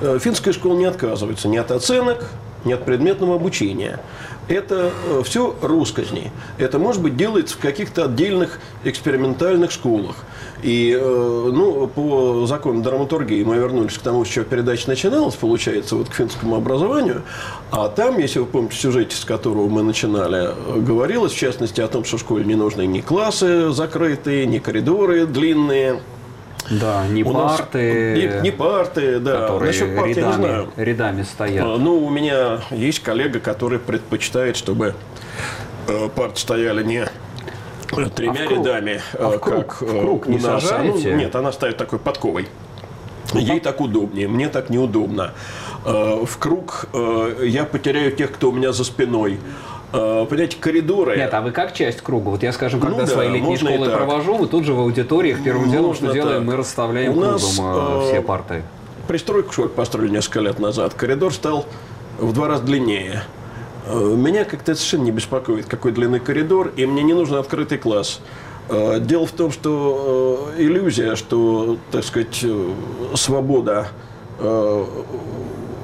Э, 0.00 0.18
финская 0.20 0.52
школа 0.54 0.76
не 0.76 0.86
отказывается 0.86 1.48
ни 1.48 1.56
от 1.56 1.70
оценок, 1.70 2.26
нет 2.64 2.84
предметного 2.84 3.36
обучения. 3.36 4.00
Это 4.48 4.90
э, 5.06 5.22
все 5.24 5.54
русскозни. 5.62 6.32
Это, 6.58 6.78
может 6.78 7.00
быть, 7.00 7.16
делается 7.16 7.56
в 7.56 7.60
каких-то 7.60 8.06
отдельных 8.06 8.58
экспериментальных 8.82 9.70
школах. 9.70 10.16
И 10.62 10.96
э, 10.98 11.50
ну, 11.52 11.86
по 11.86 12.46
закону 12.46 12.82
драматургии 12.82 13.44
мы 13.44 13.56
вернулись 13.56 13.96
к 13.96 14.02
тому, 14.02 14.24
с 14.24 14.28
чего 14.28 14.44
передача 14.44 14.88
начиналась, 14.88 15.36
получается, 15.36 15.94
вот 15.94 16.08
к 16.08 16.14
финскому 16.14 16.56
образованию. 16.56 17.22
А 17.70 17.88
там, 17.88 18.18
если 18.18 18.40
вы 18.40 18.46
помните 18.46 18.76
сюжете, 18.76 19.14
с 19.14 19.24
которого 19.24 19.68
мы 19.68 19.82
начинали, 19.82 20.50
говорилось, 20.80 21.32
в 21.32 21.38
частности, 21.38 21.80
о 21.80 21.88
том, 21.88 22.04
что 22.04 22.16
в 22.16 22.20
школе 22.20 22.44
не 22.44 22.56
нужны 22.56 22.86
ни 22.86 23.00
классы 23.00 23.70
закрытые, 23.70 24.46
ни 24.46 24.58
коридоры 24.58 25.26
длинные, 25.26 26.00
да, 26.68 27.06
не 27.08 27.22
у 27.22 27.32
парты. 27.32 28.14
Нас, 28.14 28.34
не, 28.42 28.50
не 28.50 28.50
парты, 28.50 29.18
да. 29.18 29.42
Которые 29.42 29.66
Насчет 29.68 29.96
парт 29.96 30.08
рядами, 30.08 30.20
я 30.20 30.26
не 30.26 30.32
знаю. 30.32 30.72
рядами 30.76 31.22
стоят. 31.22 31.64
А, 31.66 31.78
ну, 31.78 32.04
у 32.04 32.10
меня 32.10 32.60
есть 32.70 33.00
коллега, 33.00 33.40
который 33.40 33.78
предпочитает, 33.78 34.56
чтобы 34.56 34.94
э, 35.88 36.08
парты 36.14 36.38
стояли 36.38 36.82
не 36.84 37.06
тремя 38.14 38.46
а 38.46 38.50
рядами, 38.50 39.00
а 39.14 39.30
в 39.30 39.40
круг, 39.40 39.66
как 39.66 39.82
в 39.82 40.00
круг 40.00 40.26
не 40.26 40.36
у 40.36 40.40
нас. 40.40 40.62
Сажаете? 40.62 41.10
Ну, 41.10 41.16
нет, 41.18 41.34
она 41.34 41.52
ставит 41.52 41.76
такой 41.76 41.98
подковой. 41.98 42.48
Ей 43.34 43.60
так 43.60 43.80
удобнее, 43.80 44.28
мне 44.28 44.48
так 44.48 44.70
неудобно. 44.70 45.32
Э, 45.84 46.24
в 46.24 46.38
круг 46.38 46.86
э, 46.92 47.44
я 47.46 47.64
потеряю 47.64 48.12
тех, 48.12 48.32
кто 48.32 48.50
у 48.50 48.52
меня 48.52 48.72
за 48.72 48.84
спиной. 48.84 49.38
Э, 49.92 50.26
понимаете, 50.28 50.56
коридоры. 50.58 51.16
Нет, 51.16 51.34
а 51.34 51.40
вы 51.40 51.50
как 51.50 51.74
часть 51.74 52.00
круга? 52.00 52.28
Вот 52.28 52.42
я, 52.42 52.52
скажем, 52.52 52.80
когда 52.80 52.98
ну, 52.98 53.06
да, 53.06 53.12
свои 53.12 53.28
летние 53.28 53.56
школы 53.56 53.88
провожу, 53.88 54.38
мы 54.38 54.46
тут 54.46 54.64
же 54.64 54.72
в 54.72 54.80
аудиториях 54.80 55.42
первым 55.42 55.64
можно 55.64 55.78
делом, 55.78 55.94
что 55.94 56.06
так. 56.06 56.14
делаем, 56.14 56.44
мы 56.44 56.56
расставляем 56.56 57.12
У 57.12 57.14
кругом 57.14 57.32
нас, 57.32 57.58
э, 57.60 58.02
все 58.08 58.22
парты. 58.22 58.62
Пристройку 59.08 59.52
школы 59.52 59.68
построили 59.70 60.12
несколько 60.12 60.40
лет 60.40 60.58
назад. 60.60 60.94
Коридор 60.94 61.32
стал 61.32 61.66
в 62.18 62.32
два 62.32 62.46
раза 62.48 62.62
длиннее. 62.62 63.24
Э, 63.86 64.14
меня 64.16 64.44
как-то 64.44 64.74
совершенно 64.74 65.04
не 65.04 65.10
беспокоит, 65.10 65.66
какой 65.66 65.90
длины 65.90 66.20
коридор, 66.20 66.72
и 66.76 66.86
мне 66.86 67.02
не 67.02 67.14
нужен 67.14 67.36
открытый 67.36 67.78
класс. 67.78 68.20
Э, 68.68 69.00
дело 69.00 69.26
в 69.26 69.32
том, 69.32 69.50
что 69.50 70.52
иллюзия, 70.56 71.16
что, 71.16 71.78
так 71.90 72.04
сказать, 72.04 72.44
свобода 73.14 73.88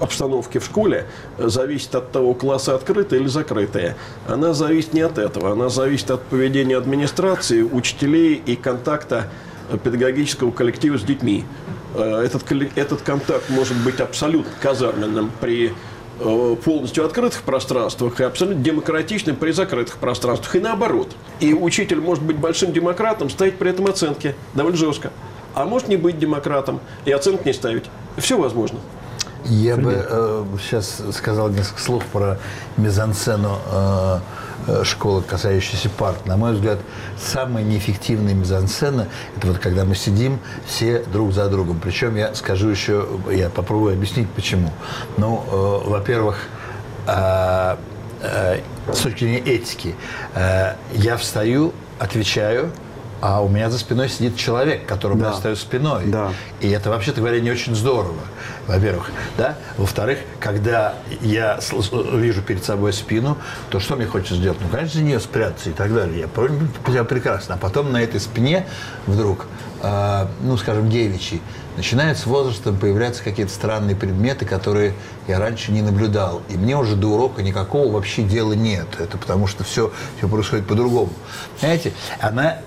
обстановки 0.00 0.58
в 0.58 0.64
школе 0.64 1.06
зависит 1.38 1.94
от 1.94 2.12
того, 2.12 2.34
классы 2.34 2.70
открытые 2.70 3.20
или 3.20 3.28
закрытые. 3.28 3.96
Она 4.26 4.52
зависит 4.52 4.94
не 4.94 5.00
от 5.00 5.18
этого. 5.18 5.52
Она 5.52 5.68
зависит 5.68 6.10
от 6.10 6.22
поведения 6.22 6.76
администрации, 6.76 7.62
учителей 7.62 8.34
и 8.34 8.56
контакта 8.56 9.28
педагогического 9.82 10.50
коллектива 10.50 10.98
с 10.98 11.02
детьми. 11.02 11.44
Э, 11.94 12.22
этот, 12.24 12.44
этот 12.76 13.02
контакт 13.02 13.48
может 13.50 13.76
быть 13.78 14.00
абсолютно 14.00 14.52
казарменным 14.60 15.30
при 15.40 15.72
э, 16.20 16.56
полностью 16.64 17.04
открытых 17.04 17.42
пространствах 17.42 18.20
и 18.20 18.24
абсолютно 18.24 18.62
демократичным 18.62 19.36
при 19.36 19.50
закрытых 19.50 19.96
пространствах. 19.98 20.56
И 20.56 20.60
наоборот. 20.60 21.08
И 21.40 21.52
учитель 21.54 22.00
может 22.00 22.22
быть 22.22 22.36
большим 22.36 22.72
демократом, 22.72 23.30
ставить 23.30 23.56
при 23.56 23.70
этом 23.70 23.86
оценки 23.86 24.34
довольно 24.54 24.78
жестко. 24.78 25.10
А 25.54 25.64
может 25.64 25.88
не 25.88 25.96
быть 25.96 26.18
демократом 26.18 26.80
и 27.06 27.12
оценки 27.12 27.46
не 27.46 27.54
ставить. 27.54 27.84
Все 28.18 28.38
возможно. 28.38 28.78
Я 29.48 29.76
бы 29.76 30.04
э, 30.08 30.44
сейчас 30.60 31.02
сказал 31.12 31.48
несколько 31.50 31.80
слов 31.80 32.04
про 32.06 32.38
мизансцену 32.76 33.58
э, 33.70 34.18
э, 34.66 34.84
школы, 34.84 35.22
касающейся 35.22 35.88
парт. 35.88 36.26
На 36.26 36.36
мой 36.36 36.54
взгляд, 36.54 36.78
самая 37.18 37.62
неэффективная 37.62 38.34
мизансцена– 38.34 39.08
это 39.36 39.46
вот 39.46 39.58
когда 39.58 39.84
мы 39.84 39.94
сидим 39.94 40.40
все 40.66 41.04
друг 41.04 41.32
за 41.32 41.48
другом. 41.48 41.78
Причем 41.80 42.16
я 42.16 42.34
скажу 42.34 42.68
еще, 42.68 43.06
я 43.30 43.48
попробую 43.48 43.94
объяснить, 43.94 44.28
почему. 44.30 44.72
Ну, 45.16 45.44
э, 45.46 45.90
во-первых, 45.90 46.38
э, 47.06 47.76
э, 48.22 48.60
с 48.92 48.98
точки 48.98 49.24
зрения 49.24 49.40
этики, 49.40 49.94
э, 50.34 50.74
я 50.94 51.16
встаю, 51.16 51.72
отвечаю– 52.00 52.72
а 53.20 53.42
у 53.42 53.48
меня 53.48 53.70
за 53.70 53.78
спиной 53.78 54.08
сидит 54.08 54.36
человек, 54.36 54.86
которому 54.86 55.20
да. 55.20 55.30
я 55.30 55.34
стою 55.34 55.56
спиной. 55.56 56.04
Да. 56.06 56.32
И 56.60 56.68
это, 56.68 56.90
вообще-то 56.90 57.20
говоря, 57.20 57.40
не 57.40 57.50
очень 57.50 57.74
здорово, 57.74 58.20
во-первых. 58.66 59.10
Да? 59.38 59.56
Во-вторых, 59.76 60.18
когда 60.40 60.94
я 61.22 61.58
вижу 62.12 62.42
перед 62.42 62.64
собой 62.64 62.92
спину, 62.92 63.38
то 63.70 63.80
что 63.80 63.96
мне 63.96 64.06
хочется 64.06 64.36
сделать? 64.36 64.58
Ну, 64.60 64.68
конечно, 64.68 65.00
за 65.00 65.04
нее 65.04 65.20
спрятаться 65.20 65.70
и 65.70 65.72
так 65.72 65.94
далее. 65.94 66.20
Я 66.20 66.28
понял 66.28 67.04
прекрасно. 67.04 67.54
А 67.54 67.58
потом 67.58 67.92
на 67.92 68.02
этой 68.02 68.20
спине 68.20 68.66
вдруг, 69.06 69.46
э, 69.82 70.26
ну, 70.42 70.56
скажем, 70.56 70.90
девичий, 70.90 71.40
начинают 71.76 72.18
с 72.18 72.26
возрастом 72.26 72.76
появляться 72.76 73.22
какие-то 73.22 73.52
странные 73.52 73.96
предметы, 73.96 74.44
которые 74.44 74.94
я 75.28 75.38
раньше 75.38 75.72
не 75.72 75.82
наблюдал. 75.82 76.42
И 76.48 76.56
мне 76.56 76.76
уже 76.76 76.96
до 76.96 77.08
урока 77.08 77.42
никакого 77.42 77.92
вообще 77.92 78.22
дела 78.22 78.54
нет. 78.54 78.86
Это 78.98 79.18
потому 79.18 79.46
что 79.46 79.64
все, 79.64 79.92
все 80.18 80.28
происходит 80.28 80.66
по-другому. 80.66 81.12
Знаете, 81.60 81.92
она 82.20 82.58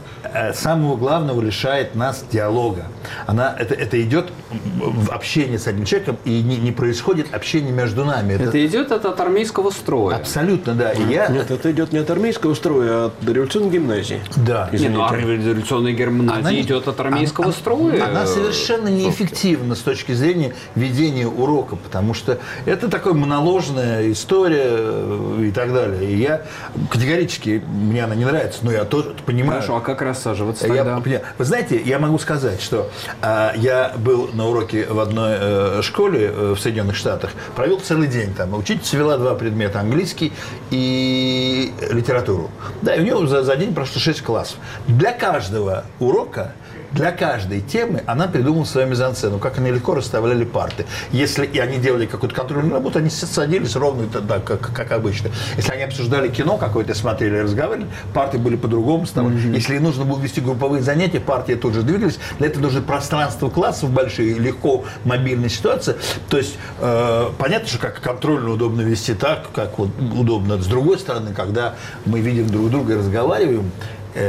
самого 0.53 0.95
главного 0.95 1.41
лишает 1.41 1.95
нас 1.95 2.23
диалога. 2.31 2.85
Она, 3.27 3.55
это, 3.57 3.73
это 3.73 4.01
идет 4.01 4.31
в 4.77 5.11
общении 5.11 5.57
с 5.57 5.67
одним 5.67 5.85
человеком, 5.85 6.17
и 6.25 6.41
не, 6.41 6.57
не 6.57 6.71
происходит 6.71 7.33
общение 7.33 7.71
между 7.71 8.05
нами. 8.05 8.33
Это, 8.33 8.45
это 8.45 8.65
идет 8.65 8.91
от, 8.91 9.05
от 9.05 9.19
армейского 9.19 9.69
строя. 9.71 10.15
Абсолютно, 10.15 10.73
да. 10.73 10.91
И 10.91 11.03
я... 11.03 11.27
Нет, 11.27 11.51
это 11.51 11.71
идет 11.71 11.91
не 11.91 11.99
от 11.99 12.09
армейского 12.09 12.53
строя, 12.53 12.89
а 12.91 13.05
от 13.07 13.29
революционной 13.29 13.69
гимназии. 13.69 14.21
Да. 14.35 14.69
Нет, 14.71 14.91
ну, 14.91 15.13
революционная 15.13 15.93
гимназия 15.93 16.39
она, 16.39 16.53
идет 16.53 16.87
от 16.87 16.99
армейского 16.99 17.47
она, 17.47 17.53
строя. 17.53 18.05
Она 18.05 18.25
совершенно 18.25 18.87
неэффективна 18.87 19.75
с 19.75 19.79
точки 19.79 20.11
зрения 20.11 20.53
ведения 20.75 21.27
урока, 21.27 21.75
потому 21.75 22.13
что 22.13 22.39
это 22.65 22.89
такая 22.89 23.13
моноложная 23.13 24.11
история 24.11 24.65
э, 24.67 25.45
и 25.47 25.51
так 25.51 25.73
далее. 25.73 26.11
И 26.11 26.17
я 26.17 26.41
категорически, 26.89 27.63
мне 27.67 28.03
она 28.03 28.15
не 28.15 28.25
нравится, 28.25 28.59
но 28.63 28.71
я 28.71 28.85
тоже 28.85 29.15
понимаю. 29.25 29.61
Хорошо, 29.61 29.77
а 29.77 29.81
как 29.81 30.01
рассаживаться 30.09 30.67
тогда? 30.67 31.01
Я, 31.05 31.21
вы 31.37 31.45
знаете, 31.45 31.81
я 31.81 31.99
могу 31.99 32.19
сказать, 32.19 32.61
что 32.61 32.89
а, 33.21 33.53
я 33.55 33.93
был 33.97 34.29
на 34.33 34.47
уроке 34.47 34.85
в 34.85 34.99
одной 34.99 35.37
э, 35.39 35.81
школе 35.81 36.31
э, 36.33 36.53
в 36.55 36.59
Соединенных 36.59 36.95
Штатах, 36.95 37.31
провел 37.55 37.79
целый 37.79 38.07
день 38.07 38.33
там. 38.33 38.53
Учительница 38.53 38.97
вела 38.97 39.17
два 39.17 39.35
предмета, 39.35 39.79
английский 39.79 40.33
и 40.69 41.73
литературу. 41.91 42.49
Да, 42.81 42.95
и 42.95 43.01
у 43.01 43.03
нее 43.03 43.27
за, 43.27 43.43
за 43.43 43.55
день 43.55 43.73
прошло 43.73 43.99
шесть 43.99 44.21
классов. 44.21 44.57
Для 44.87 45.11
каждого 45.11 45.85
урока 45.99 46.53
для 46.91 47.11
каждой 47.11 47.61
темы 47.61 48.03
она 48.05 48.27
придумала 48.27 48.63
свою 48.63 48.87
мизансцену, 48.87 49.37
как 49.39 49.57
они 49.57 49.71
легко 49.71 49.95
расставляли 49.95 50.43
парты. 50.43 50.85
Если 51.11 51.45
и 51.45 51.59
они 51.59 51.77
делали 51.77 52.05
какую-то 52.05 52.35
контрольную 52.35 52.73
работу, 52.73 52.99
они 52.99 53.09
садились 53.09 53.75
ровно 53.75 54.07
так, 54.07 54.43
как, 54.43 54.73
как 54.73 54.91
обычно. 54.91 55.29
Если 55.55 55.71
они 55.71 55.83
обсуждали 55.83 56.29
кино 56.29 56.57
какое-то, 56.57 56.93
смотрели, 56.93 57.37
разговаривали, 57.37 57.87
парты 58.13 58.37
были 58.37 58.55
по-другому. 58.55 59.03
Mm-hmm. 59.03 59.55
Если 59.55 59.77
нужно 59.77 60.05
было 60.05 60.19
вести 60.19 60.41
групповые 60.41 60.81
занятия, 60.81 61.19
партии 61.19 61.53
тоже 61.53 61.83
двигались. 61.83 62.19
Для 62.37 62.47
этого 62.47 62.63
нужно 62.63 62.81
пространство 62.81 63.49
классов 63.49 63.91
большие, 63.91 64.37
легко 64.37 64.85
мобильная 65.03 65.49
ситуация. 65.49 65.97
То 66.29 66.37
есть 66.37 66.57
э, 66.79 67.29
понятно, 67.37 67.67
что 67.67 67.77
как 67.77 68.01
контрольно 68.01 68.51
удобно 68.51 68.81
вести 68.81 69.13
так, 69.13 69.49
как 69.53 69.77
вот 69.77 69.89
удобно. 70.15 70.57
С 70.61 70.67
другой 70.67 70.99
стороны, 70.99 71.33
когда 71.33 71.75
мы 72.05 72.19
видим 72.19 72.47
друг 72.47 72.69
друга 72.69 72.93
и 72.93 72.97
разговариваем, 72.97 73.71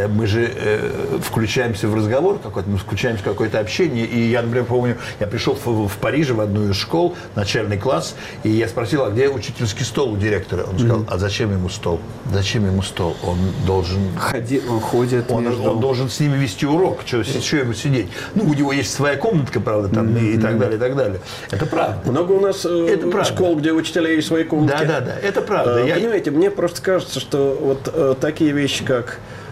мы 0.08 0.26
же 0.26 0.50
э, 0.54 1.18
включаемся 1.20 1.88
в 1.88 1.94
разговор 1.94 2.38
какой-то, 2.38 2.70
мы 2.70 2.78
включаемся 2.78 3.22
в 3.22 3.24
какое-то 3.24 3.58
общение. 3.58 4.06
И 4.06 4.30
я, 4.30 4.42
например, 4.42 4.64
помню, 4.66 4.96
я 5.18 5.26
пришел 5.26 5.54
в, 5.54 5.88
в 5.88 5.96
Париже 5.98 6.34
в 6.34 6.40
одну 6.40 6.70
из 6.70 6.76
школ, 6.76 7.16
начальный 7.34 7.76
класс, 7.76 8.14
и 8.44 8.50
я 8.50 8.68
спросил, 8.68 9.04
а 9.04 9.10
где 9.10 9.28
учительский 9.28 9.84
стол 9.84 10.12
у 10.12 10.16
директора? 10.16 10.64
Он 10.64 10.78
сказал, 10.78 11.04
а 11.08 11.18
зачем 11.18 11.50
ему 11.52 11.68
стол? 11.68 12.00
Зачем 12.32 12.66
ему 12.66 12.82
стол? 12.82 13.16
Он 13.24 13.38
должен... 13.66 13.98
Ходи, 14.16 14.62
он 14.68 14.80
ходит 14.80 15.30
он, 15.30 15.44
между... 15.44 15.62
он 15.70 15.80
должен 15.80 16.08
с 16.08 16.20
ними 16.20 16.36
вести 16.36 16.66
урок. 16.66 17.00
Что, 17.04 17.24
что 17.24 17.56
ему 17.56 17.74
сидеть? 17.74 18.08
Ну, 18.34 18.44
у 18.44 18.54
него 18.54 18.72
есть 18.72 18.92
своя 18.92 19.16
комнатка, 19.16 19.60
правда, 19.60 19.88
там, 19.88 20.08
mm-hmm. 20.08 20.30
и, 20.30 20.34
и 20.34 20.38
так 20.38 20.58
далее, 20.58 20.76
и 20.76 20.80
так 20.80 20.96
далее. 20.96 21.20
Это 21.50 21.66
правда. 21.66 22.10
Много 22.10 22.32
у 22.32 22.40
нас 22.40 22.64
э, 22.64 22.88
это 22.90 23.08
правда. 23.08 23.32
школ, 23.32 23.56
где 23.56 23.72
учителя 23.72 24.10
есть 24.10 24.28
свои 24.28 24.44
комнатки. 24.44 24.84
Да, 24.84 25.00
да, 25.00 25.00
да, 25.00 25.14
это 25.20 25.42
правда. 25.42 25.76
А, 25.76 25.84
я... 25.84 25.94
Понимаете, 25.96 26.30
мне 26.30 26.50
просто 26.50 26.80
кажется, 26.80 27.18
что 27.18 27.58
вот 27.60 27.90
э, 27.92 28.14
такие 28.20 28.52
вещи, 28.52 28.84
как 28.84 29.18
Э, 29.20 29.49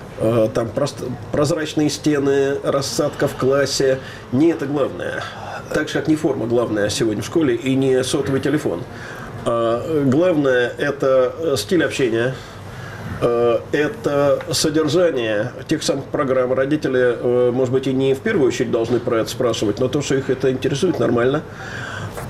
там 0.54 0.68
прозрачные 1.32 1.90
стены, 1.90 2.58
рассадка 2.62 3.28
в 3.28 3.36
классе. 3.36 3.98
Не 4.32 4.50
это 4.50 4.66
главное. 4.66 5.22
Так 5.72 5.88
же, 5.88 5.94
как 5.94 6.08
не 6.08 6.16
форма 6.16 6.46
главная 6.46 6.88
сегодня 6.88 7.22
в 7.22 7.26
школе 7.26 7.54
и 7.54 7.74
не 7.74 8.02
сотовый 8.02 8.40
телефон. 8.40 8.82
А, 9.44 10.04
главное– 10.04 10.72
это 10.78 11.32
э, 11.38 11.54
стиль 11.56 11.84
общения, 11.84 12.34
э, 13.20 13.58
это 13.72 14.40
содержание 14.50 15.52
тех 15.68 15.82
самых 15.82 16.06
программ. 16.06 16.52
Родители, 16.52 17.50
может 17.52 17.72
быть, 17.72 17.86
и 17.86 17.92
не 17.92 18.14
в 18.14 18.20
первую 18.20 18.48
очередь 18.48 18.70
должны 18.70 19.00
про 19.00 19.20
это 19.20 19.30
спрашивать, 19.30 19.78
но 19.78 19.88
то, 19.88 20.02
что 20.02 20.16
их 20.16 20.30
это 20.30 20.50
интересует, 20.50 20.98
нормально. 20.98 21.42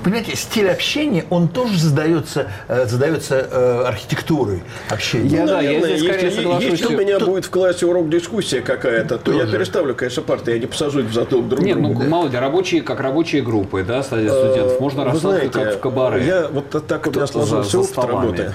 Понимаете, 0.03 0.35
стиль 0.35 0.69
общения, 0.69 1.25
он 1.29 1.47
тоже 1.47 1.77
задается, 1.79 2.47
э, 2.67 2.85
задается 2.87 3.35
э, 3.35 3.83
архитектурой 3.85 4.63
общения. 4.89 5.29
Я, 5.29 5.41
Ну, 5.41 5.47
да, 5.47 5.61
я 5.61 5.69
наверное, 5.71 5.97
здесь 5.97 6.09
скорее 6.09 6.25
если, 6.25 6.41
соглашусь, 6.41 6.71
если 6.71 6.95
у 6.95 6.97
меня 6.97 7.19
будет 7.19 7.45
в 7.45 7.49
классе 7.49 7.85
урок 7.85 8.09
дискуссия 8.09 8.61
какая-то, 8.61 9.17
то 9.17 9.31
я 9.31 9.41
Тоже. 9.41 9.53
переставлю, 9.53 9.95
конечно, 9.95 10.21
парты, 10.23 10.51
я 10.51 10.59
не 10.59 10.65
посажусь 10.67 11.05
в 11.05 11.13
затылок 11.13 11.47
друг 11.47 11.63
Нет, 11.63 11.77
ну, 11.77 11.93
другу. 11.93 12.03
молодые, 12.09 12.39
рабочие, 12.39 12.81
как 12.81 12.99
рабочие 12.99 13.41
группы, 13.41 13.83
да, 13.83 14.03
студентов. 14.03 14.79
Можно 14.79 15.01
Э, 15.01 15.05
расстаться 15.05 15.29
знаете, 15.29 15.49
как 15.49 15.75
в 15.75 15.79
кабаре. 15.79 16.25
Я 16.25 16.47
вот 16.47 16.69
так 16.87 17.07
у 17.07 17.11
меня 17.11 17.27
сложился 17.27 17.77
опыт 17.77 18.05
работы, 18.05 18.53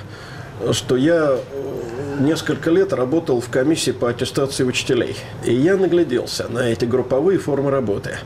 что 0.73 0.97
я 0.97 1.37
несколько 2.21 2.71
лет 2.71 2.93
работал 2.93 3.41
в 3.41 3.49
комиссии 3.49 3.91
по 3.91 4.09
аттестации 4.09 4.65
учителей. 4.65 5.17
И 5.45 5.53
я 5.53 5.77
нагляделся 5.77 6.47
на 6.49 6.61
эти 6.61 6.85
групповые 6.85 7.39
формы 7.39 7.71
работы. 7.71 8.17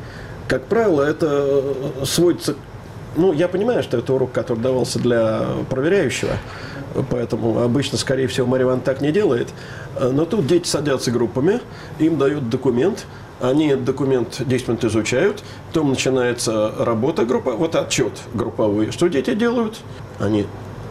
Как 0.47 0.65
правило, 0.65 1.03
это 1.03 1.63
сводится... 2.05 2.55
Ну, 3.17 3.33
я 3.33 3.49
понимаю, 3.49 3.83
что 3.83 3.99
это 3.99 4.13
урок, 4.13 4.33
который 4.33 4.61
давался 4.61 4.99
для 4.99 5.47
проверяющего, 5.71 6.33
поэтому 7.11 7.63
обычно, 7.63 7.99
скорее 7.99 8.29
всего, 8.29 8.47
Мария 8.47 8.65
Ивановна 8.65 8.85
так 8.85 9.01
не 9.01 9.11
делает. 9.13 9.49
Но 10.01 10.25
тут 10.25 10.47
дети 10.47 10.69
садятся 10.69 11.11
группами, 11.11 11.61
им 11.99 12.19
дают 12.19 12.49
документ, 12.49 13.07
они 13.41 13.69
этот 13.69 13.85
документ 13.85 14.43
10 14.45 14.69
минут 14.69 14.85
изучают, 14.85 15.43
потом 15.69 15.91
начинается 15.91 16.73
работа 16.79 17.25
группа, 17.25 17.53
вот 17.53 17.75
отчет 17.75 18.13
групповой. 18.35 18.93
Что 18.93 19.09
дети 19.09 19.35
делают? 19.35 19.81
Они 20.19 20.47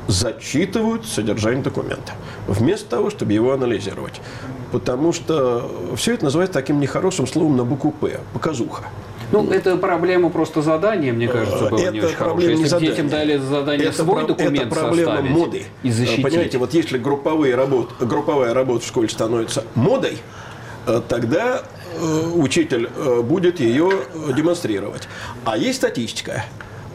зачитывают 0.07 1.05
содержание 1.05 1.61
документа, 1.63 2.13
вместо 2.47 2.89
того, 2.89 3.09
чтобы 3.09 3.33
его 3.33 3.51
анализировать. 3.51 4.21
Потому 4.71 5.13
что 5.13 5.69
все 5.95 6.13
это 6.13 6.25
называется 6.25 6.53
таким 6.53 6.79
нехорошим 6.79 7.27
словом 7.27 7.57
на 7.57 7.63
букву 7.63 7.91
«П»– 7.91 8.19
показуха. 8.33 8.83
Ну, 9.31 9.49
это 9.51 9.75
проблема 9.77 10.29
просто 10.29 10.61
задания, 10.61 11.11
мне 11.11 11.27
кажется, 11.27 11.69
было 11.69 11.77
не 11.79 11.85
Э, 11.85 11.89
Это 11.99 12.07
очень 12.07 12.15
проблема 12.17 12.17
хорошее. 12.17 12.55
не 12.55 12.61
Если 12.61 12.63
бы 12.63 12.69
задания. 12.69 12.89
детям 12.91 13.09
дали 13.09 13.37
задание 13.37 13.87
это, 13.87 14.03
свой 14.03 14.19
про- 14.19 14.27
документ 14.27 14.57
это 14.67 14.75
проблема 14.75 15.21
моды. 15.21 15.63
и 15.83 15.91
защитить. 15.91 16.23
Понимаете, 16.23 16.57
вот 16.59 16.73
если 16.73 16.97
групповые 16.97 17.55
работ, 17.55 17.89
групповая 17.99 18.53
работа 18.53 18.85
в 18.85 18.87
школе 18.87 19.09
становится 19.09 19.63
модой, 19.75 20.17
э, 20.85 21.01
тогда 21.09 21.63
э, 21.99 22.31
учитель 22.35 22.89
э, 22.95 23.21
будет 23.21 23.59
ее 23.59 23.89
э, 24.13 24.33
демонстрировать. 24.33 25.09
А 25.43 25.57
есть 25.57 25.79
статистика. 25.79 26.45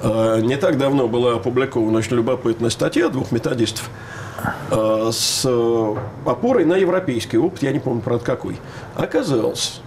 Э, 0.03 0.41
Не 0.41 0.57
так 0.57 0.79
давно 0.79 1.09
была 1.09 1.35
опубликована 1.35 1.99
очень 1.99 2.17
любопытная 2.17 2.71
статья 2.71 3.09
двух 3.11 3.31
методистов 3.31 3.91
э, 4.71 5.11
с 5.13 5.43
э, 5.45 5.95
опорой 6.25 6.65
на 6.65 6.77
европейский 6.77 7.37
опыт, 7.37 7.63
я 7.63 7.73
не 7.73 7.79
помню, 7.79 8.01
правда, 8.01 8.25
какой. 8.25 8.57
Оказалось, 8.97 9.81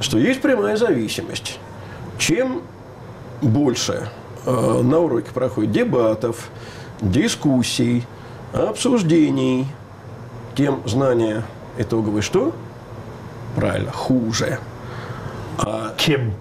что 0.00 0.18
есть 0.18 0.42
прямая 0.42 0.76
зависимость. 0.76 1.58
Чем 2.18 2.62
больше 3.42 4.08
э, 4.44 4.80
на 4.82 4.98
уроке 5.00 5.30
проходит 5.32 5.72
дебатов, 5.72 6.48
дискуссий, 7.00 8.04
обсуждений, 8.52 9.66
тем 10.54 10.82
знания 10.86 11.42
итоговые 11.78 12.22
что? 12.22 12.54
Правильно, 13.54 13.92
хуже. 13.92 14.58
А, 15.58 15.94
Чем? 15.98 16.32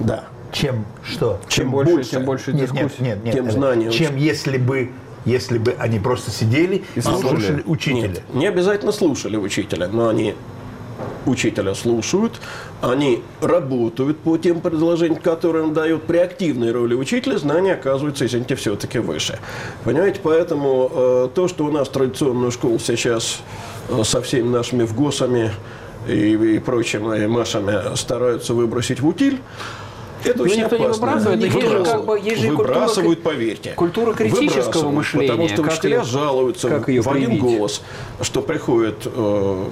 да. 0.00 0.24
Чем 0.52 0.84
что? 1.02 1.40
Чем 1.48 1.70
больше, 1.70 2.04
тем 2.04 2.24
больше 2.24 2.52
Нет, 2.52 2.70
дискуссий. 2.70 3.02
нет, 3.02 3.16
нет, 3.16 3.24
нет. 3.24 3.34
Тем 3.34 3.44
это 3.46 3.54
знаний 3.54 3.90
Чем 3.90 4.16
если 4.16 4.58
бы, 4.58 4.90
если 5.24 5.56
бы 5.56 5.74
они 5.78 5.98
просто 5.98 6.30
сидели 6.30 6.84
и 6.94 7.00
слушали. 7.00 7.28
слушали 7.30 7.62
учителя. 7.64 8.08
Нет, 8.08 8.34
не 8.34 8.46
обязательно 8.46 8.92
слушали 8.92 9.38
учителя, 9.38 9.88
но 9.88 10.08
они 10.08 10.34
учителя 11.26 11.74
слушают, 11.74 12.40
они 12.80 13.22
работают 13.40 14.18
по 14.18 14.36
тем 14.38 14.60
предложениям, 14.60 15.20
которые 15.20 15.64
он 15.64 15.72
дает 15.74 16.02
при 16.04 16.18
активной 16.18 16.72
роли 16.72 16.94
учителя, 16.94 17.38
знания 17.38 17.74
оказываются, 17.74 18.26
извините, 18.26 18.54
все-таки 18.56 18.98
выше. 18.98 19.38
Понимаете, 19.84 20.20
поэтому 20.22 20.90
э, 20.92 21.28
то, 21.34 21.48
что 21.48 21.64
у 21.64 21.70
нас 21.70 21.88
традиционную 21.88 22.50
школу 22.50 22.78
сейчас 22.78 23.40
э, 23.88 24.02
со 24.04 24.20
всеми 24.22 24.48
нашими 24.48 24.82
вгосами 24.84 25.50
и, 26.08 26.32
и 26.34 26.58
прочими 26.58 27.26
машами 27.26 27.94
стараются 27.96 28.54
выбросить 28.54 29.00
в 29.00 29.06
утиль, 29.06 29.38
это 30.24 30.38
Ну, 30.38 30.44
очень 30.44 30.60
никто 30.60 30.76
не 30.76 30.84
опасно. 30.84 31.06
выбрасывает, 31.06 31.40
но 31.40 31.46
есть 31.46 31.68
же 31.68 31.84
как 31.84 32.04
бы- 32.04 32.20
есть 32.20 32.40
же 32.42 32.46
культура 32.48 32.66
Выбрасывают, 32.74 33.18
кри- 33.18 33.24
поверьте. 33.24 33.72
культура 33.72 34.12
критического 34.12 34.90
мышления, 34.92 35.28
Потому 35.32 35.48
что 35.48 35.62
как 35.64 35.72
учителя 35.72 35.96
ее- 35.98 36.04
жалуются 36.04 36.68
как 36.68 36.88
ее 36.88 37.02
в 37.02 37.08
один 37.10 37.38
голос, 37.38 37.82
что 38.20 38.40
приходит 38.40 38.98
э, 39.04 39.64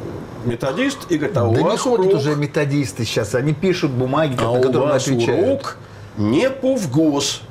методист 0.45 1.11
и 1.11 1.17
говорит, 1.17 1.37
а 1.37 1.45
у 1.45 1.53
Да 1.53 1.59
не 1.59 1.65
вас 1.65 1.81
ходят 1.81 2.07
урок, 2.07 2.21
уже 2.21 2.37
методисты 2.37 3.05
сейчас, 3.05 3.35
они 3.35 3.53
пишут 3.55 3.91
бумаги, 3.91 4.37
а 4.39 4.43
на 4.43 4.51
у 4.53 4.61
которые 4.63 4.89
вас 4.93 5.03
отвечают. 5.07 5.47
урок 5.47 5.77
не 6.17 6.51
по 6.51 6.75
вгос. 6.75 7.43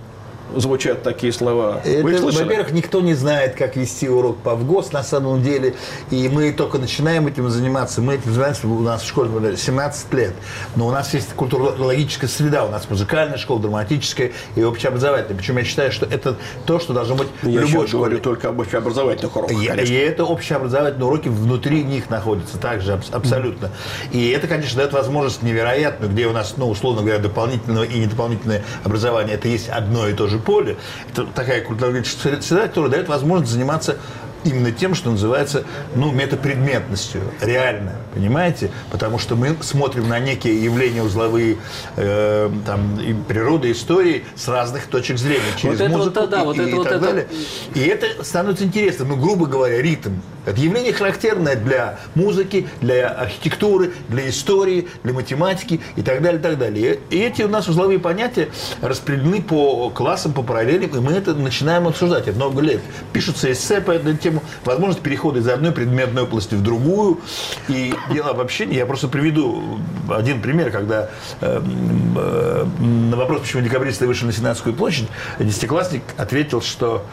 Звучат 0.55 1.03
такие 1.03 1.31
слова. 1.33 1.81
Вы 1.85 2.11
Это, 2.11 2.21
слышали? 2.21 2.43
во-первых, 2.43 2.71
никто 2.71 3.01
не 3.01 3.13
знает, 3.13 3.55
как 3.55 3.75
вести 3.75 4.09
урок 4.09 4.37
по 4.37 4.55
ВГОС 4.55 4.91
на 4.91 5.03
самом 5.03 5.41
деле. 5.43 5.75
И 6.11 6.27
мы 6.29 6.51
только 6.51 6.77
начинаем 6.79 7.27
этим 7.27 7.49
заниматься. 7.49 8.01
Мы 8.01 8.15
этим 8.15 8.31
занимаемся 8.31 8.67
у 8.67 8.79
нас 8.81 9.03
в 9.03 9.07
школе 9.07 9.29
например, 9.29 9.57
17 9.57 10.13
лет. 10.13 10.33
Но 10.75 10.87
у 10.87 10.91
нас 10.91 11.13
есть 11.13 11.33
культурологическая 11.33 12.29
среда. 12.29 12.65
У 12.65 12.69
нас 12.71 12.89
музыкальная 12.89 13.37
школа, 13.37 13.59
драматическая 13.61 14.31
и 14.55 14.63
общеобразовательная. 14.63 15.37
Причем 15.37 15.57
я 15.57 15.63
считаю, 15.63 15.91
что 15.91 16.05
это 16.05 16.35
то, 16.65 16.79
что 16.79 16.93
должно 16.93 17.15
быть 17.15 17.27
в 17.41 17.47
Я 17.47 17.61
любой 17.61 17.87
школе. 17.87 17.91
говорю 17.91 18.17
только 18.19 18.49
об 18.49 18.59
общеобразовательных 18.59 19.35
уроках, 19.35 19.61
И, 19.61 19.67
конечно. 19.67 19.93
и 19.93 19.95
это 19.95 20.23
общеобразовательные 20.25 21.05
уроки 21.07 21.27
внутри 21.29 21.83
них 21.83 22.09
находятся 22.09 22.57
также 22.57 22.93
абс- 22.93 23.11
абсолютно. 23.11 23.69
И 24.11 24.29
это, 24.29 24.47
конечно, 24.47 24.77
дает 24.77 24.93
возможность 24.93 25.43
невероятную, 25.43 26.11
где 26.11 26.25
у 26.27 26.31
нас, 26.33 26.55
ну, 26.57 26.69
условно 26.69 27.01
говоря, 27.01 27.19
дополнительное 27.19 27.83
и 27.83 27.99
недополнительное 27.99 28.63
образование, 28.83 29.35
это 29.35 29.47
есть 29.47 29.69
одно 29.69 30.07
и 30.07 30.13
то 30.13 30.27
же 30.27 30.38
поле. 30.39 30.77
Это 31.11 31.25
такая 31.25 31.61
культурологическая 31.61 32.41
среда, 32.41 32.67
которая 32.67 32.91
дает 32.91 33.07
возможность 33.07 33.51
заниматься 33.53 33.97
именно 34.43 34.71
тем, 34.71 34.95
что 34.95 35.11
называется, 35.11 35.63
ну, 35.95 36.11
метапредметностью, 36.11 37.21
реально, 37.41 37.93
понимаете? 38.13 38.71
Потому 38.91 39.19
что 39.19 39.35
мы 39.35 39.55
смотрим 39.61 40.07
на 40.07 40.19
некие 40.19 40.63
явления 40.63 41.03
узловые 41.03 41.57
э, 41.95 42.49
там, 42.65 42.99
и 42.99 43.13
природы, 43.13 43.71
истории 43.71 44.23
с 44.35 44.47
разных 44.47 44.85
точек 44.87 45.17
зрения, 45.17 45.41
через 45.57 45.79
вот 45.79 45.89
музыку 45.89 46.27
да, 46.27 46.41
и, 46.41 46.45
вот 46.45 46.57
и- 46.57 46.61
это 46.61 46.69
и 46.69 46.73
вот 46.73 46.83
так 46.83 46.93
это- 46.93 47.05
далее. 47.05 47.27
И 47.75 47.79
это 47.81 48.23
становится 48.23 48.63
интересным. 48.63 49.09
Ну, 49.09 49.15
грубо 49.17 49.45
говоря, 49.45 49.81
ритм. 49.81 50.11
Это 50.45 50.59
явление 50.61 50.93
характерное 50.93 51.55
для 51.55 51.99
музыки, 52.15 52.67
для 52.81 53.09
архитектуры, 53.09 53.91
для 54.07 54.29
истории, 54.29 54.87
для 55.03 55.13
математики 55.13 55.79
и 55.95 56.01
так 56.01 56.21
далее, 56.21 56.39
и 56.39 56.43
так 56.43 56.57
далее. 56.57 56.99
И 57.09 57.17
эти 57.19 57.41
у 57.43 57.47
нас 57.49 57.67
узловые 57.67 57.99
понятия 57.99 58.49
распределены 58.81 59.41
по 59.41 59.89
классам, 59.89 60.33
по 60.33 60.41
параллелям, 60.41 60.89
и 60.95 60.99
мы 61.01 61.11
это 61.13 61.33
начинаем 61.35 61.87
обсуждать. 61.87 62.27
Это 62.27 62.37
много 62.37 62.61
лет. 62.61 62.79
Пишутся 63.13 63.51
эссе 63.51 63.81
по 63.81 63.91
этой 63.91 64.15
теме, 64.17 64.28
возможность 64.65 65.01
перехода 65.01 65.39
из 65.39 65.47
одной 65.47 65.71
предметной 65.71 66.23
области 66.23 66.55
в 66.55 66.63
другую. 66.63 67.19
И 67.67 67.93
дело 68.11 68.31
об 68.31 68.39
общении. 68.39 68.75
Я 68.75 68.85
просто 68.85 69.07
приведу 69.07 69.79
один 70.09 70.41
пример, 70.41 70.71
когда 70.71 71.09
э, 71.41 71.61
э, 71.61 72.65
на 72.79 73.17
вопрос, 73.17 73.41
почему 73.41 73.61
декабристы 73.61 74.07
вышли 74.07 74.25
на 74.25 74.33
Сенатскую 74.33 74.75
площадь, 74.75 75.07
десятиклассник 75.39 76.03
ответил, 76.17 76.61
что 76.61 77.05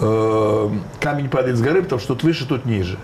э, 0.00 0.70
камень 1.00 1.28
падает 1.28 1.56
с 1.56 1.60
горы, 1.60 1.82
потому 1.82 2.00
что 2.00 2.14
тут 2.14 2.22
выше, 2.22 2.46
тут 2.46 2.64
ниже. 2.64 2.98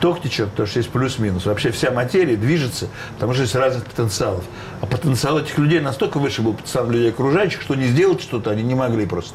Ток 0.00 0.22
течет, 0.22 0.50
потому 0.50 0.66
что 0.66 0.78
есть 0.78 0.90
плюс-минус. 0.90 1.46
Вообще 1.46 1.70
вся 1.70 1.90
материя 1.90 2.36
движется, 2.36 2.88
потому 3.14 3.32
что 3.32 3.42
есть 3.42 3.54
разных 3.54 3.84
потенциалов. 3.84 4.44
А 4.80 4.86
потенциал 4.86 5.38
этих 5.38 5.56
людей 5.58 5.80
настолько 5.80 6.18
выше 6.18 6.42
был 6.42 6.54
потенциал 6.54 6.88
людей 6.90 7.10
окружающих, 7.10 7.62
что 7.62 7.74
не 7.74 7.86
сделать 7.86 8.20
что-то 8.20 8.50
они 8.50 8.62
не 8.62 8.74
могли 8.74 9.06
просто. 9.06 9.34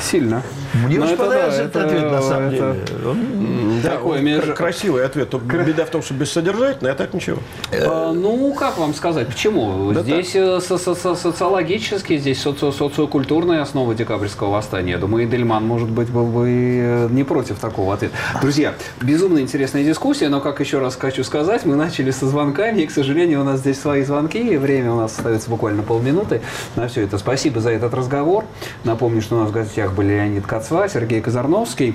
Сильно. 0.00 0.42
Мне 0.86 0.98
Но 0.98 1.04
очень 1.04 1.14
это 1.14 1.22
понравился 1.24 1.58
да, 1.58 1.64
этот 1.64 1.76
это- 1.76 1.86
ответ, 1.86 2.10
на 2.12 2.22
самом 2.22 2.48
это- 2.48 2.56
деле. 2.56 3.08
Он- 3.08 3.80
Да, 3.82 3.90
Такой 3.90 4.18
он 4.36 4.40
кра- 4.40 4.52
красивый 4.54 5.04
ответ. 5.04 5.28
Только 5.30 5.58
беда 5.58 5.84
в 5.84 5.90
том, 5.90 6.02
что 6.02 6.14
бессодержательный, 6.14 6.90
а 6.92 6.94
так 6.94 7.12
ничего. 7.12 7.38
А, 7.72 8.12
Ну, 8.12 8.54
как 8.54 8.78
вам 8.78 8.94
сказать, 8.94 9.28
почему? 9.28 9.92
Да 9.92 10.02
здесь 10.02 10.34
э, 10.34 10.60
со- 10.60 10.78
со- 10.78 10.94
со- 10.94 11.14
социологически, 11.14 12.16
здесь 12.16 12.38
соци- 12.44 12.72
социокультурная 12.72 13.60
основа 13.62 13.94
декабрьского 13.94 14.50
восстания. 14.50 14.92
Я 14.92 14.98
думаю, 14.98 15.24
и 15.24 15.26
Дельман, 15.26 15.66
может 15.66 15.90
быть, 15.90 16.08
был 16.10 16.24
бы 16.26 16.48
э, 16.48 17.08
не 17.10 17.24
против 17.24 17.58
такого 17.58 17.94
ответа. 17.94 18.14
Друзья, 18.40 18.74
безумно 19.02 19.38
интересная 19.40 19.84
дискуссия, 19.84 20.28
но, 20.28 20.40
как 20.40 20.60
еще 20.60 20.78
раз 20.78 20.96
хочу 20.96 21.22
сказать, 21.24 21.64
мы 21.66 21.76
начали 21.76 22.10
со 22.10 22.26
звонками, 22.26 22.80
и, 22.82 22.86
к 22.86 22.90
сожалению, 22.90 23.42
у 23.42 23.44
нас 23.44 23.60
здесь 23.60 23.80
свои 23.80 24.02
звонки, 24.02 24.38
и 24.38 24.56
время 24.56 24.92
у 24.92 24.96
нас 24.96 25.16
остается 25.18 25.50
буквально 25.50 25.82
полминуты 25.82 26.40
на 26.76 26.88
все 26.88 27.02
это. 27.02 27.18
Спасибо 27.18 27.60
за 27.60 27.70
этот 27.70 27.92
разговор. 27.94 28.44
Напомню, 28.84 29.20
что 29.20 29.36
у 29.36 29.40
нас 29.40 29.50
в 29.50 29.52
гостях 29.84 29.92
были 29.92 30.14
Леонид 30.14 30.46
Кацва, 30.46 30.88
Сергей 30.88 31.20
Казарновский. 31.20 31.94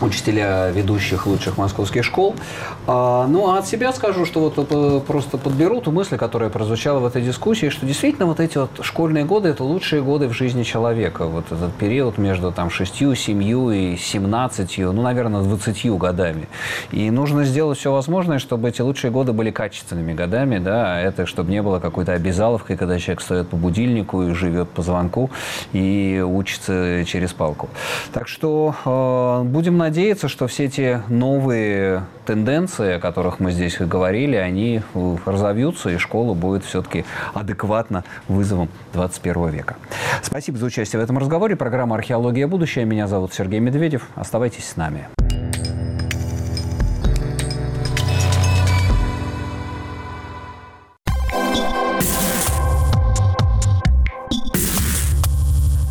Учителя 0.00 0.70
ведущих 0.70 1.26
лучших 1.26 1.58
московских 1.58 2.04
школ. 2.04 2.34
А, 2.86 3.26
ну, 3.26 3.50
а 3.50 3.58
от 3.58 3.66
себя 3.66 3.92
скажу, 3.92 4.24
что 4.24 4.40
вот 4.40 4.54
э, 4.56 5.00
просто 5.06 5.38
подберу 5.38 5.80
ту 5.80 5.92
мысль, 5.92 6.16
которая 6.16 6.50
прозвучала 6.50 6.98
в 6.98 7.06
этой 7.06 7.22
дискуссии, 7.22 7.68
что 7.68 7.86
действительно 7.86 8.26
вот 8.26 8.40
эти 8.40 8.58
вот 8.58 8.70
школьные 8.82 9.24
годы– 9.24 9.48
это 9.50 9.64
лучшие 9.64 10.02
годы 10.02 10.28
в 10.28 10.32
жизни 10.32 10.62
человека. 10.62 11.26
Вот 11.26 11.46
этот 11.50 11.72
период 11.74 12.18
между 12.18 12.52
там 12.52 12.70
шестью, 12.70 13.14
семью 13.14 13.70
и 13.70 13.96
семнадцатью, 13.96 14.92
ну, 14.92 15.02
наверное, 15.02 15.42
двадцатью 15.42 15.96
годами. 15.96 16.48
И 16.90 17.10
нужно 17.10 17.44
сделать 17.44 17.78
все 17.78 17.92
возможное, 17.92 18.38
чтобы 18.38 18.68
эти 18.68 18.82
лучшие 18.82 19.10
годы 19.10 19.32
были 19.32 19.50
качественными 19.50 20.12
годами, 20.12 20.58
да, 20.58 20.96
а 20.96 21.00
это 21.00 21.26
чтобы 21.26 21.50
не 21.50 21.62
было 21.62 21.78
какой-то 21.78 22.12
обязаловкой, 22.12 22.76
когда 22.76 22.98
человек 22.98 23.20
стоит 23.20 23.48
по 23.48 23.56
будильнику 23.56 24.22
и 24.22 24.32
живет 24.32 24.68
по 24.70 24.82
звонку 24.82 25.30
и 25.72 26.24
учится 26.26 27.04
через 27.04 27.32
палку. 27.32 27.68
Так 28.12 28.28
что 28.28 28.74
э, 28.84 29.42
будем 29.44 29.76
надеяться, 29.76 29.89
надеяться, 29.90 30.28
что 30.28 30.46
все 30.46 30.66
эти 30.66 31.02
новые 31.08 32.04
тенденции, 32.24 32.92
о 32.92 33.00
которых 33.00 33.40
мы 33.40 33.50
здесь 33.50 33.76
говорили, 33.80 34.36
они 34.36 34.82
разовьются, 35.26 35.90
и 35.90 35.98
школа 35.98 36.32
будет 36.32 36.64
все-таки 36.64 37.04
адекватно 37.34 38.04
вызовам 38.28 38.68
21 38.92 39.48
века. 39.48 39.74
Спасибо 40.22 40.58
за 40.58 40.66
участие 40.66 41.00
в 41.00 41.02
этом 41.02 41.18
разговоре. 41.18 41.56
Программа 41.56 41.96
«Археология. 41.96 42.46
Будущее». 42.46 42.84
Меня 42.84 43.08
зовут 43.08 43.34
Сергей 43.34 43.58
Медведев. 43.58 44.06
Оставайтесь 44.14 44.68
с 44.68 44.76
нами. 44.76 45.08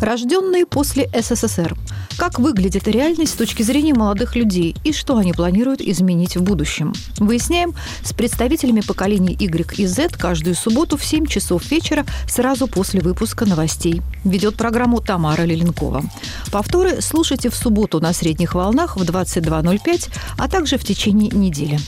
Рожденные 0.00 0.64
после 0.64 1.06
СССР. 1.12 1.76
Как 2.16 2.38
выглядит 2.38 2.86
реальность 2.86 3.32
с 3.32 3.36
точки 3.36 3.62
зрения 3.62 3.94
молодых 3.94 4.36
людей 4.36 4.76
и 4.84 4.92
что 4.92 5.16
они 5.16 5.32
планируют 5.32 5.80
изменить 5.80 6.36
в 6.36 6.42
будущем? 6.42 6.92
Выясняем 7.18 7.74
с 8.02 8.12
представителями 8.12 8.80
поколений 8.80 9.36
Y 9.38 9.78
и 9.78 9.86
Z 9.86 10.10
каждую 10.18 10.54
субботу 10.54 10.96
в 10.96 11.04
7 11.04 11.26
часов 11.26 11.70
вечера 11.70 12.04
сразу 12.28 12.66
после 12.66 13.00
выпуска 13.00 13.46
новостей. 13.46 14.02
Ведет 14.24 14.56
программу 14.56 15.00
Тамара 15.00 15.42
Леленкова. 15.42 16.04
Повторы 16.52 17.00
слушайте 17.00 17.48
в 17.48 17.54
субботу 17.54 18.00
на 18.00 18.12
средних 18.12 18.54
волнах 18.54 18.96
в 18.96 19.02
22.05, 19.02 20.10
а 20.38 20.48
также 20.48 20.76
в 20.76 20.84
течение 20.84 21.30
недели. 21.30 21.78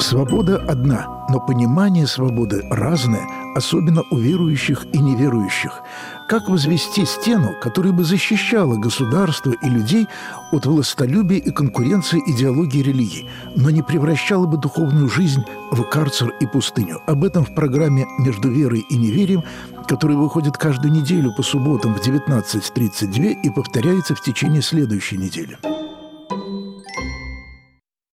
Свобода 0.00 0.56
одна, 0.66 1.26
но 1.28 1.40
понимание 1.40 2.06
свободы 2.06 2.64
разное, 2.70 3.22
особенно 3.54 4.02
у 4.10 4.16
верующих 4.16 4.86
и 4.92 4.98
неверующих. 4.98 5.82
Как 6.26 6.48
возвести 6.48 7.04
стену, 7.04 7.50
которая 7.60 7.92
бы 7.92 8.02
защищала 8.02 8.76
государство 8.76 9.50
и 9.50 9.68
людей 9.68 10.06
от 10.52 10.64
властолюбия 10.64 11.38
и 11.38 11.50
конкуренции 11.50 12.22
идеологии 12.26 12.82
религии, 12.82 13.28
но 13.56 13.68
не 13.70 13.82
превращала 13.82 14.46
бы 14.46 14.56
духовную 14.56 15.10
жизнь 15.10 15.44
в 15.70 15.82
карцер 15.84 16.30
и 16.40 16.46
пустыню? 16.46 17.00
Об 17.06 17.22
этом 17.22 17.44
в 17.44 17.54
программе 17.54 18.06
«Между 18.18 18.50
верой 18.50 18.84
и 18.88 18.96
неверием», 18.96 19.44
которая 19.86 20.16
выходит 20.16 20.56
каждую 20.56 20.92
неделю 20.92 21.32
по 21.36 21.42
субботам 21.42 21.94
в 21.94 22.00
19.32 22.00 23.42
и 23.42 23.50
повторяется 23.50 24.14
в 24.14 24.22
течение 24.22 24.62
следующей 24.62 25.18
недели. 25.18 25.58